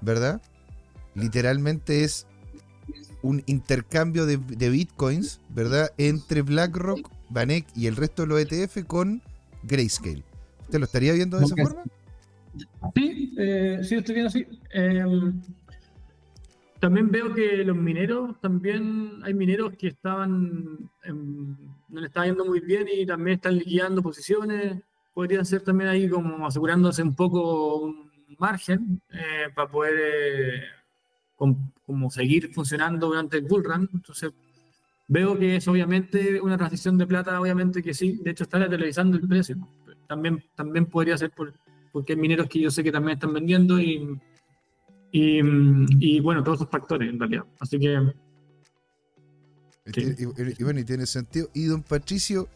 ¿verdad? 0.00 0.40
Literalmente 1.14 2.04
es 2.04 2.26
un 3.22 3.42
intercambio 3.46 4.26
de, 4.26 4.36
bitcoins, 4.36 5.40
¿verdad? 5.50 5.90
Entre 5.98 6.42
BlackRock, 6.42 7.10
Vanek 7.28 7.66
y 7.76 7.86
el 7.86 7.96
resto 7.96 8.22
de 8.22 8.28
los 8.28 8.40
ETF 8.40 8.86
con 8.86 9.22
Grayscale. 9.62 10.24
¿Usted 10.62 10.78
lo 10.78 10.84
estaría 10.84 11.12
viendo 11.12 11.38
de 11.38 11.44
esa 11.44 11.56
forma? 11.56 11.82
Sí, 12.94 13.34
eh, 13.38 13.80
sí, 13.82 13.96
estoy 13.96 14.14
viendo 14.14 14.28
así. 14.28 14.46
Em, 14.72 15.40
también 16.80 17.10
veo 17.10 17.34
que 17.34 17.64
los 17.64 17.76
mineros, 17.76 18.40
también 18.40 19.20
hay 19.22 19.34
mineros 19.34 19.74
que 19.76 19.88
estaban, 19.88 20.90
no 21.06 22.00
le 22.00 22.06
está 22.06 22.24
yendo 22.24 22.44
muy 22.44 22.60
bien 22.60 22.86
y 22.92 23.04
también 23.04 23.36
están 23.36 23.56
liquidando 23.56 24.02
posiciones. 24.02 24.82
Podrían 25.12 25.44
ser 25.44 25.60
también 25.62 25.90
ahí 25.90 26.08
como 26.08 26.46
asegurándose 26.46 27.02
un 27.02 27.14
poco 27.14 27.76
un 27.80 28.09
margen 28.38 29.00
eh, 29.10 29.48
para 29.54 29.70
poder, 29.70 29.94
eh, 29.98 30.62
como 31.36 32.10
seguir 32.10 32.52
funcionando 32.52 33.08
durante 33.08 33.38
el 33.38 33.44
bull 33.44 33.64
run. 33.64 33.88
Entonces, 33.92 34.30
veo 35.08 35.38
que 35.38 35.56
es 35.56 35.66
obviamente 35.68 36.40
una 36.40 36.56
transición 36.56 36.96
de 36.98 37.06
plata, 37.06 37.40
obviamente 37.40 37.82
que 37.82 37.94
sí, 37.94 38.20
de 38.22 38.30
hecho 38.30 38.44
está 38.44 38.68
televisando 38.68 39.16
el 39.16 39.26
precio. 39.26 39.56
También, 40.06 40.44
también 40.54 40.86
podría 40.86 41.16
ser 41.18 41.30
por, 41.30 41.52
porque 41.92 42.12
hay 42.12 42.18
mineros 42.18 42.48
que 42.48 42.60
yo 42.60 42.70
sé 42.70 42.82
que 42.82 42.92
también 42.92 43.16
están 43.16 43.32
vendiendo 43.32 43.80
y, 43.80 44.18
y, 45.12 45.40
y 45.98 46.20
bueno, 46.20 46.42
todos 46.42 46.58
esos 46.58 46.70
factores 46.70 47.08
en 47.08 47.18
realidad. 47.18 47.44
Así 47.58 47.78
que... 47.78 48.12
Y, 49.96 50.62
bueno, 50.62 50.78
y 50.78 50.84
tiene 50.84 51.04
sentido. 51.06 51.48
Y 51.52 51.64
don 51.64 51.82
Patricio, 51.82 52.48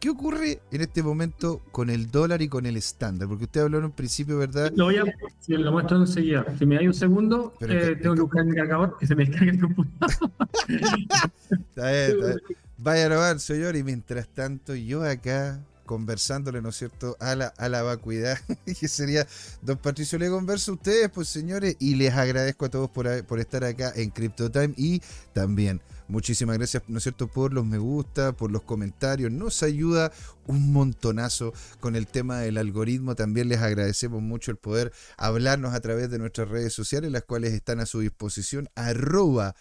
¿Qué 0.00 0.08
ocurre 0.08 0.62
en 0.70 0.80
este 0.80 1.02
momento 1.02 1.60
con 1.72 1.90
el 1.90 2.10
dólar 2.10 2.40
y 2.40 2.48
con 2.48 2.64
el 2.64 2.78
estándar? 2.78 3.28
Porque 3.28 3.44
usted 3.44 3.60
habló 3.60 3.76
en 3.76 3.84
un 3.84 3.92
principio, 3.92 4.38
¿verdad? 4.38 4.72
Lo 4.74 4.86
voy 4.86 4.96
a 4.96 5.04
si 5.40 5.52
lo 5.52 5.70
muestro 5.72 5.98
enseguida. 5.98 6.46
Si 6.58 6.64
me 6.64 6.76
da 6.76 6.80
un 6.80 6.94
segundo, 6.94 7.52
eh, 7.60 7.98
tengo 8.00 8.14
que 8.14 8.22
buscar 8.22 8.46
mi 8.46 8.54
cargador 8.56 8.96
que 8.98 9.06
se 9.06 9.14
me 9.14 9.26
descargue 9.26 9.50
el 9.50 9.60
computador. 9.60 10.30
está 10.70 11.90
bien, 11.90 12.10
está 12.12 12.26
bien. 12.26 12.38
Vaya 12.78 13.04
a 13.04 13.08
grabar, 13.08 13.40
señor, 13.40 13.76
y 13.76 13.82
mientras 13.82 14.26
tanto, 14.28 14.74
yo 14.74 15.04
acá 15.04 15.60
conversándole, 15.84 16.62
¿no 16.62 16.70
es 16.70 16.76
cierto?, 16.76 17.16
a 17.20 17.34
la, 17.34 17.48
a 17.48 17.68
la 17.68 17.82
vacuidad, 17.82 18.38
que 18.64 18.88
sería 18.88 19.26
Don 19.60 19.76
Patricio. 19.76 20.18
Le 20.18 20.30
converso 20.30 20.70
a 20.70 20.74
ustedes, 20.76 21.10
pues 21.10 21.28
señores, 21.28 21.76
y 21.78 21.96
les 21.96 22.14
agradezco 22.14 22.64
a 22.64 22.70
todos 22.70 22.88
por, 22.88 23.22
por 23.26 23.38
estar 23.38 23.64
acá 23.64 23.92
en 23.94 24.08
CryptoTime 24.08 24.72
y 24.78 25.02
también 25.34 25.82
Muchísimas 26.10 26.58
gracias, 26.58 26.82
¿no 26.88 26.98
es 26.98 27.04
cierto?, 27.04 27.28
por 27.28 27.52
los 27.52 27.64
me 27.64 27.78
gusta, 27.78 28.32
por 28.32 28.50
los 28.50 28.62
comentarios. 28.62 29.30
Nos 29.30 29.62
ayuda 29.62 30.10
un 30.48 30.72
montonazo 30.72 31.52
con 31.78 31.94
el 31.94 32.08
tema 32.08 32.40
del 32.40 32.58
algoritmo. 32.58 33.14
También 33.14 33.48
les 33.48 33.60
agradecemos 33.60 34.20
mucho 34.20 34.50
el 34.50 34.56
poder 34.56 34.92
hablarnos 35.16 35.72
a 35.72 35.80
través 35.80 36.10
de 36.10 36.18
nuestras 36.18 36.48
redes 36.48 36.72
sociales, 36.72 37.12
las 37.12 37.22
cuales 37.22 37.52
están 37.52 37.78
a 37.78 37.86
su 37.86 38.00
disposición. 38.00 38.68
Arroba 38.74 39.54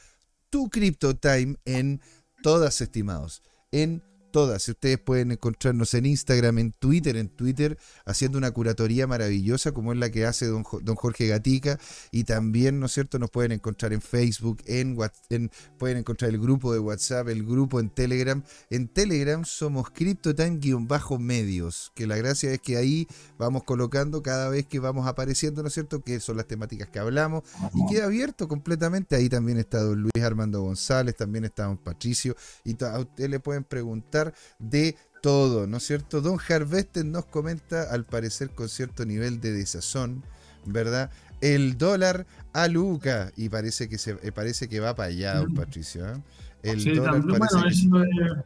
tu 0.50 0.72
CryptoTime 0.72 1.58
en 1.66 2.02
todas, 2.42 2.82
estimados. 2.82 3.44
En 3.72 4.02
todas. 4.32 4.68
Ustedes 4.68 5.00
pueden 5.00 5.32
encontrarnos 5.32 5.94
en 5.94 6.06
Instagram, 6.06 6.60
en 6.60 6.72
Twitter, 6.72 7.18
en 7.18 7.30
Twitter, 7.30 7.78
haciendo 8.06 8.38
una 8.38 8.52
curatoría 8.52 9.08
maravillosa 9.08 9.72
como 9.72 9.94
es 9.94 10.00
la 10.00 10.10
que 10.10 10.26
hace 10.26 10.48
don, 10.48 10.66
don 10.82 10.96
Jorge 10.96 11.28
Gatica. 11.28 11.80
Y 12.12 12.26
también, 12.26 12.80
¿no 12.80 12.88
es 12.88 12.94
cierto?, 12.94 13.20
nos 13.20 13.30
pueden 13.30 13.52
encontrar 13.52 13.94
en 13.94 14.02
Facebook, 14.02 14.62
en, 14.66 14.98
en 15.30 15.52
pueden 15.78 15.98
encontrar 15.98 16.32
el 16.32 16.40
grupo 16.40 16.74
de 16.74 16.80
WhatsApp, 16.80 17.28
el 17.30 17.46
grupo 17.46 17.80
en 17.80 17.90
Telegram. 17.90 18.44
En 18.70 18.88
Telegram 18.88 19.46
somos 19.46 19.90
CryptoTime-medios, 19.92 21.92
que 21.96 22.08
la 22.08 22.18
gracia 22.18 22.52
es 22.52 22.60
que 22.60 22.78
ahí 22.78 23.08
vamos 23.38 23.64
colocando 23.64 24.22
cada 24.22 24.50
vez 24.50 24.66
que 24.66 24.80
vamos 24.80 25.08
apareciendo, 25.08 25.62
¿no 25.62 25.70
es 25.70 25.74
cierto?, 25.74 26.02
que 26.02 26.20
son 26.20 26.38
las 26.38 26.48
temáticas 26.48 26.90
que 26.90 27.00
hablamos. 27.00 27.44
Y 27.74 27.94
queda 27.94 28.06
abierto 28.06 28.48
completamente. 28.48 29.16
Ahí 29.16 29.30
también 29.30 29.58
está 29.58 29.82
don 29.82 30.02
Luis 30.02 30.24
Armando 30.24 30.62
González, 30.62 31.16
también 31.16 31.46
está 31.46 31.66
don 31.66 31.78
Patricio. 31.78 32.36
Y 32.64 32.82
a 32.84 33.00
usted 33.00 33.30
le 33.30 33.40
pueden 33.40 33.64
preguntar 33.64 34.19
de 34.60 34.96
todo, 35.22 35.68
¿no 35.68 35.78
es 35.78 35.84
cierto? 35.84 36.22
Don 36.22 36.38
Harvester 36.48 37.06
nos 37.06 37.26
comenta, 37.26 37.84
al 37.92 38.06
parecer 38.06 38.50
con 38.52 38.70
cierto 38.70 39.06
nivel 39.06 39.42
de 39.42 39.52
desazón, 39.52 40.24
¿verdad? 40.66 41.12
El 41.42 41.78
dólar 41.78 42.26
a 42.54 42.68
Luca, 42.68 43.32
y 43.36 43.50
parece 43.50 43.90
que 43.90 43.98
se 43.98 44.18
eh, 44.22 44.32
parece 44.32 44.68
que 44.68 44.80
va 44.80 44.96
para 44.96 45.10
allá, 45.10 45.36
don 45.36 45.54
Patricio. 45.54 46.08
¿eh? 46.08 46.22
El 46.64 46.82
sí, 46.82 46.92
dólar 46.92 47.22
también, 47.22 47.40
parece 47.40 47.88
bueno, 47.88 48.44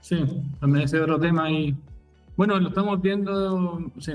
sí, 0.00 0.16
también 0.60 0.84
ese 0.84 1.00
otro 1.00 1.18
tema 1.20 1.50
y 1.50 1.76
bueno, 2.36 2.58
lo 2.58 2.68
estamos 2.68 3.00
viendo, 3.02 3.90
sí. 3.98 4.12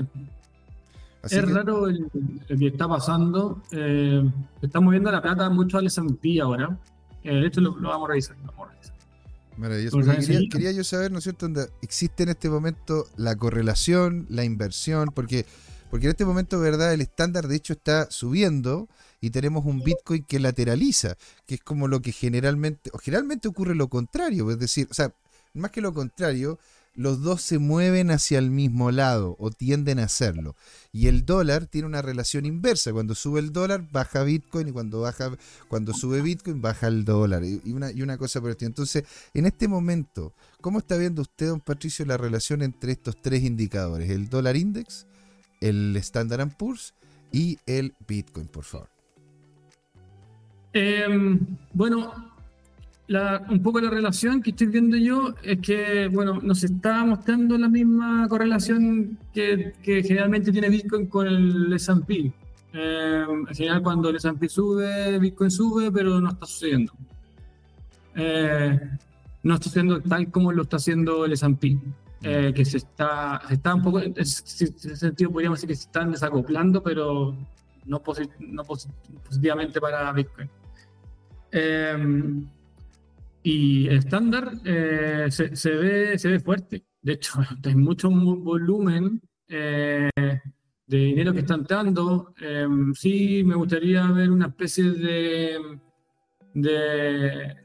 es 1.22 1.52
raro 1.52 1.86
el, 1.86 2.10
que 2.46 2.66
está 2.66 2.88
pasando. 2.88 3.62
Eh, 3.70 4.28
estamos 4.60 4.90
viendo 4.90 5.10
la 5.12 5.22
plata 5.22 5.48
mucho 5.50 5.78
al 5.78 5.86
S&P 5.86 6.40
ahora. 6.40 6.76
Eh, 7.22 7.46
esto 7.46 7.60
lo, 7.60 7.76
lo, 7.76 7.88
vamos 7.90 8.08
a 8.08 8.10
revisar. 8.10 8.36
Lo 8.38 8.52
vamos 8.52 8.68
a 8.68 8.72
revisar. 8.72 8.94
Maravilloso. 9.58 9.98
Quería, 10.50 10.70
yo 10.70 10.84
saber, 10.84 11.10
¿no 11.10 11.18
es 11.18 11.24
cierto?, 11.24 11.46
dónde 11.46 11.68
existe 11.82 12.22
en 12.22 12.28
este 12.28 12.48
momento 12.48 13.06
la 13.16 13.34
correlación, 13.34 14.26
la 14.30 14.44
inversión, 14.44 15.08
porque, 15.12 15.46
porque 15.90 16.06
en 16.06 16.10
este 16.10 16.24
momento, 16.24 16.60
¿verdad?, 16.60 16.94
el 16.94 17.00
estándar 17.00 17.48
de 17.48 17.56
hecho 17.56 17.72
está 17.72 18.08
subiendo 18.10 18.88
y 19.20 19.30
tenemos 19.30 19.64
un 19.66 19.82
Bitcoin 19.82 20.22
que 20.22 20.38
lateraliza, 20.38 21.16
que 21.44 21.56
es 21.56 21.60
como 21.60 21.88
lo 21.88 22.00
que 22.00 22.12
generalmente, 22.12 22.90
o 22.92 22.98
generalmente 22.98 23.48
ocurre 23.48 23.74
lo 23.74 23.88
contrario, 23.88 24.48
es 24.52 24.60
decir, 24.60 24.86
o 24.90 24.94
sea, 24.94 25.12
más 25.54 25.72
que 25.72 25.80
lo 25.80 25.92
contrario, 25.92 26.60
los 26.94 27.22
dos 27.22 27.42
se 27.42 27.58
mueven 27.58 28.10
hacia 28.10 28.38
el 28.38 28.50
mismo 28.50 28.90
lado 28.90 29.36
o 29.38 29.50
tienden 29.50 29.98
a 29.98 30.04
hacerlo. 30.04 30.56
Y 30.92 31.06
el 31.06 31.24
dólar 31.24 31.66
tiene 31.66 31.86
una 31.86 32.02
relación 32.02 32.44
inversa. 32.44 32.92
Cuando 32.92 33.14
sube 33.14 33.40
el 33.40 33.52
dólar, 33.52 33.88
baja 33.92 34.22
Bitcoin 34.24 34.68
y 34.68 34.72
cuando, 34.72 35.00
baja, 35.00 35.30
cuando 35.68 35.92
sube 35.92 36.22
Bitcoin, 36.22 36.60
baja 36.60 36.88
el 36.88 37.04
dólar. 37.04 37.44
Y 37.44 37.72
una, 37.72 37.92
y 37.92 38.02
una 38.02 38.18
cosa 38.18 38.40
por 38.40 38.50
el. 38.50 38.56
Entonces, 38.60 39.04
en 39.34 39.46
este 39.46 39.68
momento, 39.68 40.34
¿cómo 40.60 40.78
está 40.78 40.96
viendo 40.96 41.22
usted, 41.22 41.48
don 41.48 41.60
Patricio, 41.60 42.04
la 42.04 42.16
relación 42.16 42.62
entre 42.62 42.92
estos 42.92 43.20
tres 43.22 43.44
indicadores? 43.44 44.10
El 44.10 44.28
dólar 44.28 44.56
index, 44.56 45.06
el 45.60 45.96
Standard 45.96 46.56
Poor's 46.56 46.94
y 47.30 47.58
el 47.66 47.94
Bitcoin, 48.06 48.48
por 48.48 48.64
favor. 48.64 48.88
Em, 50.72 51.40
bueno, 51.72 52.37
un 53.08 53.62
poco 53.62 53.80
la 53.80 53.90
relación 53.90 54.42
que 54.42 54.50
estoy 54.50 54.66
viendo 54.66 54.96
yo 54.96 55.34
es 55.42 55.58
que, 55.60 56.08
bueno, 56.08 56.40
nos 56.42 56.62
está 56.62 57.04
mostrando 57.04 57.56
la 57.56 57.68
misma 57.68 58.26
correlación 58.28 59.18
que, 59.32 59.72
generalmente 59.82 60.52
tiene 60.52 60.68
Bitcoin 60.68 61.06
con 61.06 61.26
el 61.26 61.72
S&P. 61.72 62.32
Eh, 62.74 63.24
en 63.28 63.54
general, 63.54 63.82
cuando 63.82 64.10
el 64.10 64.16
S&P 64.16 64.48
sube, 64.48 65.18
Bitcoin 65.18 65.50
sube, 65.50 65.90
pero 65.90 66.20
no 66.20 66.28
está 66.30 66.44
sucediendo. 66.44 66.92
Eh, 68.14 68.78
no 69.42 69.54
está 69.54 69.64
sucediendo 69.64 70.02
tal 70.02 70.30
como 70.30 70.52
lo 70.52 70.62
está 70.62 70.76
haciendo 70.76 71.24
el 71.24 71.32
S&P. 71.32 71.78
Eh, 72.20 72.52
que 72.54 72.64
se 72.64 72.78
está, 72.78 73.40
está 73.48 73.74
un 73.74 73.82
poco, 73.82 74.00
en 74.00 74.12
ese 74.16 74.56
sentido 74.96 75.30
podríamos 75.30 75.58
decir 75.58 75.68
que 75.68 75.76
se 75.76 75.84
están 75.84 76.10
desacoplando, 76.10 76.82
pero 76.82 77.36
no, 77.86 78.02
no 78.40 78.64
positivamente 78.64 79.80
para 79.80 80.12
Bitcoin. 80.12 80.50
Y 83.50 83.86
el 83.86 83.96
estándar 83.96 84.52
eh, 84.62 85.28
se, 85.30 85.70
ve, 85.70 86.18
se 86.18 86.28
ve 86.28 86.38
fuerte. 86.38 86.84
De 87.00 87.14
hecho, 87.14 87.40
hay 87.64 87.74
mucho 87.74 88.10
volumen 88.10 89.22
eh, 89.48 90.10
de 90.86 90.96
dinero 90.98 91.32
que 91.32 91.38
está 91.38 91.54
entrando. 91.54 92.34
Em, 92.42 92.92
sí, 92.92 93.42
me 93.44 93.54
gustaría 93.54 94.06
ver 94.08 94.30
una 94.30 94.48
especie 94.48 94.90
de, 94.90 95.56
de 96.52 97.56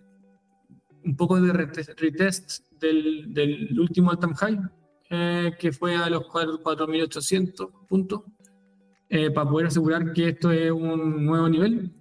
un 1.03 1.17
poco 1.17 1.41
de 1.41 1.51
retest 1.51 2.63
del, 2.79 3.34
del 3.34 3.77
último 3.77 4.11
all-time 4.11 4.36
high, 4.36 4.59
eh, 5.09 5.51
que 5.59 5.73
fue 5.73 5.97
a 5.97 6.09
los 6.09 6.23
4.800 6.29 7.88
puntos, 7.89 8.21
para 9.36 9.49
poder 9.49 9.67
asegurar 9.67 10.13
que 10.13 10.29
esto 10.29 10.49
es 10.49 10.71
un 10.71 11.25
nuevo 11.25 11.49
nivel, 11.49 11.91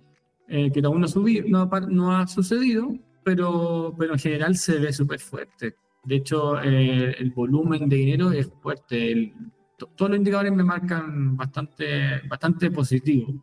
que 0.47 0.81
aún 0.85 1.01
no, 1.01 1.09
subí, 1.09 1.43
no, 1.49 1.69
no 1.91 2.17
ha 2.17 2.29
sucedido, 2.29 2.97
pero, 3.25 3.95
pero 3.99 4.15
en 4.15 4.19
general 4.19 4.57
se 4.57 4.79
ve 4.79 4.93
súper 4.93 5.21
fuerte. 5.21 5.77
De 6.05 6.17
hecho, 6.17 6.61
eh, 6.61 7.15
el 7.19 7.31
volumen 7.31 7.89
de 7.89 7.97
dinero 7.97 8.33
es 8.33 8.51
fuerte. 8.61 9.33
todos 9.77 10.11
los 10.11 10.19
indicadores 10.19 10.53
me 10.53 10.65
marcan 10.65 11.37
bastante, 11.37 12.21
bastante 12.29 12.71
positivo. 12.71 13.35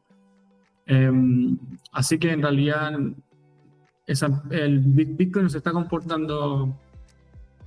Em, 0.85 1.57
así 1.91 2.17
que 2.17 2.31
en 2.31 2.41
realidad 2.41 2.93
el 4.49 4.79
Bitcoin 4.79 5.49
se 5.49 5.59
está 5.59 5.71
comportando, 5.71 6.75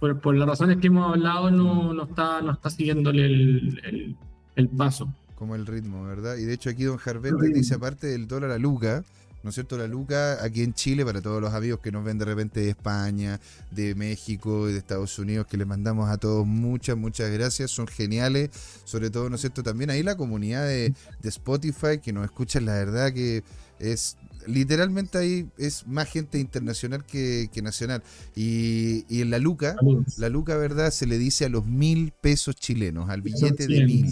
por, 0.00 0.20
por, 0.20 0.34
las 0.34 0.48
razones 0.48 0.78
que 0.78 0.88
hemos 0.88 1.14
hablado, 1.14 1.50
no, 1.50 1.94
no, 1.94 2.02
está, 2.02 2.42
no 2.42 2.52
está 2.52 2.68
siguiéndole 2.68 3.26
el, 3.26 4.16
el, 4.56 4.68
paso. 4.68 5.14
Como 5.36 5.54
el 5.54 5.66
ritmo, 5.66 6.04
¿verdad? 6.04 6.36
Y 6.36 6.44
de 6.44 6.54
hecho 6.54 6.70
aquí 6.70 6.82
don 6.82 6.96
Jarvet 6.96 7.34
dice, 7.54 7.76
aparte 7.76 8.08
del 8.08 8.26
dólar 8.26 8.50
a 8.50 8.58
Luca, 8.58 9.04
¿no 9.42 9.50
es 9.50 9.54
cierto? 9.54 9.76
La 9.76 9.86
Luca 9.86 10.42
aquí 10.44 10.62
en 10.62 10.74
Chile, 10.74 11.04
para 11.04 11.20
todos 11.20 11.40
los 11.40 11.52
amigos 11.52 11.80
que 11.80 11.90
nos 11.90 12.04
ven 12.04 12.18
de 12.18 12.24
repente 12.24 12.60
de 12.60 12.70
España, 12.70 13.40
de 13.70 13.94
México 13.94 14.68
y 14.68 14.72
de 14.72 14.78
Estados 14.78 15.18
Unidos, 15.18 15.46
que 15.46 15.56
les 15.56 15.66
mandamos 15.66 16.08
a 16.10 16.18
todos 16.18 16.46
muchas, 16.46 16.96
muchas 16.96 17.30
gracias, 17.30 17.70
son 17.70 17.86
geniales, 17.86 18.50
sobre 18.84 19.10
todo, 19.10 19.28
¿no 19.28 19.36
es 19.36 19.40
cierto? 19.40 19.62
También 19.62 19.90
ahí 19.90 20.02
la 20.02 20.16
comunidad 20.16 20.66
de, 20.66 20.92
Spotify 21.22 21.98
que 22.02 22.12
nos 22.12 22.24
escuchan, 22.24 22.66
la 22.66 22.74
verdad 22.74 23.12
que 23.12 23.42
es 23.78 24.16
literalmente 24.46 25.18
ahí 25.18 25.48
es 25.56 25.86
más 25.86 26.08
gente 26.10 26.38
internacional 26.38 27.04
que, 27.04 27.48
nacional. 27.62 28.02
Y, 28.36 29.04
en 29.20 29.30
la 29.30 29.38
Luca, 29.38 29.76
la 30.18 30.28
Luca, 30.28 30.56
¿verdad? 30.56 30.90
Se 30.90 31.06
le 31.06 31.18
dice 31.18 31.46
a 31.46 31.48
los 31.48 31.66
mil 31.66 32.12
pesos 32.20 32.56
chilenos, 32.56 33.08
al 33.08 33.22
billete 33.22 33.66
de 33.66 33.84
mil, 33.86 34.10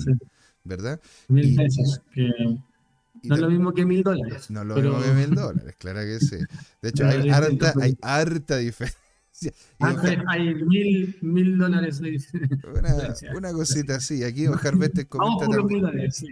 ¿verdad? 0.64 1.00
Mil 1.28 1.56
pesos. 1.56 2.00
No 3.22 3.34
es 3.34 3.40
lo 3.40 3.50
mismo 3.50 3.72
que 3.72 3.84
mil 3.84 4.02
dólares. 4.02 4.50
No 4.50 4.62
es 4.62 4.66
lo 4.66 4.74
mismo 4.76 5.02
que 5.02 5.12
mil 5.12 5.34
dólares, 5.34 5.74
claro 5.78 6.00
que 6.00 6.18
sí. 6.20 6.36
De 6.82 6.88
hecho, 6.88 7.06
hay, 7.08 7.28
harta, 7.30 7.74
hay 7.80 7.96
harta 8.02 8.56
diferencia. 8.56 8.98
hay 9.78 10.54
mil, 10.54 11.16
mil 11.20 11.58
dólares 11.58 12.00
de 12.00 12.10
diferencia. 12.10 13.32
Una, 13.36 13.52
cosita 13.52 13.96
así. 13.96 14.24
Aquí 14.24 14.46
Ojar 14.46 14.76
Vete 14.76 15.06
comenta 15.06 15.46
Vamos 15.46 15.56
también. 15.56 15.82
Dólares, 15.82 16.16
sí. 16.16 16.28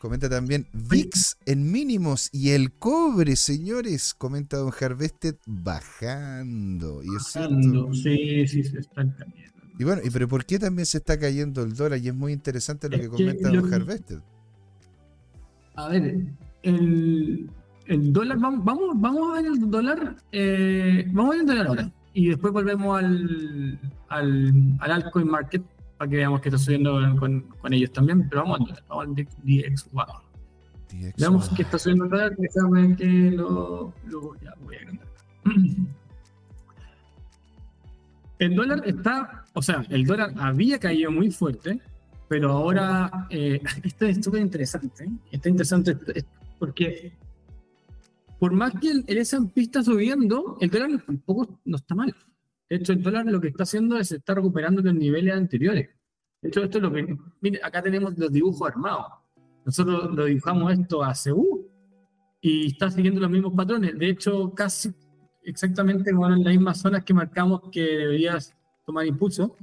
Comenta 0.00 0.30
también 0.30 0.66
VIX 0.72 1.36
en 1.44 1.70
mínimos 1.70 2.30
y 2.32 2.50
el 2.50 2.72
cobre, 2.72 3.36
señores, 3.36 4.14
comenta 4.14 4.56
Don 4.56 4.72
Harvested, 4.80 5.36
bajando. 5.44 7.02
Y 7.02 7.08
es 7.08 7.34
bajando, 7.34 7.92
sí, 7.92 8.48
sí, 8.48 8.64
se 8.64 8.78
están 8.78 9.10
cayendo. 9.10 9.60
Y 9.78 9.84
bueno, 9.84 10.00
¿y 10.02 10.08
pero 10.08 10.26
por 10.26 10.46
qué 10.46 10.58
también 10.58 10.86
se 10.86 10.98
está 10.98 11.18
cayendo 11.18 11.62
el 11.62 11.74
dólar? 11.74 11.98
Y 11.98 12.08
es 12.08 12.14
muy 12.14 12.32
interesante 12.32 12.88
lo 12.88 12.98
que, 12.98 13.08
comenta 13.10 13.50
Don 13.50 13.74
Harvested. 13.74 14.20
A 15.76 15.88
ver, 15.88 16.26
el, 16.62 17.50
el 17.86 18.12
dólar, 18.12 18.38
vamos, 18.38 18.64
vamos, 18.64 18.90
vamos 18.94 19.30
a 19.30 19.42
ver 19.42 19.52
el 19.52 19.70
dólar, 19.70 20.16
eh, 20.32 21.06
vamos 21.12 21.26
a 21.26 21.30
ver 21.30 21.40
el 21.40 21.46
dólar 21.46 21.66
ahora. 21.66 21.90
Y 22.12 22.28
después 22.28 22.52
volvemos 22.52 22.98
al, 22.98 23.78
al, 24.08 24.52
al 24.80 24.90
altcoin 24.90 25.28
market 25.28 25.62
para 25.96 26.10
que 26.10 26.16
veamos 26.16 26.40
que 26.40 26.48
está 26.48 26.58
subiendo 26.58 26.98
con, 27.18 27.42
con 27.60 27.72
ellos 27.72 27.92
también, 27.92 28.28
pero 28.28 28.42
vamos 28.42 28.60
al 28.70 28.82
vamos 28.88 29.06
al 29.06 29.14
DXY. 29.14 31.12
Veamos 31.18 31.48
que 31.50 31.62
está 31.62 31.78
subiendo 31.78 32.04
el 32.04 32.10
dólar, 32.10 32.36
que 32.36 32.96
que 32.96 33.30
lo, 33.30 33.92
lo 34.06 34.34
ya 34.40 34.54
voy 34.64 34.76
a 34.76 34.86
cantar. 34.86 35.08
El 38.40 38.54
dólar 38.56 38.82
está, 38.86 39.44
o 39.52 39.60
sea, 39.60 39.84
el 39.90 40.06
dólar 40.06 40.32
había 40.38 40.78
caído 40.78 41.10
muy 41.10 41.30
fuerte, 41.30 41.78
pero 42.30 42.52
ahora, 42.52 43.26
eh, 43.28 43.60
esto 43.82 44.06
es 44.06 44.24
súper 44.24 44.40
interesante, 44.40 45.02
¿eh? 45.02 45.10
está 45.32 45.48
interesante 45.48 45.96
porque 46.60 47.12
por 48.38 48.52
más 48.52 48.72
que 48.80 48.88
el, 48.88 49.04
S&P 49.18 49.60
está 49.60 49.82
subiendo, 49.82 50.56
el 50.60 50.70
dólar 50.70 51.02
tampoco 51.04 51.58
no 51.64 51.76
está 51.76 51.96
mal. 51.96 52.14
De 52.68 52.76
hecho, 52.76 52.92
el 52.92 53.02
dólar 53.02 53.26
lo 53.26 53.40
que 53.40 53.48
está 53.48 53.64
haciendo 53.64 53.98
es 53.98 54.12
estar 54.12 54.36
recuperando 54.36 54.80
los 54.80 54.94
niveles 54.94 55.34
anteriores. 55.34 55.90
De 56.40 56.48
hecho, 56.48 56.62
esto 56.62 56.78
es 56.78 56.82
lo 56.82 56.92
que. 56.92 57.18
Mire, 57.40 57.60
acá 57.64 57.82
tenemos 57.82 58.16
los 58.16 58.32
dibujos 58.32 58.70
armados. 58.70 59.06
Nosotros 59.64 60.14
lo 60.14 60.24
dibujamos 60.26 60.72
esto 60.72 61.02
a 61.02 61.12
CU 61.12 61.68
y 62.40 62.68
está 62.68 62.92
siguiendo 62.92 63.20
los 63.20 63.30
mismos 63.30 63.54
patrones. 63.54 63.98
De 63.98 64.08
hecho, 64.08 64.54
casi 64.54 64.94
exactamente 65.42 66.12
bueno, 66.12 66.36
en 66.36 66.44
las 66.44 66.54
mismas 66.54 66.78
zonas 66.78 67.04
que 67.04 67.12
marcamos 67.12 67.62
que 67.72 67.82
deberías 67.82 68.54
tomar 68.86 69.04
impulso. 69.04 69.56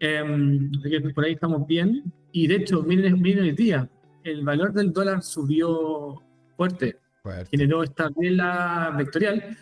Eh, 0.00 1.12
por 1.14 1.24
ahí 1.24 1.32
estamos 1.32 1.66
bien. 1.66 2.12
Y 2.32 2.46
de 2.46 2.56
hecho, 2.56 2.82
miren, 2.82 3.20
miren 3.20 3.46
el 3.46 3.56
día. 3.56 3.88
El 4.22 4.44
valor 4.44 4.72
del 4.72 4.92
dólar 4.92 5.22
subió 5.22 6.22
fuerte. 6.56 6.98
fuerte. 7.22 7.48
Generó 7.50 7.82
esta 7.82 8.10
vela 8.16 8.94
vectorial. 8.96 9.56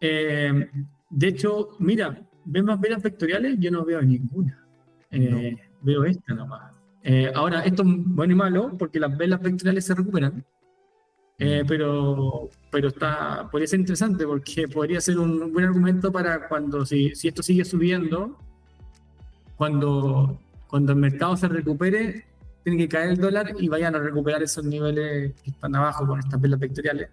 Eh, 0.00 0.68
de 1.10 1.28
hecho, 1.28 1.70
mira, 1.78 2.22
¿ven 2.44 2.64
más 2.64 2.80
velas 2.80 3.02
vectoriales? 3.02 3.56
Yo 3.58 3.70
no 3.70 3.84
veo 3.84 4.00
ninguna. 4.02 4.64
Eh, 5.10 5.56
veo 5.82 6.04
esta 6.04 6.34
nomás. 6.34 6.72
Eh, 7.02 7.30
ahora, 7.34 7.62
esto 7.62 7.82
es 7.82 7.88
bueno 7.88 8.32
y 8.32 8.36
malo 8.36 8.76
porque 8.78 9.00
las 9.00 9.16
velas 9.16 9.40
vectoriales 9.40 9.84
se 9.84 9.94
recuperan. 9.94 10.44
Eh, 11.38 11.62
mm. 11.62 11.66
pero, 11.66 12.50
pero 12.70 12.88
está, 12.88 13.48
podría 13.50 13.68
ser 13.68 13.80
interesante 13.80 14.26
porque 14.26 14.66
podría 14.66 15.00
ser 15.00 15.18
un 15.18 15.52
buen 15.52 15.64
argumento 15.64 16.10
para 16.10 16.48
cuando, 16.48 16.84
si, 16.84 17.14
si 17.14 17.28
esto 17.28 17.42
sigue 17.42 17.64
subiendo, 17.64 18.36
cuando, 19.58 20.38
cuando 20.68 20.92
el 20.92 20.98
mercado 20.98 21.36
se 21.36 21.48
recupere, 21.48 22.24
tiene 22.62 22.78
que 22.78 22.88
caer 22.88 23.10
el 23.10 23.18
dólar 23.18 23.54
y 23.58 23.68
vayan 23.68 23.94
a 23.96 23.98
recuperar 23.98 24.42
esos 24.42 24.64
niveles 24.64 25.34
que 25.42 25.50
están 25.50 25.74
abajo 25.74 26.06
con 26.06 26.20
estas 26.20 26.40
velas 26.40 26.60
vectoriales. 26.60 27.10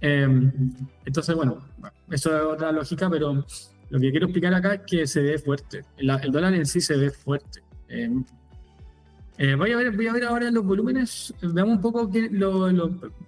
entonces, 0.00 1.34
bueno, 1.36 1.58
eso 2.10 2.36
es 2.36 2.42
otra 2.42 2.72
lógica, 2.72 3.08
pero 3.10 3.44
lo 3.90 4.00
que 4.00 4.10
quiero 4.10 4.26
explicar 4.26 4.54
acá 4.54 4.74
es 4.74 4.80
que 4.86 5.06
se 5.06 5.20
ve 5.20 5.38
fuerte. 5.38 5.84
El, 5.96 6.08
dólar 6.32 6.54
en 6.54 6.66
sí 6.66 6.80
se 6.80 6.96
ve 6.96 7.10
fuerte. 7.10 7.60
Eh, 7.88 8.10
eh, 9.38 9.54
voy, 9.54 9.72
a 9.72 9.76
ver, 9.76 9.94
voy 9.94 10.06
a 10.06 10.12
ver 10.12 10.24
ahora 10.24 10.50
los 10.50 10.64
volúmenes. 10.64 11.34
Veamos 11.42 11.76
un 11.76 11.80
poco, 11.82 12.10
que 12.10 12.28
lo, 12.30 12.70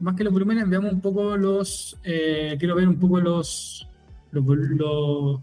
más 0.01 0.16
que 0.16 0.24
los 0.24 0.32
volúmenes, 0.32 0.68
veamos 0.68 0.92
un 0.92 1.01
poco 1.01 1.36
los. 1.36 1.99
Eh, 2.03 2.57
quiero 2.59 2.74
ver 2.74 2.88
un 2.88 2.99
poco 2.99 3.20
los. 3.20 3.86
los, 4.32 5.40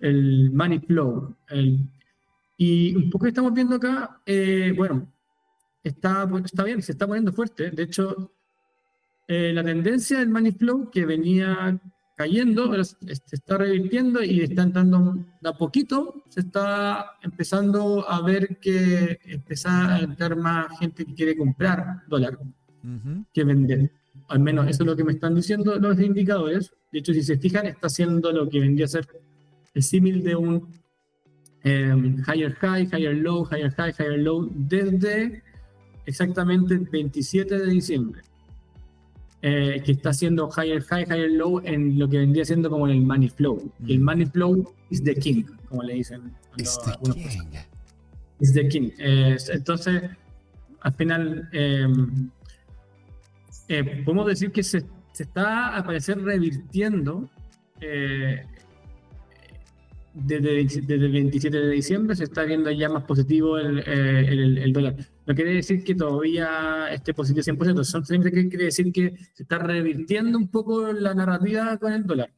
el 0.00 0.50
money 0.52 0.78
flow. 0.80 1.34
Y 2.56 2.94
un 2.94 3.10
poco 3.10 3.26
estamos 3.26 3.52
viendo 3.52 3.76
acá, 3.76 4.20
bueno, 4.76 5.12
está, 5.82 6.28
está 6.44 6.64
bien, 6.64 6.82
se 6.82 6.92
está 6.92 7.06
poniendo 7.06 7.32
fuerte. 7.32 7.70
De 7.70 7.82
hecho, 7.82 8.32
la 9.26 9.64
tendencia 9.64 10.18
del 10.18 10.28
money 10.28 10.52
flow 10.52 10.90
que 10.90 11.04
venía 11.06 11.80
cayendo, 12.16 12.70
pero 12.70 12.84
se 12.84 12.96
está 13.32 13.58
revirtiendo 13.58 14.22
y 14.22 14.40
está 14.40 14.62
entrando 14.62 15.18
de 15.40 15.48
a 15.48 15.52
poquito, 15.52 16.22
se 16.28 16.40
está 16.40 17.16
empezando 17.22 18.08
a 18.08 18.22
ver 18.22 18.58
que 18.60 19.18
empieza 19.24 19.96
a 19.96 19.98
entrar 19.98 20.36
más 20.36 20.78
gente 20.78 21.04
que 21.04 21.14
quiere 21.14 21.36
comprar 21.36 22.02
dólar 22.06 22.38
que 23.32 23.44
vender. 23.44 23.90
Al 24.28 24.38
menos 24.38 24.68
eso 24.68 24.84
es 24.84 24.86
lo 24.86 24.96
que 24.96 25.04
me 25.04 25.12
están 25.12 25.34
diciendo 25.34 25.76
los 25.76 25.98
indicadores. 25.98 26.72
De 26.92 27.00
hecho, 27.00 27.12
si 27.12 27.22
se 27.22 27.36
fijan, 27.36 27.66
está 27.66 27.88
haciendo 27.88 28.30
lo 28.30 28.48
que 28.48 28.60
vendría 28.60 28.84
a 28.86 28.88
ser 28.88 29.08
el 29.74 29.82
símil 29.82 30.22
de 30.22 30.36
un 30.36 30.68
em, 31.64 32.22
higher 32.26 32.54
high, 32.60 32.86
higher 32.92 33.14
low, 33.14 33.44
higher 33.50 33.72
high, 33.76 33.92
higher 33.98 34.18
low, 34.18 34.48
desde 34.54 35.42
exactamente 36.06 36.74
el 36.74 36.84
27 36.84 37.58
de 37.58 37.66
diciembre. 37.66 38.22
Eh, 39.46 39.82
que 39.84 39.92
está 39.92 40.10
haciendo 40.10 40.48
higher 40.56 40.82
high, 40.84 41.04
higher 41.04 41.30
low 41.30 41.60
en 41.64 41.98
lo 41.98 42.08
que 42.08 42.16
vendría 42.16 42.46
siendo 42.46 42.70
como 42.70 42.86
el 42.86 43.02
money 43.02 43.28
flow. 43.28 43.70
el 43.86 44.00
mm. 44.00 44.02
money 44.02 44.26
flow 44.26 44.74
is 44.88 45.02
the 45.04 45.14
king, 45.14 45.44
como 45.68 45.82
le 45.82 45.94
dicen. 45.94 46.32
Is 46.56 46.78
the 46.84 47.12
king. 47.12 47.50
Is 48.40 48.52
the 48.54 48.68
king. 48.68 48.90
entonces, 48.98 50.02
al 50.80 50.92
final, 50.94 51.48
em, 51.52 52.30
eh, 53.68 54.02
podemos 54.04 54.26
decir 54.26 54.50
que 54.52 54.62
se, 54.62 54.84
se, 55.12 55.24
está, 55.24 55.74
al 55.74 55.84
parecer, 55.84 56.22
revirtiendo 56.22 57.28
eh, 57.80 58.46
desde, 60.14 60.60
el 60.60 61.12
27 61.12 61.56
de 61.56 61.70
diciembre 61.70 62.14
se 62.14 62.24
está 62.24 62.44
viendo 62.44 62.70
ya 62.70 62.88
más 62.88 63.02
positivo 63.02 63.58
el, 63.58 63.80
el, 63.80 64.72
dólar. 64.72 64.96
No 65.26 65.34
quiere 65.34 65.54
decir 65.54 65.82
que 65.82 65.96
todavía 65.96 66.88
esté 66.92 67.12
positivo 67.12 67.42
100%, 67.42 67.82
simplemente 67.82 68.48
quiere 68.48 68.66
decir 68.66 68.92
que 68.92 69.16
se 69.34 69.42
está 69.42 69.58
revirtiendo 69.58 70.38
un 70.38 70.48
poco 70.48 70.92
la 70.92 71.14
narrativa 71.14 71.76
con 71.78 71.92
el 71.92 72.06
dólar. 72.06 72.32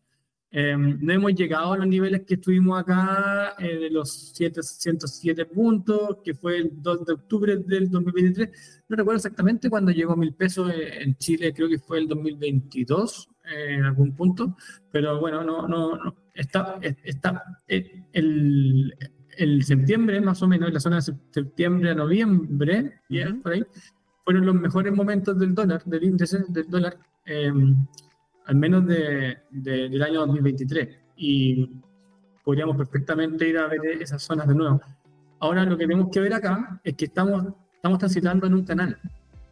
Em, 0.51 0.99
no 1.03 1.13
hemos 1.13 1.35
llegado 1.35 1.75
a 1.75 1.77
los 1.77 1.87
niveles 1.87 2.23
que 2.23 2.35
estuvimos 2.35 2.81
acá 2.81 3.57
eh, 3.59 3.77
de 3.77 3.91
los 3.91 4.33
707 4.35 5.45
puntos, 5.45 6.19
que 6.25 6.33
fue 6.33 6.57
el 6.59 6.71
2 6.81 7.05
de 7.05 7.13
octubre 7.13 7.57
del 7.59 7.91
2023. 7.91 8.85
No 8.89 8.97
recuerdo 8.97 9.17
exactamente 9.17 9.69
cuándo 9.69 9.93
llegó 9.93 10.15
a 10.15 10.17
mil 10.17 10.33
pesos 10.33 10.73
eh, 10.73 11.03
en 11.03 11.17
Chile, 11.17 11.53
creo 11.53 11.69
que 11.69 11.79
fue 11.79 11.99
el 11.99 12.09
2022 12.09 13.29
eh, 13.47 13.75
en 13.75 13.85
algún 13.85 14.15
punto, 14.15 14.57
pero 14.91 15.21
bueno, 15.21 15.43
no, 15.45 15.67
no, 15.67 15.97
no 15.97 16.15
está, 16.35 16.79
está 16.81 17.43
el, 17.67 18.95
el 19.37 19.65
septiembre, 19.65 20.21
más 20.21 20.43
o 20.43 20.49
menos, 20.49 20.69
en 20.69 20.75
la 20.75 20.81
zona 20.81 20.97
de 20.97 21.15
septiembre 21.31 21.91
a 21.91 21.95
noviembre, 21.95 23.01
por 23.43 23.53
ahí, 23.53 23.65
fueron 24.25 24.47
los 24.47 24.55
mejores 24.55 24.93
momentos 24.95 25.39
del 25.39 25.55
dólar, 25.55 25.85
del 25.85 26.05
índice 26.05 26.45
del 26.49 26.69
dólar, 26.69 26.99
em, 27.25 27.87
al 28.47 28.57
menos 28.57 28.87
de, 28.87 29.39
del 29.51 30.03
año 30.03 30.21
2023. 30.21 30.89
Y 31.17 31.81
podríamos 32.45 32.77
perfectamente 32.77 33.49
ir 33.49 33.59
a 33.59 33.69
ver 33.69 33.81
esas 34.01 34.23
zonas 34.23 34.49
de 34.49 34.55
nuevo. 34.55 34.81
Ahora 35.39 35.65
lo 35.65 35.77
que 35.77 35.87
tenemos 35.87 36.09
que 36.11 36.21
ver 36.21 36.35
acá 36.35 36.81
es 36.83 36.95
que 36.95 37.05
estamos, 37.07 37.47
estamos 37.75 37.99
transitando 37.99 38.47
en 38.47 38.55
un 38.55 38.65
canal, 38.65 38.99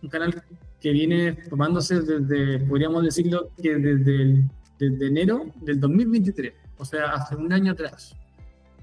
un 0.03 0.09
canal 0.09 0.43
que 0.85 0.93
viene 0.93 1.33
tomándose 1.49 2.03
desde, 2.03 2.59
podríamos 2.67 3.03
decirlo, 3.03 3.49
que 3.57 3.75
desde, 3.75 4.45
desde 4.79 5.07
enero 5.07 5.47
del 5.63 5.81
2023, 5.81 6.53
o 6.77 6.85
sea, 6.85 7.07
hace 7.15 7.37
un 7.37 7.51
año 7.55 7.73
atrás. 7.73 8.15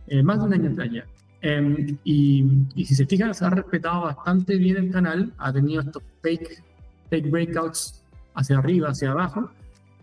Eh, 0.07 0.23
más 0.23 0.39
de 0.39 0.45
un 0.45 0.53
año 0.55 0.71
atrás 0.71 0.89
ya. 0.91 1.05
Em, 1.43 1.95
y, 2.03 2.43
y, 2.73 2.85
si 2.85 2.95
se 2.95 3.05
fijan, 3.05 3.35
se 3.35 3.45
ha 3.45 3.51
respetado 3.51 4.01
bastante 4.01 4.55
bien 4.55 4.77
el 4.77 4.91
canal, 4.91 5.31
ha 5.37 5.53
tenido 5.53 5.83
estos 5.83 6.01
fake, 6.23 6.63
fake 7.11 7.29
breakouts 7.29 8.03
hacia 8.33 8.57
arriba, 8.57 8.89
hacia 8.89 9.11
abajo, 9.11 9.51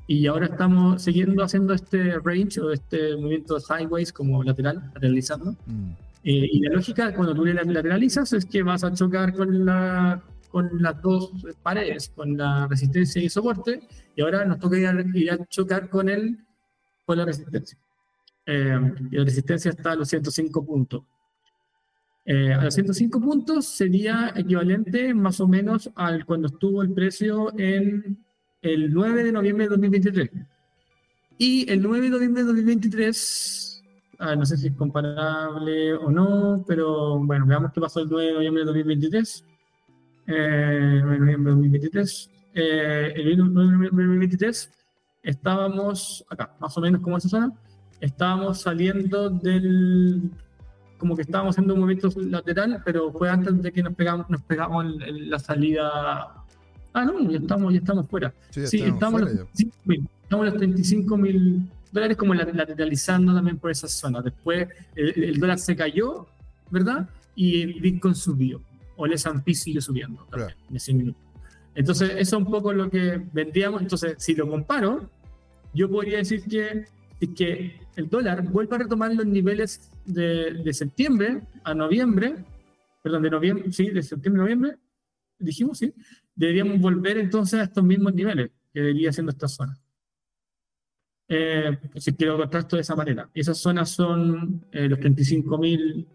y 0.07 0.25
ahora 0.29 0.47
estamos 0.47 1.03
siguiendo 1.03 1.43
haciendo 1.43 1.75
este 1.75 2.21
range 2.21 2.61
o 2.61 2.71
este 2.71 3.17
movimiento 3.17 3.59
sideways 3.59 4.13
como 4.13 4.45
lateral, 4.45 4.89
lateralizando. 4.95 5.57
Mm. 5.67 5.91
Eh, 6.23 6.49
y 6.53 6.61
la 6.61 6.75
lógica 6.75 7.13
cuando 7.13 7.35
tú 7.35 7.45
le 7.45 7.55
lateralizas 7.55 8.33
es 8.35 8.45
que 8.45 8.63
vas 8.63 8.85
a 8.85 8.93
chocar 8.93 9.35
con, 9.35 9.65
la, 9.67 10.23
con 10.51 10.83
las 10.83 11.01
dos 11.03 11.33
paredes, 11.63 12.11
con 12.15 12.37
la 12.37 12.67
resistencia 12.67 13.23
y 13.23 13.29
soporte, 13.29 13.81
y 14.17 14.23
ahora 14.23 14.45
nos 14.45 14.59
toca 14.59 14.79
ir 14.79 14.87
a, 14.87 15.05
ir 15.15 15.31
a 15.31 15.47
chocar 15.47 15.89
con, 15.89 16.09
el, 16.09 16.39
con 17.05 17.19
la 17.19 17.25
resistencia. 17.25 17.79
Eh, 18.47 18.81
y 19.11 19.17
la 19.17 19.25
resistencia 19.25 19.71
está 19.71 19.93
a 19.93 19.97
los 19.97 20.09
105 20.09 20.65
puntos. 20.65 21.03
Eh, 22.25 22.53
a 22.53 22.65
los 22.65 22.75
105 22.75 23.21
puntos 23.21 23.67
sería 23.67 24.33
equivalente 24.37 25.15
más 25.15 25.41
o 25.41 25.49
menos 25.49 25.91
al 25.95 26.25
cuando 26.27 26.49
estuvo 26.49 26.83
el 26.83 26.93
precio 26.93 27.53
en 27.59 28.25
el 28.63 28.93
9 28.93 29.25
de 29.25 29.33
noviembre 29.33 29.65
de 29.65 29.71
2023. 29.71 30.31
Y 31.39 31.71
el 31.71 31.81
9 31.83 32.05
de 32.05 32.11
noviembre 32.11 32.43
de 32.43 32.49
2023, 32.49 33.85
ah, 34.19 34.35
no 34.35 34.45
sé 34.45 34.57
si 34.57 34.67
es 34.67 34.75
comparable 34.75 35.95
o 35.95 36.11
no, 36.11 36.65
pero 36.67 37.19
bueno, 37.19 37.47
veamos 37.47 37.73
qué 37.73 37.81
pasó 37.81 38.01
el 38.01 38.09
9 38.11 38.27
de 38.27 38.35
noviembre 38.35 38.61
de 38.63 38.67
2023. 38.67 39.45
Eh, 40.29 41.03
noviembre 41.03 41.53
2023, 41.53 42.31
eh, 42.55 43.13
el 43.17 43.37
2023 43.37 44.71
estábamos 45.23 46.25
acá, 46.29 46.55
más 46.61 46.77
o 46.77 46.81
menos 46.81 47.01
como 47.01 47.17
esa 47.17 47.29
zona, 47.29 47.53
estábamos 48.01 48.61
saliendo 48.61 49.31
del, 49.31 50.31
como 50.99 51.17
que 51.17 51.23
estábamos 51.23 51.55
haciendo 51.55 51.75
un 51.75 51.81
movimiento 51.81 52.11
lateral, 52.21 52.83
pero 52.85 53.13
fue 53.13 53.31
antes 53.31 53.61
de 53.63 53.73
que 53.73 53.83
nos 53.83 53.95
pegamos, 53.95 54.29
nos 54.29 54.43
pegamos 54.43 54.85
en, 54.85 55.31
la 55.31 55.39
salida. 55.39 56.45
Ah, 56.93 57.05
no, 57.05 57.31
ya 57.31 57.39
estamos, 57.39 57.73
ya 57.73 57.79
estamos 57.79 58.07
fuera. 58.09 58.33
Sí, 58.51 58.83
estamos, 58.83 59.21
fuera 59.21 59.35
los, 59.35 60.03
estamos 60.23 60.47
los 60.47 60.57
35 60.57 61.17
mil 61.17 61.71
dólares 61.93 62.17
como 62.17 62.35
lateralizando 62.35 63.35
también 63.35 63.59
por 63.59 63.71
esa 63.71 63.89
zona. 63.89 64.21
Después 64.21 64.69
el, 64.95 65.39
dólar 65.39 65.59
se 65.59 65.77
cayó, 65.77 66.27
¿verdad? 66.71 67.09
Y 67.35 67.63
el 67.63 67.81
Bitcoin 67.81 68.15
subió. 68.15 68.61
O 68.99 69.07
el 69.07 69.15
S&P 69.15 69.55
siguió 69.55 69.81
subiendo 69.81 70.27
también 70.31 70.59
en 70.69 70.77
ese 70.77 70.93
minuto. 70.93 71.19
Entonces, 71.75 72.11
eso 72.11 72.37
es 72.37 72.43
un 72.43 72.45
poco 72.45 72.73
lo 72.73 72.91
que 72.91 73.23
vendíamos. 73.33 73.81
Entonces, 73.81 74.17
si 74.19 74.35
lo 74.35 74.47
comparo, 74.49 75.09
yo 75.73 75.89
podría 75.89 76.19
decir 76.19 76.43
que, 76.43 76.85
que 77.35 77.81
el 77.97 78.09
dólar 78.11 78.43
vuelve 78.43 78.77
a 78.77 78.79
retomar 78.81 79.15
los 79.15 79.27
niveles 79.27 79.91
de, 80.05 80.55
de 80.55 80.73
septiembre 80.73 81.43
a 81.65 81.73
noviembre, 81.75 82.45
perdón, 83.03 83.23
de 83.23 83.31
noviembre, 83.31 83.73
sí, 83.73 83.91
de 83.91 84.03
septiembre 84.03 84.43
a 84.43 84.45
noviembre, 84.45 84.77
dijimos, 85.39 85.79
sí, 85.79 85.95
deberíamos 86.35 86.81
volver 86.81 87.19
entonces 87.19 87.61
a 87.61 87.65
estos 87.65 87.85
mismos 87.85 88.15
niveles 88.15 88.51
que 88.73 88.81
debería 88.81 89.13
siendo 89.13 89.31
esta 89.31 89.49
zona. 89.49 89.79
Eh, 91.29 91.79
si 91.97 92.15
quiero 92.15 92.43
esto 92.43 92.77
de 92.77 92.83
esa 92.83 92.97
manera. 92.97 93.29
Esas 93.35 93.59
zonas 93.59 93.91
son 93.91 94.65
eh, 94.73 94.89
los 94.89 94.99
35.000, 94.99 96.07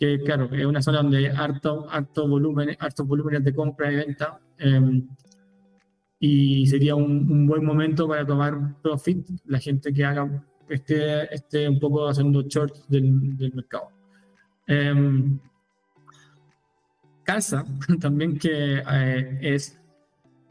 que 0.00 0.18
claro, 0.18 0.48
es 0.50 0.64
una 0.64 0.80
zona 0.80 1.02
donde 1.02 1.18
hay 1.18 1.26
harto, 1.26 1.86
harto 1.90 2.26
volumen, 2.26 2.74
hartos 2.78 3.06
volúmenes 3.06 3.44
de 3.44 3.54
compra 3.54 3.92
y 3.92 3.96
venta. 3.96 4.40
Em, 4.56 5.06
y 6.18 6.66
sería 6.66 6.94
un, 6.94 7.46
buen 7.46 7.62
momento 7.62 8.08
para 8.08 8.26
tomar 8.26 8.80
profit 8.80 9.28
la 9.44 9.58
gente 9.58 9.92
que 9.92 10.02
haga 10.02 10.42
esté, 10.70 11.34
esté 11.34 11.68
un 11.68 11.78
poco 11.78 12.08
haciendo 12.08 12.40
short 12.42 12.74
del, 12.88 13.36
del 13.36 13.52
mercado. 13.52 13.88
Eh, 14.66 15.38
calza 17.22 17.66
también 18.00 18.38
que 18.38 18.78
eh, 18.78 19.38
es, 19.42 19.78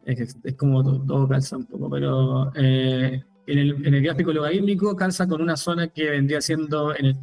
es, 0.06 0.38
es, 0.44 0.56
como 0.56 0.84
todo, 0.84 1.28
calza 1.28 1.58
un 1.58 1.66
poco, 1.66 1.90
pero 1.90 2.52
eh, 2.54 3.24
en, 3.48 3.58
el, 3.58 3.88
en, 3.88 3.94
el, 3.96 4.04
gráfico 4.04 4.32
logarítmico 4.32 4.96
calza 4.96 5.28
con 5.28 5.42
una 5.42 5.58
zona 5.58 5.88
que 5.88 6.12
vendría 6.12 6.40
siendo 6.40 6.96
en 6.96 7.06
el, 7.08 7.18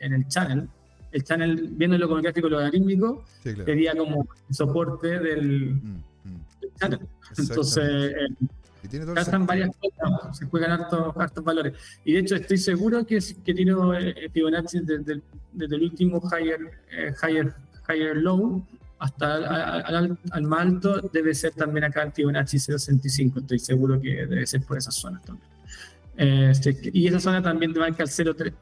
en 0.00 0.12
el 0.12 0.26
channel. 0.26 0.68
El 1.10 1.24
channel, 1.24 1.68
viéndolo 1.70 2.08
con 2.08 2.18
el 2.18 2.22
gráfico 2.22 2.48
logarítmico, 2.48 3.24
sería 3.42 3.96
como 3.96 4.28
el 4.48 4.54
soporte 4.54 5.18
del, 5.18 5.74
mm, 5.74 6.02
mm. 6.24 6.60
del 6.60 6.74
channel. 6.74 7.00
Entonces, 7.36 8.14
y 8.82 8.88
tiene 8.88 9.06
varias 9.06 9.76
cosas, 9.76 10.38
se 10.38 10.46
juegan 10.46 10.70
hartos, 10.70 11.16
hartos, 11.16 11.44
valores. 11.44 11.74
Y 12.04 12.12
de 12.12 12.20
hecho 12.20 12.36
estoy 12.36 12.58
seguro 12.58 13.04
que, 13.04 13.18
que 13.44 13.54
tiene 13.54 13.72
eh, 13.98 14.30
Fibonacci 14.32 14.80
desde, 14.80 15.20
desde, 15.52 15.76
el 15.76 15.82
último 15.82 16.22
higher, 16.30 16.60
eh, 16.92 17.12
higher, 17.22 17.54
higher 17.88 18.16
low 18.16 18.64
hasta 19.00 19.34
al, 19.80 20.18
al, 20.30 20.42
más 20.42 20.60
alto 20.60 21.00
debe 21.12 21.32
ser 21.34 21.52
también 21.52 21.84
acá 21.84 22.02
el 22.02 22.12
Fibonacci 22.12 22.56
0.65. 22.56 23.40
Estoy 23.40 23.58
seguro 23.58 24.00
que 24.00 24.26
debe 24.26 24.46
ser 24.46 24.62
por 24.62 24.78
esas 24.78 24.94
zonas 24.94 25.22
también. 25.24 25.48
Este, 26.16 26.76
y 26.92 27.06
esa 27.06 27.20
zona 27.20 27.42
también 27.42 27.72
marca 27.72 28.02
el 28.02 28.08
0.3. 28.08 28.52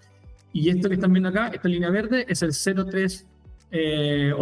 Y 0.57 0.71
esto 0.71 0.89
que 0.89 0.95
están 0.95 1.13
viendo 1.13 1.29
acá, 1.29 1.49
esta 1.49 1.69
línea 1.69 1.91
verde, 1.91 2.25
es 2.27 2.41
el 2.41 2.53
0.382 2.53 3.21
eh, 3.73 4.33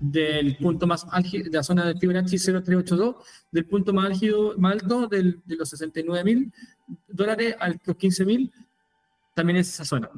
del 0.00 0.56
punto 0.56 0.88
más 0.88 1.06
álgido, 1.08 1.44
de 1.44 1.56
la 1.56 1.62
zona 1.62 1.86
de 1.86 1.94
Fibonacci 1.96 2.36
0382, 2.36 3.14
del 3.52 3.64
punto 3.64 3.92
más 3.92 4.06
álgido, 4.06 4.58
más 4.58 4.72
alto 4.72 5.06
del, 5.06 5.40
de 5.44 5.54
los 5.54 5.68
69 5.68 6.24
mil 6.24 6.52
dólares 7.06 7.54
a 7.60 7.68
los 7.68 7.96
15 7.96 8.24
mil, 8.24 8.52
también 9.32 9.58
es 9.58 9.68
esa 9.68 9.84
zona. 9.84 10.10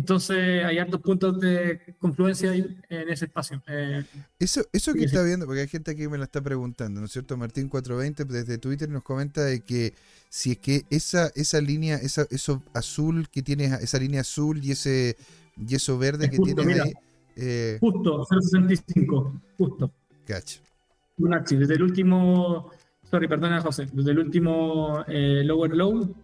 Entonces 0.00 0.64
hay 0.64 0.78
hartos 0.78 1.02
puntos 1.02 1.38
de 1.40 1.78
confluencia 1.98 2.54
en 2.54 2.80
ese 2.88 3.26
espacio. 3.26 3.62
Eh, 3.66 4.02
eso 4.38 4.62
eso 4.72 4.94
que 4.94 5.04
está 5.04 5.22
viendo, 5.22 5.44
porque 5.44 5.60
hay 5.60 5.68
gente 5.68 5.90
aquí 5.90 6.00
que 6.00 6.08
me 6.08 6.16
la 6.16 6.24
está 6.24 6.40
preguntando, 6.40 7.00
¿no 7.00 7.06
es 7.06 7.12
cierto? 7.12 7.36
Martín 7.36 7.68
420 7.68 8.24
desde 8.24 8.56
Twitter 8.56 8.88
nos 8.88 9.02
comenta 9.02 9.44
de 9.44 9.60
que 9.60 9.92
si 10.30 10.52
es 10.52 10.58
que 10.58 10.86
esa, 10.88 11.30
esa 11.34 11.60
línea, 11.60 11.96
esa, 11.96 12.26
eso 12.30 12.62
azul 12.72 13.28
que 13.28 13.42
tienes, 13.42 13.78
esa 13.82 13.98
línea 13.98 14.22
azul 14.22 14.64
y 14.64 14.70
ese 14.70 15.18
y 15.58 15.74
eso 15.74 15.98
verde 15.98 16.30
que 16.30 16.38
tienes 16.38 16.80
ahí 16.80 16.94
eh, 17.36 17.76
justo, 17.78 18.24
0.65, 18.24 19.40
justo. 19.58 19.92
Cacho. 20.26 20.60
desde 21.18 21.74
el 21.74 21.82
último, 21.82 22.70
sorry, 23.02 23.28
perdona 23.28 23.60
José, 23.60 23.86
desde 23.92 24.12
el 24.12 24.18
último 24.18 25.04
eh, 25.08 25.42
lower 25.44 25.74
low, 25.76 26.14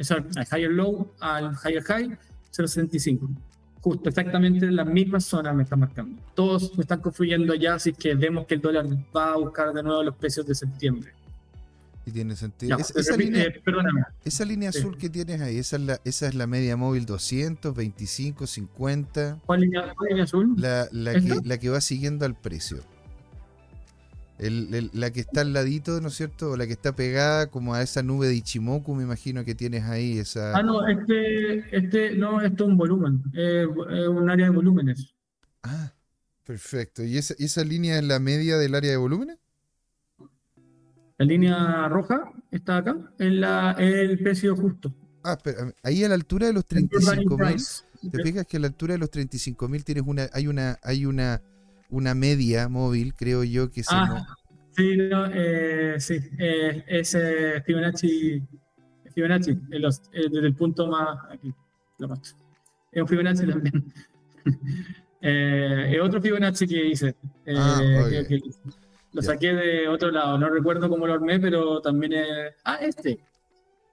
sorry, 0.00 0.24
higher 0.50 0.72
low 0.72 1.12
al 1.20 1.54
higher 1.64 1.84
high, 1.84 2.18
0.65. 2.52 3.28
Justo, 3.80 4.08
exactamente 4.08 4.64
en 4.64 4.76
la 4.76 4.84
misma 4.84 5.18
zona 5.18 5.52
me 5.52 5.64
está 5.64 5.74
marcando. 5.74 6.22
Todos 6.34 6.72
están 6.78 7.00
confluyendo 7.00 7.54
ya, 7.54 7.74
así 7.74 7.92
que 7.92 8.14
vemos 8.14 8.46
que 8.46 8.54
el 8.54 8.60
dólar 8.60 8.86
va 9.14 9.32
a 9.32 9.36
buscar 9.36 9.72
de 9.72 9.82
nuevo 9.82 10.04
los 10.04 10.14
precios 10.14 10.46
de 10.46 10.54
septiembre. 10.54 11.12
Y 12.04 12.10
tiene 12.10 12.34
sentido. 12.34 12.76
esa, 12.78 13.16
línea, 13.16 13.44
eh, 13.44 13.62
esa, 14.24 14.44
línea, 14.44 14.70
azul 14.70 14.96
que 14.98 15.08
tienes 15.08 15.40
ahí, 15.40 15.58
esa 15.58 15.76
es 15.76 15.82
la, 15.82 16.00
esa 16.04 16.26
es 16.26 16.34
la 16.34 16.48
media 16.48 16.76
móvil 16.76 17.06
200, 17.06 17.74
25, 17.74 18.46
50. 18.46 19.40
¿Cuál 19.46 19.60
línea, 19.60 19.94
azul? 20.22 20.54
La, 20.56 20.88
la, 20.90 21.14
que, 21.14 21.40
la, 21.44 21.58
que, 21.58 21.68
va 21.68 21.80
siguiendo 21.80 22.24
al 22.24 22.34
precio. 22.34 22.82
El, 24.38 24.90
la 24.92 25.10
que 25.10 25.20
está 25.20 25.42
al 25.42 25.52
ladito, 25.52 26.00
¿no 26.00 26.08
es 26.08 26.14
cierto? 26.14 26.52
O 26.52 26.56
la 26.56 26.66
que 26.66 26.72
está 26.72 26.96
pegada 26.96 27.48
como 27.48 27.74
a 27.74 27.82
esa 27.82 28.02
nube 28.02 28.26
de 28.26 28.34
Ichimoku, 28.34 28.94
me 28.94 29.04
imagino 29.04 29.44
que 29.44 29.54
tienes 29.54 29.84
ahí. 29.84 30.18
Esa... 30.18 30.56
Ah, 30.56 30.62
no, 30.62 30.86
este, 30.88 31.76
este 31.76 32.16
no, 32.16 32.40
esto 32.40 32.64
es 32.64 32.70
un 32.70 32.76
volumen, 32.76 33.22
es 33.34 33.66
un 34.08 34.28
área 34.28 34.46
de 34.46 34.52
volúmenes. 34.52 35.14
Ah, 35.62 35.92
perfecto. 36.44 37.04
¿Y 37.04 37.18
esa, 37.18 37.34
¿Y 37.38 37.44
esa 37.44 37.62
línea 37.62 37.98
es 37.98 38.04
la 38.04 38.18
media 38.18 38.58
del 38.58 38.74
área 38.74 38.90
de 38.90 38.96
volúmenes? 38.96 39.38
La 41.18 41.26
línea 41.26 41.88
roja 41.88 42.32
está 42.50 42.78
acá, 42.78 42.96
en 43.20 43.40
la, 43.40 43.76
el 43.78 44.18
precio 44.18 44.56
justo. 44.56 44.92
Ah, 45.24 45.38
pero 45.42 45.72
ahí 45.84 46.02
a 46.02 46.08
la 46.08 46.14
altura 46.14 46.48
de 46.48 46.52
los 46.52 46.66
35 46.66 47.38
mil, 47.38 47.56
te 48.10 48.22
fijas 48.22 48.46
que 48.46 48.56
a 48.56 48.60
la 48.60 48.66
altura 48.66 48.94
de 48.94 48.98
los 48.98 49.10
35 49.10 49.68
mil 49.68 49.84
tienes 49.84 50.04
una, 50.04 50.28
hay 50.32 50.48
una, 50.48 50.78
hay 50.82 51.06
una, 51.06 51.40
una 51.92 52.14
media 52.14 52.68
móvil, 52.68 53.14
creo 53.14 53.44
yo, 53.44 53.70
que 53.70 53.82
se 53.82 53.94
ah, 53.94 54.26
Sí, 54.74 54.96
no, 54.96 55.26
eh, 55.26 55.96
sí, 55.98 56.18
eh, 56.38 56.82
es 56.86 57.14
eh, 57.14 57.62
Fibonacci, 57.64 58.42
Fibonacci 59.14 59.58
los, 59.68 60.00
eh, 60.12 60.28
desde 60.30 60.46
el 60.46 60.54
punto 60.54 60.86
más, 60.86 61.18
aquí, 61.30 61.52
lo 61.98 62.08
más. 62.08 62.34
Es 62.90 63.02
un 63.02 63.08
Fibonacci 63.08 63.46
también. 63.46 63.92
es 65.20 66.00
otro 66.00 66.22
Fibonacci 66.22 66.66
que 66.66 66.86
hice. 66.86 67.14
Ah, 67.54 67.78
que, 68.10 68.40
lo 69.12 69.20
saqué 69.20 69.52
de 69.52 69.88
otro 69.88 70.10
lado, 70.10 70.38
no 70.38 70.48
recuerdo 70.48 70.88
cómo 70.88 71.06
lo 71.06 71.12
armé, 71.12 71.38
pero 71.38 71.82
también 71.82 72.14
es... 72.14 72.54
Ah, 72.64 72.76
este. 72.76 73.18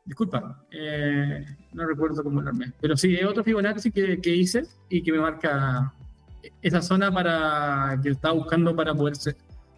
Disculpa, 0.05 0.65
eh, 0.71 1.45
no 1.73 1.85
recuerdo 1.85 2.23
cómo 2.23 2.41
lo 2.41 2.47
armé. 2.47 2.71
Pero 2.79 2.95
sí, 2.95 3.15
es 3.15 3.25
otro 3.25 3.43
Fibonacci 3.43 3.91
que, 3.91 4.21
que 4.21 4.33
hice 4.33 4.63
y 4.87 5.03
que 5.03 5.11
me 5.11 5.19
marca 5.19 5.93
esa 6.61 6.81
zona 6.81 7.11
para 7.11 7.99
que 8.01 8.09
estaba 8.09 8.33
buscando 8.33 8.75
para 8.75 8.93
poder 8.93 9.15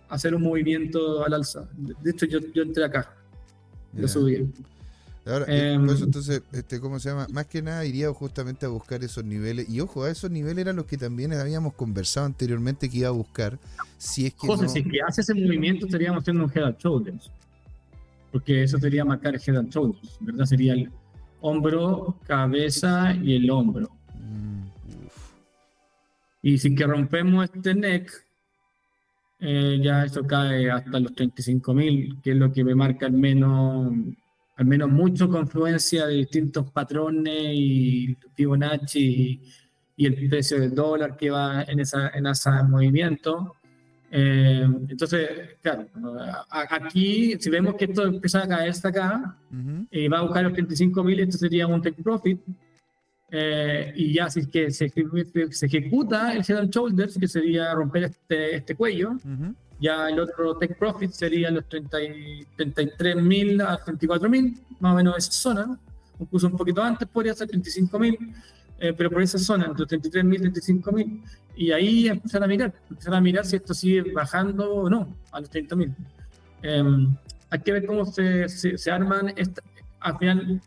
hacer 0.09 0.35
un 0.35 0.43
movimiento 0.43 1.25
al 1.25 1.33
alza. 1.33 1.67
De 1.73 2.11
hecho, 2.11 2.25
yo, 2.25 2.39
yo 2.53 2.63
entré 2.63 2.83
acá. 2.83 3.15
Lo 3.93 4.07
subí. 4.07 4.51
Ahora, 5.25 5.45
eh, 5.47 5.73
em, 5.73 5.87
entonces, 5.87 6.41
este, 6.51 6.79
¿cómo 6.79 6.99
se 6.99 7.09
llama? 7.09 7.27
Más 7.31 7.45
que 7.45 7.61
nada 7.61 7.85
iría 7.85 8.11
justamente 8.11 8.65
a 8.65 8.69
buscar 8.69 9.03
esos 9.03 9.23
niveles. 9.23 9.69
Y 9.69 9.79
ojo, 9.79 10.03
a 10.03 10.09
esos 10.09 10.31
niveles 10.31 10.59
eran 10.59 10.75
los 10.75 10.85
que 10.85 10.97
también 10.97 11.31
habíamos 11.33 11.73
conversado 11.73 12.25
anteriormente 12.25 12.89
que 12.89 12.99
iba 12.99 13.09
a 13.09 13.11
buscar. 13.11 13.59
Si 13.97 14.25
es 14.25 14.33
que. 14.33 14.47
José, 14.47 14.67
si 14.67 14.79
es 14.79 14.85
que 14.85 14.99
hace 15.07 15.21
ese 15.21 15.33
movimiento, 15.35 15.85
estaríamos 15.85 16.21
haciendo 16.23 16.45
un 16.45 16.51
head 16.51 16.63
and 16.63 16.77
shoulders. 16.77 17.31
Porque 18.31 18.63
eso 18.63 18.79
sería 18.79 19.05
marcar 19.05 19.35
el 19.35 19.41
head 19.45 19.57
and 19.57 19.69
shoulders, 19.69 20.17
¿verdad? 20.21 20.45
Sería 20.45 20.73
el 20.73 20.91
hombro, 21.41 22.17
cabeza 22.25 23.13
y 23.13 23.35
el 23.35 23.49
hombro. 23.51 23.89
Y 26.41 26.57
si 26.57 26.73
que 26.75 26.85
rompemos 26.85 27.45
este 27.45 27.75
neck, 27.75 28.11
eh, 29.39 29.79
ya 29.81 30.05
esto 30.05 30.25
cae 30.25 30.69
hasta 30.69 30.99
los 30.99 31.13
35.000, 31.13 32.21
que 32.21 32.31
es 32.31 32.37
lo 32.37 32.51
que 32.51 32.63
me 32.63 32.75
marca 32.75 33.07
al 33.07 33.13
menos 33.13 33.93
al 34.61 34.67
menos 34.67 34.89
mucho 34.91 35.27
confluencia 35.27 36.05
de 36.05 36.17
distintos 36.17 36.69
patrones 36.71 37.49
y 37.51 38.15
Fibonacci 38.35 39.41
y, 39.97 40.05
el 40.05 40.29
precio 40.29 40.59
del 40.59 40.75
dólar 40.75 41.17
que 41.17 41.31
va 41.31 41.63
en, 41.63 41.79
esa, 41.79 42.09
en 42.09 42.27
ese 42.27 42.49
movimiento. 42.69 43.55
Eh, 44.11 44.67
entonces, 44.87 45.29
claro, 45.61 45.87
aquí, 46.49 47.37
si 47.39 47.49
vemos 47.49 47.73
que 47.75 47.85
esto 47.85 48.05
empieza 48.05 48.43
a 48.43 48.47
caer 48.47 48.69
hasta 48.69 48.89
acá 48.89 49.37
y 49.89 50.07
va 50.07 50.19
a 50.19 50.23
buscar 50.23 50.43
los 50.43 50.53
35 50.53 51.03
mil, 51.03 51.19
esto 51.19 51.39
sería 51.39 51.65
un 51.65 51.81
take 51.81 52.03
profit. 52.03 52.39
Eh, 53.33 53.93
y 53.95 54.13
ya 54.13 54.29
si 54.29 54.41
es 54.41 54.47
que 54.47 54.71
se, 54.71 54.89
se, 54.89 55.65
ejecuta 55.65 56.33
el 56.33 56.43
head 56.47 56.57
and 56.57 56.69
shoulders, 56.69 57.17
que 57.17 57.29
sería 57.29 57.73
romper 57.73 58.03
este, 58.03 58.57
este 58.57 58.75
cuello, 58.75 59.15
Ya 59.79 60.09
el 60.09 60.19
otro 60.19 60.57
take 60.57 60.75
profit 60.75 61.11
sería 61.11 61.49
los 61.49 61.63
33.000 61.63 63.63
a 63.63 63.79
34.000, 63.83 64.59
más 64.79 64.93
o 64.93 64.95
menos 64.95 65.17
esa 65.17 65.31
zona. 65.31 65.79
Incluso 66.19 66.47
un 66.47 66.57
poquito 66.57 66.83
antes 66.83 67.07
podría 67.07 67.33
ser 67.33 67.47
35.000, 67.47 68.35
eh, 68.79 68.93
pero 68.95 69.09
por 69.09 69.23
esa 69.23 69.39
zona, 69.39 69.65
entre 69.65 69.85
33.000 69.85 70.35
y 70.35 70.39
35.000. 70.51 71.23
Y 71.55 71.71
ahí 71.71 72.09
empezar 72.09 72.43
a 72.43 72.47
mirar, 72.47 72.73
empezar 72.89 73.15
a 73.15 73.21
mirar 73.21 73.45
si 73.45 73.55
esto 73.55 73.73
sigue 73.73 74.11
bajando 74.11 74.71
o 74.71 74.89
no 74.89 75.15
a 75.31 75.39
los 75.39 75.49
30.000. 75.49 75.95
Em, 76.63 77.15
hay 77.49 77.59
que 77.59 77.71
ver 77.71 77.85
cómo 77.85 78.05
se, 78.05 78.49
se, 78.49 78.91
arman. 78.91 79.33
Esta, 79.35 79.61
al 79.99 80.17
final, 80.17 80.61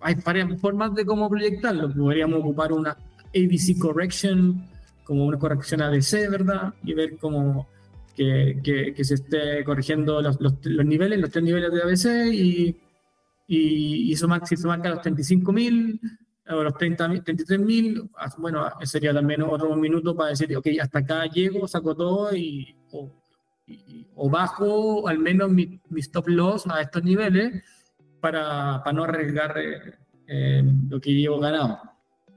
hay 0.00 0.14
varias 0.14 0.60
formas 0.60 0.94
de 0.94 1.04
cómo 1.04 1.28
proyectarlo. 1.28 1.92
Podríamos 1.92 2.40
ocupar 2.40 2.72
una 2.72 2.96
ABC 3.34 3.78
correction, 3.78 4.66
como 5.04 5.26
una 5.26 5.38
corrección 5.38 5.82
ABC, 5.82 6.30
¿verdad? 6.30 6.74
Y 6.84 6.94
ver 6.94 7.16
cómo 7.18 7.68
que, 8.14 8.60
que, 8.94 9.04
se 9.04 9.14
esté 9.14 9.64
corrigiendo 9.64 10.20
los, 10.20 10.38
los, 10.40 10.86
niveles, 10.86 11.18
los 11.20 11.30
tres 11.30 11.44
niveles 11.44 11.72
de 11.72 11.82
ABC 11.82 12.32
y, 12.32 12.76
y, 13.46 14.12
y 14.12 14.16
sumar, 14.16 14.46
si 14.46 14.56
se 14.56 14.66
marca 14.66 14.90
los 14.90 14.98
35.000 14.98 16.00
o 16.50 16.62
los 16.64 16.74
33.000, 16.74 18.10
ah, 18.18 18.34
bueno, 18.38 18.68
sería 18.82 19.14
también 19.14 19.42
otro 19.42 19.74
minuto 19.76 20.16
para 20.16 20.30
decir, 20.30 20.54
ok, 20.56 20.66
hasta 20.80 20.98
acá 20.98 21.26
llego, 21.26 21.66
saco 21.68 21.94
todo 21.94 22.34
y 22.34 22.76
o, 22.92 23.10
o 24.16 24.30
bajo 24.30 25.08
al 25.08 25.18
menos 25.18 25.50
mi, 25.50 25.80
stop 25.96 26.28
loss 26.28 26.66
a 26.66 26.82
estos 26.82 27.04
niveles 27.04 27.62
para, 28.20 28.82
para 28.84 28.92
no 28.92 29.04
arriesgar 29.04 29.56
eh, 29.58 29.94
eh, 30.26 30.62
lo 30.88 31.00
que 31.00 31.12
llevo 31.12 31.40
ganado. 31.40 31.80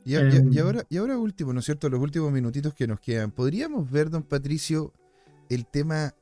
Y, 0.06 0.16
y, 0.16 0.60
ahora, 0.60 0.84
y 0.90 0.98
ahora 0.98 1.18
último, 1.18 1.54
¿no 1.54 1.60
es 1.60 1.66
cierto? 1.66 1.90
Los 1.90 2.02
últimos 2.02 2.32
minutitos 2.32 2.74
que 2.74 2.88
nos 2.88 3.00
quedan. 3.00 3.32
¿Podríamos 3.32 3.90
ver, 3.90 4.10
don 4.10 4.24
Patricio, 4.24 4.94
el 5.50 5.66
tema 5.66 6.14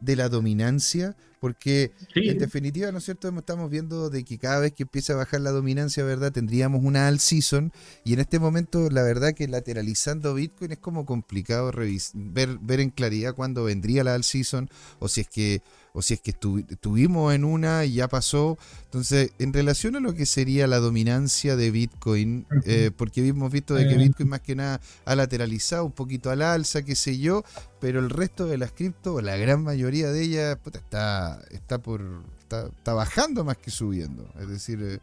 de 0.00 0.16
la 0.16 0.28
dominancia, 0.28 1.16
porque 1.40 1.92
en 2.14 2.38
definitiva, 2.38 2.90
¿no 2.92 2.98
es 2.98 3.04
cierto? 3.04 3.28
Estamos 3.28 3.70
viendo 3.70 4.10
de 4.10 4.24
que 4.24 4.38
cada 4.38 4.60
vez 4.60 4.72
que 4.72 4.82
empieza 4.82 5.12
a 5.12 5.16
bajar 5.16 5.40
la 5.40 5.50
dominancia, 5.50 6.04
¿verdad? 6.04 6.32
Tendríamos 6.32 6.82
una 6.82 7.08
all 7.08 7.18
season 7.18 7.72
y 8.04 8.14
en 8.14 8.20
este 8.20 8.38
momento 8.38 8.90
la 8.90 9.02
verdad 9.02 9.32
que 9.32 9.46
lateralizando 9.48 10.34
Bitcoin 10.34 10.72
es 10.72 10.78
como 10.78 11.06
complicado 11.06 11.70
ver, 12.14 12.58
ver 12.60 12.80
en 12.80 12.90
claridad 12.90 13.34
cuándo 13.34 13.64
vendría 13.64 14.04
la 14.04 14.14
all 14.14 14.24
season 14.24 14.68
o 14.98 15.08
si 15.08 15.22
es 15.22 15.28
que 15.28 15.62
o 15.92 16.02
si 16.02 16.14
es 16.14 16.20
que 16.20 16.30
estuvimos 16.30 17.34
en 17.34 17.44
una 17.44 17.84
y 17.84 17.94
ya 17.94 18.08
pasó. 18.08 18.58
Entonces, 18.84 19.32
en 19.38 19.52
relación 19.52 19.96
a 19.96 20.00
lo 20.00 20.14
que 20.14 20.26
sería 20.26 20.66
la 20.66 20.78
dominancia 20.78 21.56
de 21.56 21.70
Bitcoin, 21.70 22.46
eh, 22.64 22.90
porque 22.96 23.26
hemos 23.26 23.50
visto 23.50 23.74
de 23.74 23.88
que 23.88 23.96
Bitcoin 23.96 24.28
más 24.28 24.40
que 24.40 24.54
nada 24.54 24.80
ha 25.04 25.14
lateralizado 25.14 25.84
un 25.84 25.92
poquito 25.92 26.30
al 26.30 26.42
alza, 26.42 26.82
qué 26.82 26.94
sé 26.94 27.18
yo, 27.18 27.44
pero 27.80 28.00
el 28.00 28.10
resto 28.10 28.46
de 28.46 28.58
las 28.58 28.72
cripto, 28.72 29.20
la 29.20 29.36
gran 29.36 29.62
mayoría 29.62 30.10
de 30.10 30.22
ellas, 30.22 30.58
está, 30.74 31.42
está 31.50 31.78
por 31.78 32.02
está, 32.56 32.94
bajando 32.94 33.44
más 33.44 33.56
que 33.56 33.70
subiendo. 33.70 34.26
Es 34.40 34.48
decir, 34.48 34.80
eh, 34.82 34.98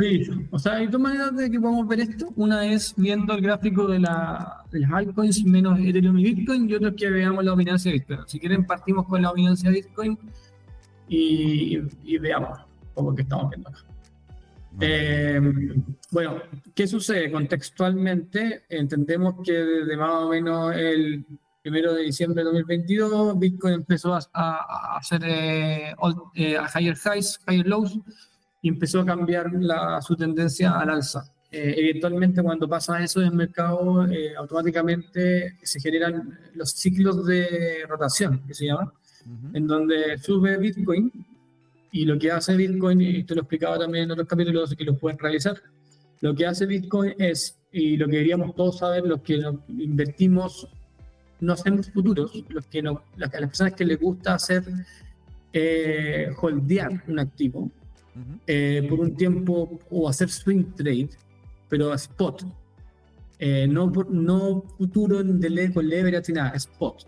Sí, 0.00 0.26
o 0.50 0.58
sea, 0.58 0.76
hay 0.76 0.86
dos 0.86 0.98
maneras 0.98 1.36
de 1.36 1.50
que 1.50 1.60
podemos 1.60 1.86
ver 1.86 2.00
esto. 2.00 2.32
Una 2.36 2.64
es 2.64 2.94
viendo 2.96 3.34
el 3.34 3.42
gráfico 3.42 3.86
de, 3.86 3.98
la, 3.98 4.64
las 4.70 4.90
altcoins 4.90 5.44
menos 5.44 5.78
Ethereum 5.78 6.18
y 6.18 6.32
Bitcoin 6.32 6.70
y 6.70 6.74
otra 6.74 6.88
es 6.88 6.94
que 6.96 7.10
veamos 7.10 7.44
la 7.44 7.50
dominancia 7.50 7.92
de 7.92 7.98
Bitcoin. 7.98 8.20
Si 8.26 8.40
quieren, 8.40 8.66
partimos 8.66 9.06
con 9.06 9.20
la 9.20 9.28
dominancia 9.28 9.68
de 9.68 9.76
Bitcoin 9.76 10.18
y, 11.06 11.80
y 12.02 12.18
veamos 12.18 12.60
cómo 12.94 13.14
que 13.14 13.22
estamos 13.22 13.50
viendo 13.50 13.68
acá. 13.68 13.80
Eh, 14.80 15.40
bueno, 16.10 16.36
¿qué 16.74 16.86
sucede? 16.86 17.30
Contextualmente, 17.30 18.64
entendemos 18.70 19.34
que 19.44 19.52
desde 19.52 19.96
más 19.98 20.12
o 20.12 20.30
menos 20.30 20.74
el 20.76 21.26
primero 21.60 21.92
de 21.92 22.04
diciembre 22.04 22.42
de 22.42 22.46
2022, 22.46 23.38
Bitcoin 23.38 23.74
empezó 23.74 24.14
a, 24.14 24.20
a, 24.32 24.96
hacer 24.96 25.20
eh, 25.26 25.94
eh, 26.36 26.56
higher 26.74 26.96
highs, 26.96 27.38
higher 27.46 27.66
lows, 27.66 27.98
y 28.62 28.68
empezó 28.68 29.00
a 29.00 29.06
cambiar 29.06 29.52
la, 29.52 30.00
su 30.02 30.16
tendencia 30.16 30.72
al 30.72 30.90
alza. 30.90 31.32
Eh, 31.52 31.74
eventualmente 31.78 32.42
cuando 32.42 32.68
pasa 32.68 33.02
eso 33.02 33.20
en 33.20 33.28
el 33.28 33.34
mercado, 33.34 34.06
eh, 34.06 34.36
automáticamente 34.36 35.56
se 35.62 35.80
generan 35.80 36.38
los 36.54 36.70
ciclos 36.70 37.26
de 37.26 37.84
rotación, 37.88 38.46
que 38.46 38.54
se 38.54 38.66
llama, 38.66 38.92
en 39.52 39.66
donde 39.66 40.16
sube 40.18 40.56
Bitcoin 40.58 41.10
y 41.92 42.04
lo 42.04 42.18
que 42.18 42.30
hace 42.30 42.56
Bitcoin, 42.56 43.00
y 43.00 43.16
esto 43.18 43.34
lo 43.34 43.40
explicaba 43.42 43.78
también 43.78 44.04
en 44.04 44.12
otros 44.12 44.28
capítulos 44.28 44.74
que 44.76 44.84
los 44.84 44.98
pueden 44.98 45.18
realizar, 45.18 45.60
lo 46.20 46.34
que 46.34 46.46
hace 46.46 46.66
Bitcoin 46.66 47.14
es, 47.18 47.58
y 47.72 47.96
lo 47.96 48.06
que 48.06 48.12
deberíamos 48.12 48.54
todos 48.54 48.78
saber, 48.78 49.04
los 49.04 49.20
que 49.22 49.42
invertimos, 49.68 50.68
no 51.40 51.54
hacemos 51.54 51.90
futuros, 51.90 52.44
los 52.48 52.66
que 52.66 52.82
no, 52.82 53.02
las, 53.16 53.30
personas 53.30 53.72
que 53.74 53.84
les 53.84 53.98
gusta 53.98 54.34
hacer 54.34 54.62
eh, 55.52 56.30
holdear 56.40 57.02
un 57.08 57.18
activo, 57.18 57.72
eh, 58.46 58.86
por 58.88 59.00
un 59.00 59.14
tiempo 59.14 59.78
o 59.90 60.08
hacer 60.08 60.28
swing 60.28 60.64
trade, 60.76 61.10
pero 61.68 61.92
a 61.92 61.96
spot. 61.96 62.44
Eh, 63.38 63.66
no, 63.66 63.90
no 64.10 64.62
futuro 64.76 65.22
de 65.22 65.72
con 65.72 65.88
leverage 65.88 66.32
ni 66.32 66.36
nada, 66.36 66.50
spot. 66.50 67.06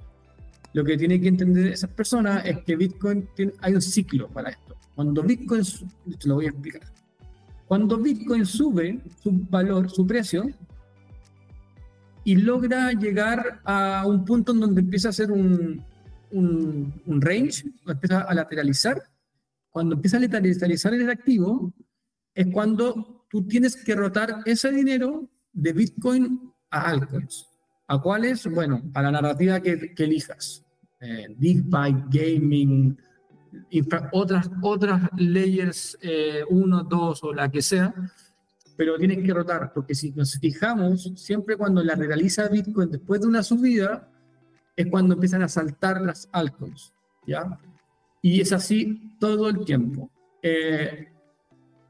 Lo 0.73 0.85
que 0.85 0.97
tiene 0.97 1.21
que 1.21 1.29
entender 1.29 1.67
esa 1.69 1.89
persona 1.89 2.39
es 2.41 2.63
que 2.65 2.77
Bitcoin 2.77 3.29
tiene, 3.35 3.53
hay 3.61 3.75
un 3.75 3.83
ciclo 3.83 4.29
para 4.29 4.51
esto. 4.51 4.77
Cuando 4.95 5.23
Bitcoin, 5.23 5.63
te 6.19 6.29
lo 6.29 6.37
voy 6.37 6.47
a 6.47 6.49
explicar. 6.49 6.83
Cuando 7.67 7.99
Bitcoin 7.99 8.47
sube 8.47 9.01
su 9.23 9.33
valor, 9.51 9.91
su 9.91 10.07
precio, 10.07 10.47
y 12.25 12.37
logra 12.37 12.93
llegar 12.93 13.61
a 13.65 14.05
un 14.07 14.25
punto 14.25 14.53
en 14.53 14.61
donde 14.61 14.81
empieza 14.81 15.09
a 15.09 15.11
hacer 15.11 15.31
un, 15.31 15.83
un, 16.31 17.03
un 17.07 17.21
range, 17.21 17.65
empieza 17.87 18.23
a 18.23 18.35
lateralizar, 18.35 19.03
cuando 19.73 19.97
empieza 19.97 20.19
a 20.19 20.21
letalizar 20.21 20.95
el 20.95 21.11
activo, 21.11 21.73
es 22.35 22.47
cuando 22.53 23.27
tú 23.29 23.47
tienes 23.47 23.75
que 23.75 23.95
rotar 23.95 24.43
ese 24.45 24.71
dinero 24.71 25.29
de 25.53 25.73
Bitcoin 25.73 26.53
a 26.71 26.91
altcoins. 26.91 27.49
¿A 27.89 28.01
cuáles? 28.01 28.47
Bueno, 28.47 28.83
a 28.95 29.03
la 29.03 29.11
narrativa 29.11 29.61
que, 29.61 29.95
que 29.95 30.05
elijas. 30.05 30.65
Eh, 31.01 31.35
DeFi, 31.37 32.05
gaming, 32.11 32.97
otras, 34.13 34.51
otras 34.63 35.09
layers 35.17 35.99
1, 36.49 36.81
eh, 36.81 36.85
2 36.89 37.25
o 37.25 37.35
la 37.35 37.51
que 37.51 37.61
sea, 37.61 37.95
pero 38.77 38.97
tienes 38.97 39.25
que 39.25 39.35
rotar, 39.35 39.73
porque 39.75 39.95
si 39.95 40.13
nos 40.13 40.39
fijamos, 40.39 41.13
siempre 41.17 41.57
cuando 41.57 41.83
la 41.83 41.95
realiza 41.95 42.49
Bitcoin 42.49 42.91
después 42.91 43.21
de 43.21 43.27
una 43.27 43.43
subida, 43.43 44.09
es 44.77 44.87
cuando 44.87 45.15
empiezan 45.15 45.43
a 45.43 45.49
saltar 45.49 46.01
las 46.01 46.29
altcoins, 46.33 46.95
¿ya? 47.27 47.59
Y 48.23 48.41
es 48.41 48.53
así 48.53 49.17
todo 49.19 49.49
el 49.49 49.65
tiempo. 49.65 50.09
Eh, 50.41 51.09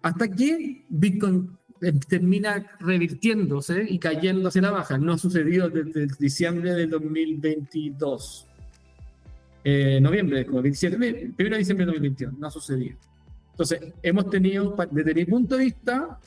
hasta 0.01 0.29
que 0.29 0.85
Bitcoin 0.89 1.57
eh, 1.83 1.93
termina 2.09 2.67
revirtiéndose 2.81 3.85
y 3.87 3.99
cayendo 3.99 4.49
hacia 4.49 4.63
la 4.63 4.71
baja. 4.71 4.97
No 4.97 5.13
ha 5.13 5.19
sucedido 5.19 5.69
desde 5.69 6.09
diciembre 6.19 6.73
del 6.73 6.89
2022. 6.91 8.49
Eh, 9.65 10.01
noviembre, 10.01 10.47
como 10.47 10.63
27, 10.63 10.97
primero 11.37 11.55
de 11.55 11.59
diciembre 11.59 11.85
del 11.85 11.95
2021, 11.95 12.39
no 12.39 12.47
ha 12.47 12.51
sucedido. 12.51 12.97
Entonces, 13.51 13.93
hemos 14.03 14.31
tenido, 14.31 14.75
desde 14.91 15.15
mi 15.15 15.25
punto 15.27 15.57
de 15.57 15.65
vista, 15.65 16.19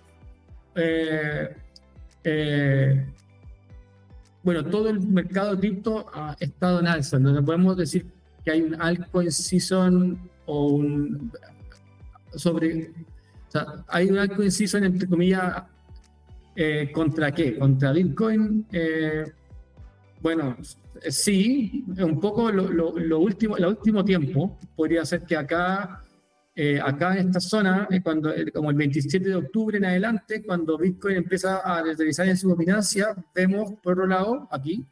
bueno, 4.43 4.63
todo 4.65 4.89
el 4.89 4.99
mercado 5.01 5.55
de 5.55 5.59
cripto 5.59 6.05
ha 6.13 6.37
estado 6.39 6.79
en 6.79 6.87
alza. 6.87 7.17
No 7.17 7.43
podemos 7.43 7.75
decir 7.75 8.05
que 8.45 8.51
hay 8.51 8.61
un 8.61 8.79
altcoin 8.79 9.31
season 9.31 10.17
o 10.45 10.67
un 10.67 11.31
sobre 12.35 12.91
hay 13.87 14.09
un 14.09 14.19
altcoin 14.19 14.51
season 14.51 14.83
entre 14.83 15.07
comillas 15.07 15.63
eh, 16.55 16.91
contra 16.93 17.31
qué 17.31 17.57
contra 17.57 17.91
Bitcoin 17.91 18.67
eh, 18.71 19.25
bueno 20.21 20.55
sí 21.09 21.83
un 21.97 22.19
poco 22.19 22.51
lo, 22.51 22.69
lo, 22.69 23.19
último 23.19 23.57
el 23.57 23.65
último 23.65 24.05
tiempo 24.05 24.57
podría 24.75 25.03
ser 25.03 25.23
que 25.23 25.35
acá 25.35 26.01
eh, 26.55 26.79
acá 26.79 27.17
en 27.17 27.27
esta 27.27 27.39
zona 27.39 27.87
cuando 28.03 28.31
como 28.53 28.69
el 28.69 28.77
27 28.77 29.27
de 29.27 29.35
octubre 29.35 29.77
en 29.77 29.85
adelante 29.85 30.43
cuando 30.45 30.77
Bitcoin 30.77 31.17
empieza 31.17 31.61
a 31.65 31.83
deslizar 31.83 32.27
en 32.27 32.37
su 32.37 32.47
dominancia 32.47 33.15
vemos 33.33 33.73
por 33.81 33.93
otro 33.93 34.07
lado 34.07 34.47
aquí 34.51 34.85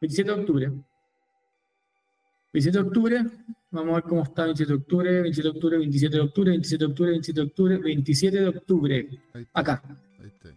27 0.00 0.32
de 0.32 0.40
octubre 0.40 0.72
27 2.52 2.78
de 2.78 2.84
octubre, 2.84 3.24
vamos 3.70 3.92
a 3.92 3.94
ver 3.96 4.04
cómo 4.04 4.22
está 4.22 4.44
27 4.44 4.72
de 4.72 4.78
octubre, 4.78 5.22
27 5.22 5.42
de 5.42 5.50
octubre, 5.50 5.78
27 5.78 6.16
de 6.16 6.22
octubre, 6.22 6.50
27 6.50 6.78
de 6.78 6.86
octubre, 6.86 7.10
27 7.12 7.40
de 7.40 7.46
octubre, 7.46 7.78
27 7.78 8.40
de 8.40 8.48
octubre. 8.48 9.08
Acá. 9.52 9.82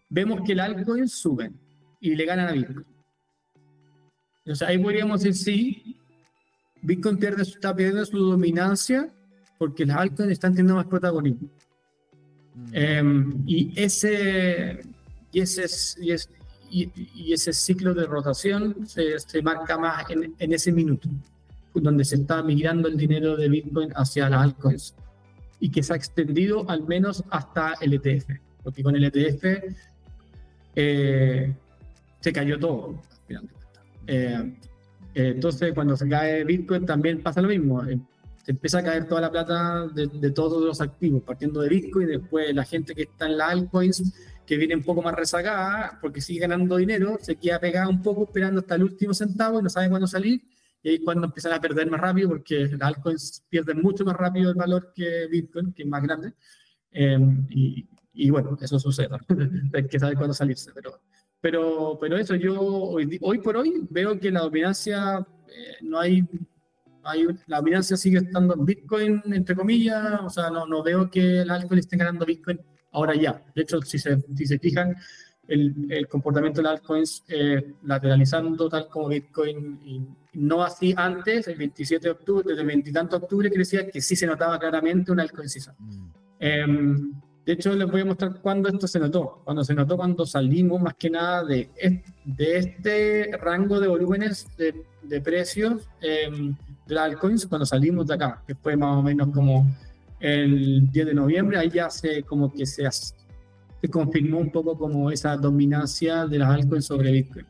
Vemos 0.10 0.42
que 0.46 0.54
el 0.54 0.60
altcoin 0.60 1.08
sube 1.08 1.52
y 2.00 2.16
le 2.16 2.26
ganan 2.26 2.50
a 2.50 2.52
Bitcoin. 2.52 2.86
O 4.46 4.56
sea, 4.56 4.68
ahí 4.68 4.78
podríamos 4.78 5.22
decir 5.22 5.36
sí, 5.36 5.98
Bitcoin 6.82 7.18
pierde, 7.18 7.44
está 7.44 7.76
perdiendo 7.76 8.06
su 8.06 8.18
dominancia 8.18 9.10
porque 9.58 9.86
las 9.86 9.98
altcoins 9.98 10.32
están 10.32 10.54
teniendo 10.54 10.76
más 10.76 10.88
protagonismo. 10.88 11.48
Mm. 12.56 12.70
Em, 12.74 13.44
y 13.48 13.74
ese 13.82 14.82
y 15.32 15.42
ese 15.42 15.66
y, 16.70 17.34
ese 17.34 17.54
ciclo 17.54 17.94
de 17.94 18.06
rotación 18.06 18.88
se, 18.88 19.20
se 19.20 19.42
marca 19.42 19.78
más 19.78 20.10
en, 20.10 20.36
en 20.38 20.54
ese 20.54 20.72
minuto. 20.72 21.08
Donde 21.74 22.06
se 22.06 22.16
está 22.16 22.44
migrando 22.44 22.88
el 22.88 22.98
dinero 22.98 23.36
de 23.36 23.50
Bitcoin 23.50 23.92
hacia 23.96 24.30
las 24.30 24.42
altcoins 24.42 24.96
y 25.60 25.70
que 25.70 25.82
se 25.82 25.94
ha 25.94 25.96
extendido 25.96 26.70
al 26.70 26.86
menos 26.86 27.24
hasta 27.30 27.74
el 27.82 27.94
ETF, 27.94 28.30
porque 28.64 28.84
con 28.84 28.96
el 28.96 29.06
ETF 29.06 29.46
eh, 30.76 31.54
se 32.20 32.34
cayó 32.34 32.60
todo. 32.60 33.02
Eh, 34.08 34.54
entonces, 35.16 35.74
cuando 35.74 35.96
se 35.96 36.08
cae 36.10 36.44
Bitcoin 36.44 36.86
también 36.86 37.22
pasa 37.22 37.42
lo 37.42 37.48
mismo. 37.48 37.84
Eh, 37.86 38.00
se 38.44 38.52
empieza 38.52 38.80
a 38.80 38.84
caer 38.84 39.08
toda 39.08 39.22
la 39.22 39.32
plata 39.32 39.88
de, 39.88 40.08
de, 40.08 40.32
todos 40.32 40.62
los 40.62 40.82
activos, 40.82 41.24
partiendo 41.24 41.62
de 41.62 41.70
Bitcoin, 41.70 42.08
después 42.08 42.54
la 42.54 42.66
gente 42.66 42.94
que 42.94 43.04
está 43.04 43.28
en 43.28 43.38
las 43.38 43.52
altcoins, 43.52 44.14
que 44.46 44.58
viene 44.58 44.76
un 44.76 44.84
poco 44.84 45.02
más 45.02 45.16
rezagada, 45.16 45.98
porque 46.02 46.20
sigue 46.20 46.42
ganando 46.42 46.76
dinero, 46.76 47.18
se 47.22 47.38
queda 47.38 47.60
pegada 47.60 47.88
un 47.88 48.02
poco 48.02 48.26
esperando 48.26 48.60
hasta 48.60 48.76
el 48.76 48.84
último 48.84 49.14
centavo 49.14 49.60
y 49.60 49.64
no 49.64 49.70
sabe 49.70 49.90
cuándo 49.90 50.08
salir, 50.08 50.42
y 50.84 50.90
ahí 50.90 51.00
cuando 51.00 51.28
empiezan 51.28 51.54
a 51.54 51.62
perder 51.62 51.90
más 51.90 52.02
rápido, 52.02 52.30
porque 52.30 52.68
las 52.68 52.82
altcoins 52.82 53.46
pierden 53.50 53.82
mucho 53.82 54.04
más 54.04 54.18
rápido 54.18 54.50
el 54.50 54.56
valor 54.56 54.92
que 54.94 55.28
Bitcoin, 55.32 55.72
que 55.72 55.84
es 55.84 55.88
más 55.88 56.04
grande. 56.04 56.34
Eh, 56.92 57.18
y, 57.50 57.88
y, 58.14 58.30
bueno, 58.30 58.58
eso 58.62 58.78
sucede. 58.78 59.08
Hay 59.74 59.88
que 59.88 59.98
saber 59.98 60.18
cuándo 60.18 60.34
salirse. 60.34 60.72
Pero, 60.74 61.00
pero, 61.40 61.98
pero 62.02 62.18
eso, 62.18 62.36
yo 62.36 62.60
hoy, 62.62 63.18
hoy 63.22 63.40
por 63.40 63.56
hoy 63.56 63.88
veo 63.90 64.20
que 64.20 64.30
la 64.30 64.42
dominancia, 64.42 65.26
eh, 65.48 65.78
no 65.82 66.00
hay, 66.00 66.28
hay, 67.04 67.28
la 67.48 67.58
dominancia 67.58 67.96
sigue 67.96 68.18
estando 68.18 68.54
en 68.54 68.66
Bitcoin, 68.66 69.22
entre 69.28 69.56
comillas. 69.56 70.20
O 70.22 70.30
sea, 70.30 70.50
no, 70.50 70.68
no 70.68 70.84
veo 70.84 71.10
que 71.10 71.42
el 71.42 71.50
altcoin 71.50 71.80
esté 71.80 71.96
ganando 71.96 72.26
Bitcoin 72.26 72.60
ahora 72.92 73.16
ya. 73.16 73.42
De 73.56 73.62
hecho, 73.62 73.82
si 73.82 73.98
se, 73.98 74.22
si 74.36 74.46
se 74.46 74.60
fijan, 74.60 74.98
el, 75.48 75.88
el, 75.90 76.08
comportamiento 76.08 76.62
de 76.62 76.64
las 76.64 76.80
altcoins 76.80 77.24
eh, 77.28 77.74
lateralizando 77.84 78.70
tal 78.70 78.88
como 78.88 79.10
Bitcoin 79.10 79.80
y 79.84 80.02
no 80.34 80.64
así 80.64 80.94
antes, 80.98 81.48
el 81.48 81.58
27 81.58 82.08
de 82.08 82.12
octubre, 82.12 82.44
desde 82.48 82.62
el 82.62 82.68
20 82.68 82.90
y 82.90 82.94
tanto 82.94 83.18
de 83.20 83.24
octubre, 83.24 83.52
que 83.52 83.60
decía 83.60 83.88
que 83.90 84.02
sí 84.02 84.16
se 84.16 84.26
notaba 84.26 84.58
claramente 84.58 85.12
una 85.12 85.24
altcoin 85.24 85.48
mm. 85.48 86.12
eh, 86.40 86.66
de 87.46 87.52
hecho, 87.52 87.76
les 87.76 87.92
voy 87.92 88.02
a 88.02 88.06
mostrar 88.06 88.40
cuándo 88.42 88.70
esto 88.70 88.88
se 88.88 89.00
notó. 89.00 89.42
Cuando 89.44 89.66
se 89.66 89.74
notó 89.74 89.98
cuando 89.98 90.26
salimos 90.26 90.82
más 90.82 90.94
que 90.94 91.10
nada 91.10 91.44
de, 91.44 91.70
de 92.24 92.58
este 92.58 93.38
rango 93.38 93.82
de 93.82 93.90
volúmenes 93.90 94.48
de, 94.58 94.86
de 95.02 95.22
precios 95.22 95.90
eh, 96.02 96.30
de 96.86 96.96
las 96.96 97.04
altcoins, 97.04 97.46
cuando 97.48 97.66
salimos 97.66 98.08
de 98.08 98.14
acá, 98.14 98.42
que 98.48 98.56
fue 98.56 98.78
más 98.78 98.98
o 98.98 99.02
menos 99.04 99.28
como 99.34 99.68
el 100.22 100.90
10 100.90 101.08
de 101.08 101.14
noviembre, 101.14 101.58
ahí 101.58 101.70
ya 101.70 101.90
se 101.90 102.24
como 102.24 102.52
que 102.52 102.66
se 102.66 102.88
se 103.84 103.90
confirmó 103.90 104.38
un 104.38 104.50
poco 104.50 104.78
como 104.78 105.12
esa 105.12 105.36
dominancia 105.36 106.26
de 106.26 106.40
las 106.40 106.50
altcoins 106.50 106.86
sobre 106.86 107.12
Bitcoin. 107.12 107.46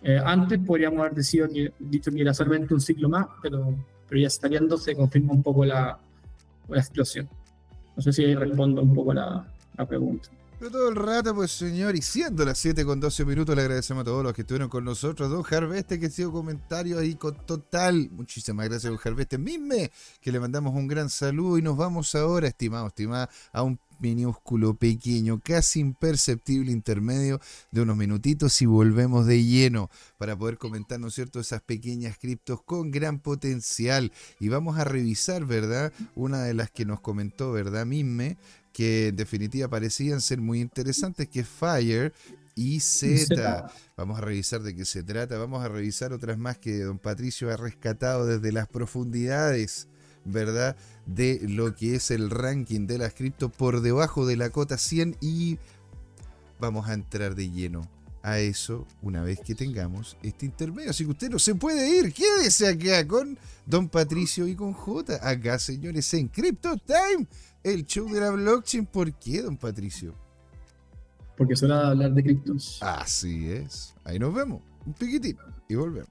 Eh, 0.00 0.20
antes 0.24 0.60
podríamos 0.60 1.00
haber 1.00 1.14
decidido 1.14 1.48
que, 1.48 1.72
dicho 1.80 2.12
que 2.12 2.20
era 2.20 2.32
solamente 2.32 2.72
un 2.72 2.80
ciclo 2.80 3.08
más, 3.08 3.26
pero, 3.42 3.74
pero 4.08 4.20
ya 4.20 4.28
está 4.28 4.46
viendo, 4.46 4.78
se 4.78 4.94
confirma 4.94 5.32
un 5.32 5.42
poco 5.42 5.64
la, 5.64 5.98
la 6.68 6.78
explosión. 6.78 7.28
No 7.96 8.00
sé 8.00 8.12
si 8.12 8.24
ahí 8.24 8.36
respondo 8.36 8.80
un 8.80 8.94
poco 8.94 9.12
la, 9.12 9.44
la 9.76 9.88
pregunta. 9.88 10.28
Pero 10.58 10.70
todo 10.70 10.88
el 10.88 10.96
rato, 10.96 11.34
pues 11.34 11.50
señor, 11.50 11.96
y 11.96 12.00
siendo 12.00 12.44
las 12.44 12.56
7 12.58 12.84
con 12.84 12.98
12 12.98 13.26
minutos, 13.26 13.54
le 13.54 13.62
agradecemos 13.62 14.02
a 14.02 14.04
todos 14.04 14.22
los 14.22 14.32
que 14.32 14.42
estuvieron 14.42 14.70
con 14.70 14.84
nosotros. 14.84 15.28
Don 15.30 15.44
Harveste, 15.44 16.00
que 16.00 16.06
ha 16.06 16.10
sido 16.10 16.32
comentario 16.32 16.98
ahí 16.98 17.16
con 17.16 17.34
total. 17.44 18.08
Muchísimas 18.12 18.66
gracias, 18.66 18.90
don 18.90 19.00
Harveste. 19.04 19.36
Mime, 19.36 19.90
que 20.20 20.32
le 20.32 20.40
mandamos 20.40 20.74
un 20.74 20.86
gran 20.86 21.10
saludo 21.10 21.58
y 21.58 21.62
nos 21.62 21.76
vamos 21.76 22.14
ahora, 22.14 22.48
estimado, 22.48 22.86
estimada, 22.86 23.28
a 23.52 23.62
un 23.64 23.78
minúsculo, 23.98 24.74
pequeño, 24.74 25.40
casi 25.40 25.80
imperceptible 25.80 26.72
intermedio 26.72 27.40
de 27.70 27.80
unos 27.80 27.96
minutitos 27.96 28.60
y 28.62 28.66
volvemos 28.66 29.26
de 29.26 29.44
lleno 29.44 29.90
para 30.18 30.36
poder 30.36 30.58
comentar, 30.58 31.00
¿no 31.00 31.08
es 31.08 31.14
cierto?, 31.14 31.40
esas 31.40 31.62
pequeñas 31.62 32.18
criptos 32.18 32.62
con 32.62 32.90
gran 32.90 33.18
potencial. 33.18 34.12
Y 34.40 34.48
vamos 34.48 34.78
a 34.78 34.84
revisar, 34.84 35.44
¿verdad? 35.44 35.92
Una 36.14 36.42
de 36.42 36.54
las 36.54 36.70
que 36.70 36.84
nos 36.84 37.00
comentó, 37.00 37.52
¿verdad? 37.52 37.86
Mime, 37.86 38.36
que 38.72 39.08
en 39.08 39.16
definitiva 39.16 39.68
parecían 39.68 40.20
ser 40.20 40.40
muy 40.40 40.60
interesantes, 40.60 41.28
que 41.28 41.40
es 41.40 41.48
Fire 41.48 42.12
y 42.54 42.80
Z. 42.80 43.70
Vamos 43.96 44.18
a 44.18 44.20
revisar 44.20 44.62
de 44.62 44.74
qué 44.74 44.84
se 44.84 45.02
trata, 45.02 45.38
vamos 45.38 45.64
a 45.64 45.68
revisar 45.68 46.12
otras 46.12 46.38
más 46.38 46.58
que 46.58 46.80
don 46.80 46.98
Patricio 46.98 47.50
ha 47.50 47.56
rescatado 47.56 48.26
desde 48.26 48.52
las 48.52 48.68
profundidades, 48.68 49.88
¿verdad? 50.26 50.76
De 51.06 51.40
lo 51.48 51.74
que 51.74 51.94
es 51.94 52.10
el 52.10 52.30
ranking 52.30 52.86
de 52.86 52.98
las 52.98 53.14
cripto 53.14 53.48
por 53.48 53.80
debajo 53.80 54.26
de 54.26 54.36
la 54.36 54.50
cota 54.50 54.76
100 54.76 55.16
y 55.20 55.58
vamos 56.58 56.88
a 56.88 56.94
entrar 56.94 57.34
de 57.34 57.50
lleno 57.50 57.88
a 58.22 58.40
eso 58.40 58.86
una 59.02 59.22
vez 59.22 59.40
que 59.40 59.54
tengamos 59.54 60.16
este 60.22 60.46
intermedio. 60.46 60.90
Así 60.90 61.04
que 61.04 61.12
usted 61.12 61.30
no 61.30 61.38
se 61.38 61.54
puede 61.54 61.88
ir, 61.88 62.12
quédese 62.12 62.66
acá 62.66 63.06
con 63.06 63.38
Don 63.64 63.88
Patricio 63.88 64.48
y 64.48 64.56
con 64.56 64.72
J. 64.72 65.20
Acá, 65.22 65.58
señores, 65.58 66.12
en 66.14 66.28
Crypto 66.28 66.76
Time 66.76 67.26
el 67.62 67.84
show 67.84 68.08
de 68.12 68.20
la 68.20 68.30
blockchain. 68.30 68.86
¿Por 68.86 69.12
qué, 69.14 69.42
don 69.42 69.56
Patricio? 69.56 70.14
Porque 71.36 71.54
suena 71.54 71.88
hablar 71.88 72.12
de 72.14 72.22
criptos. 72.22 72.78
Así 72.80 73.50
es. 73.50 73.94
Ahí 74.04 74.18
nos 74.18 74.32
vemos. 74.32 74.62
Un 74.84 74.94
piquitín 74.94 75.36
y 75.68 75.74
volvemos. 75.74 76.10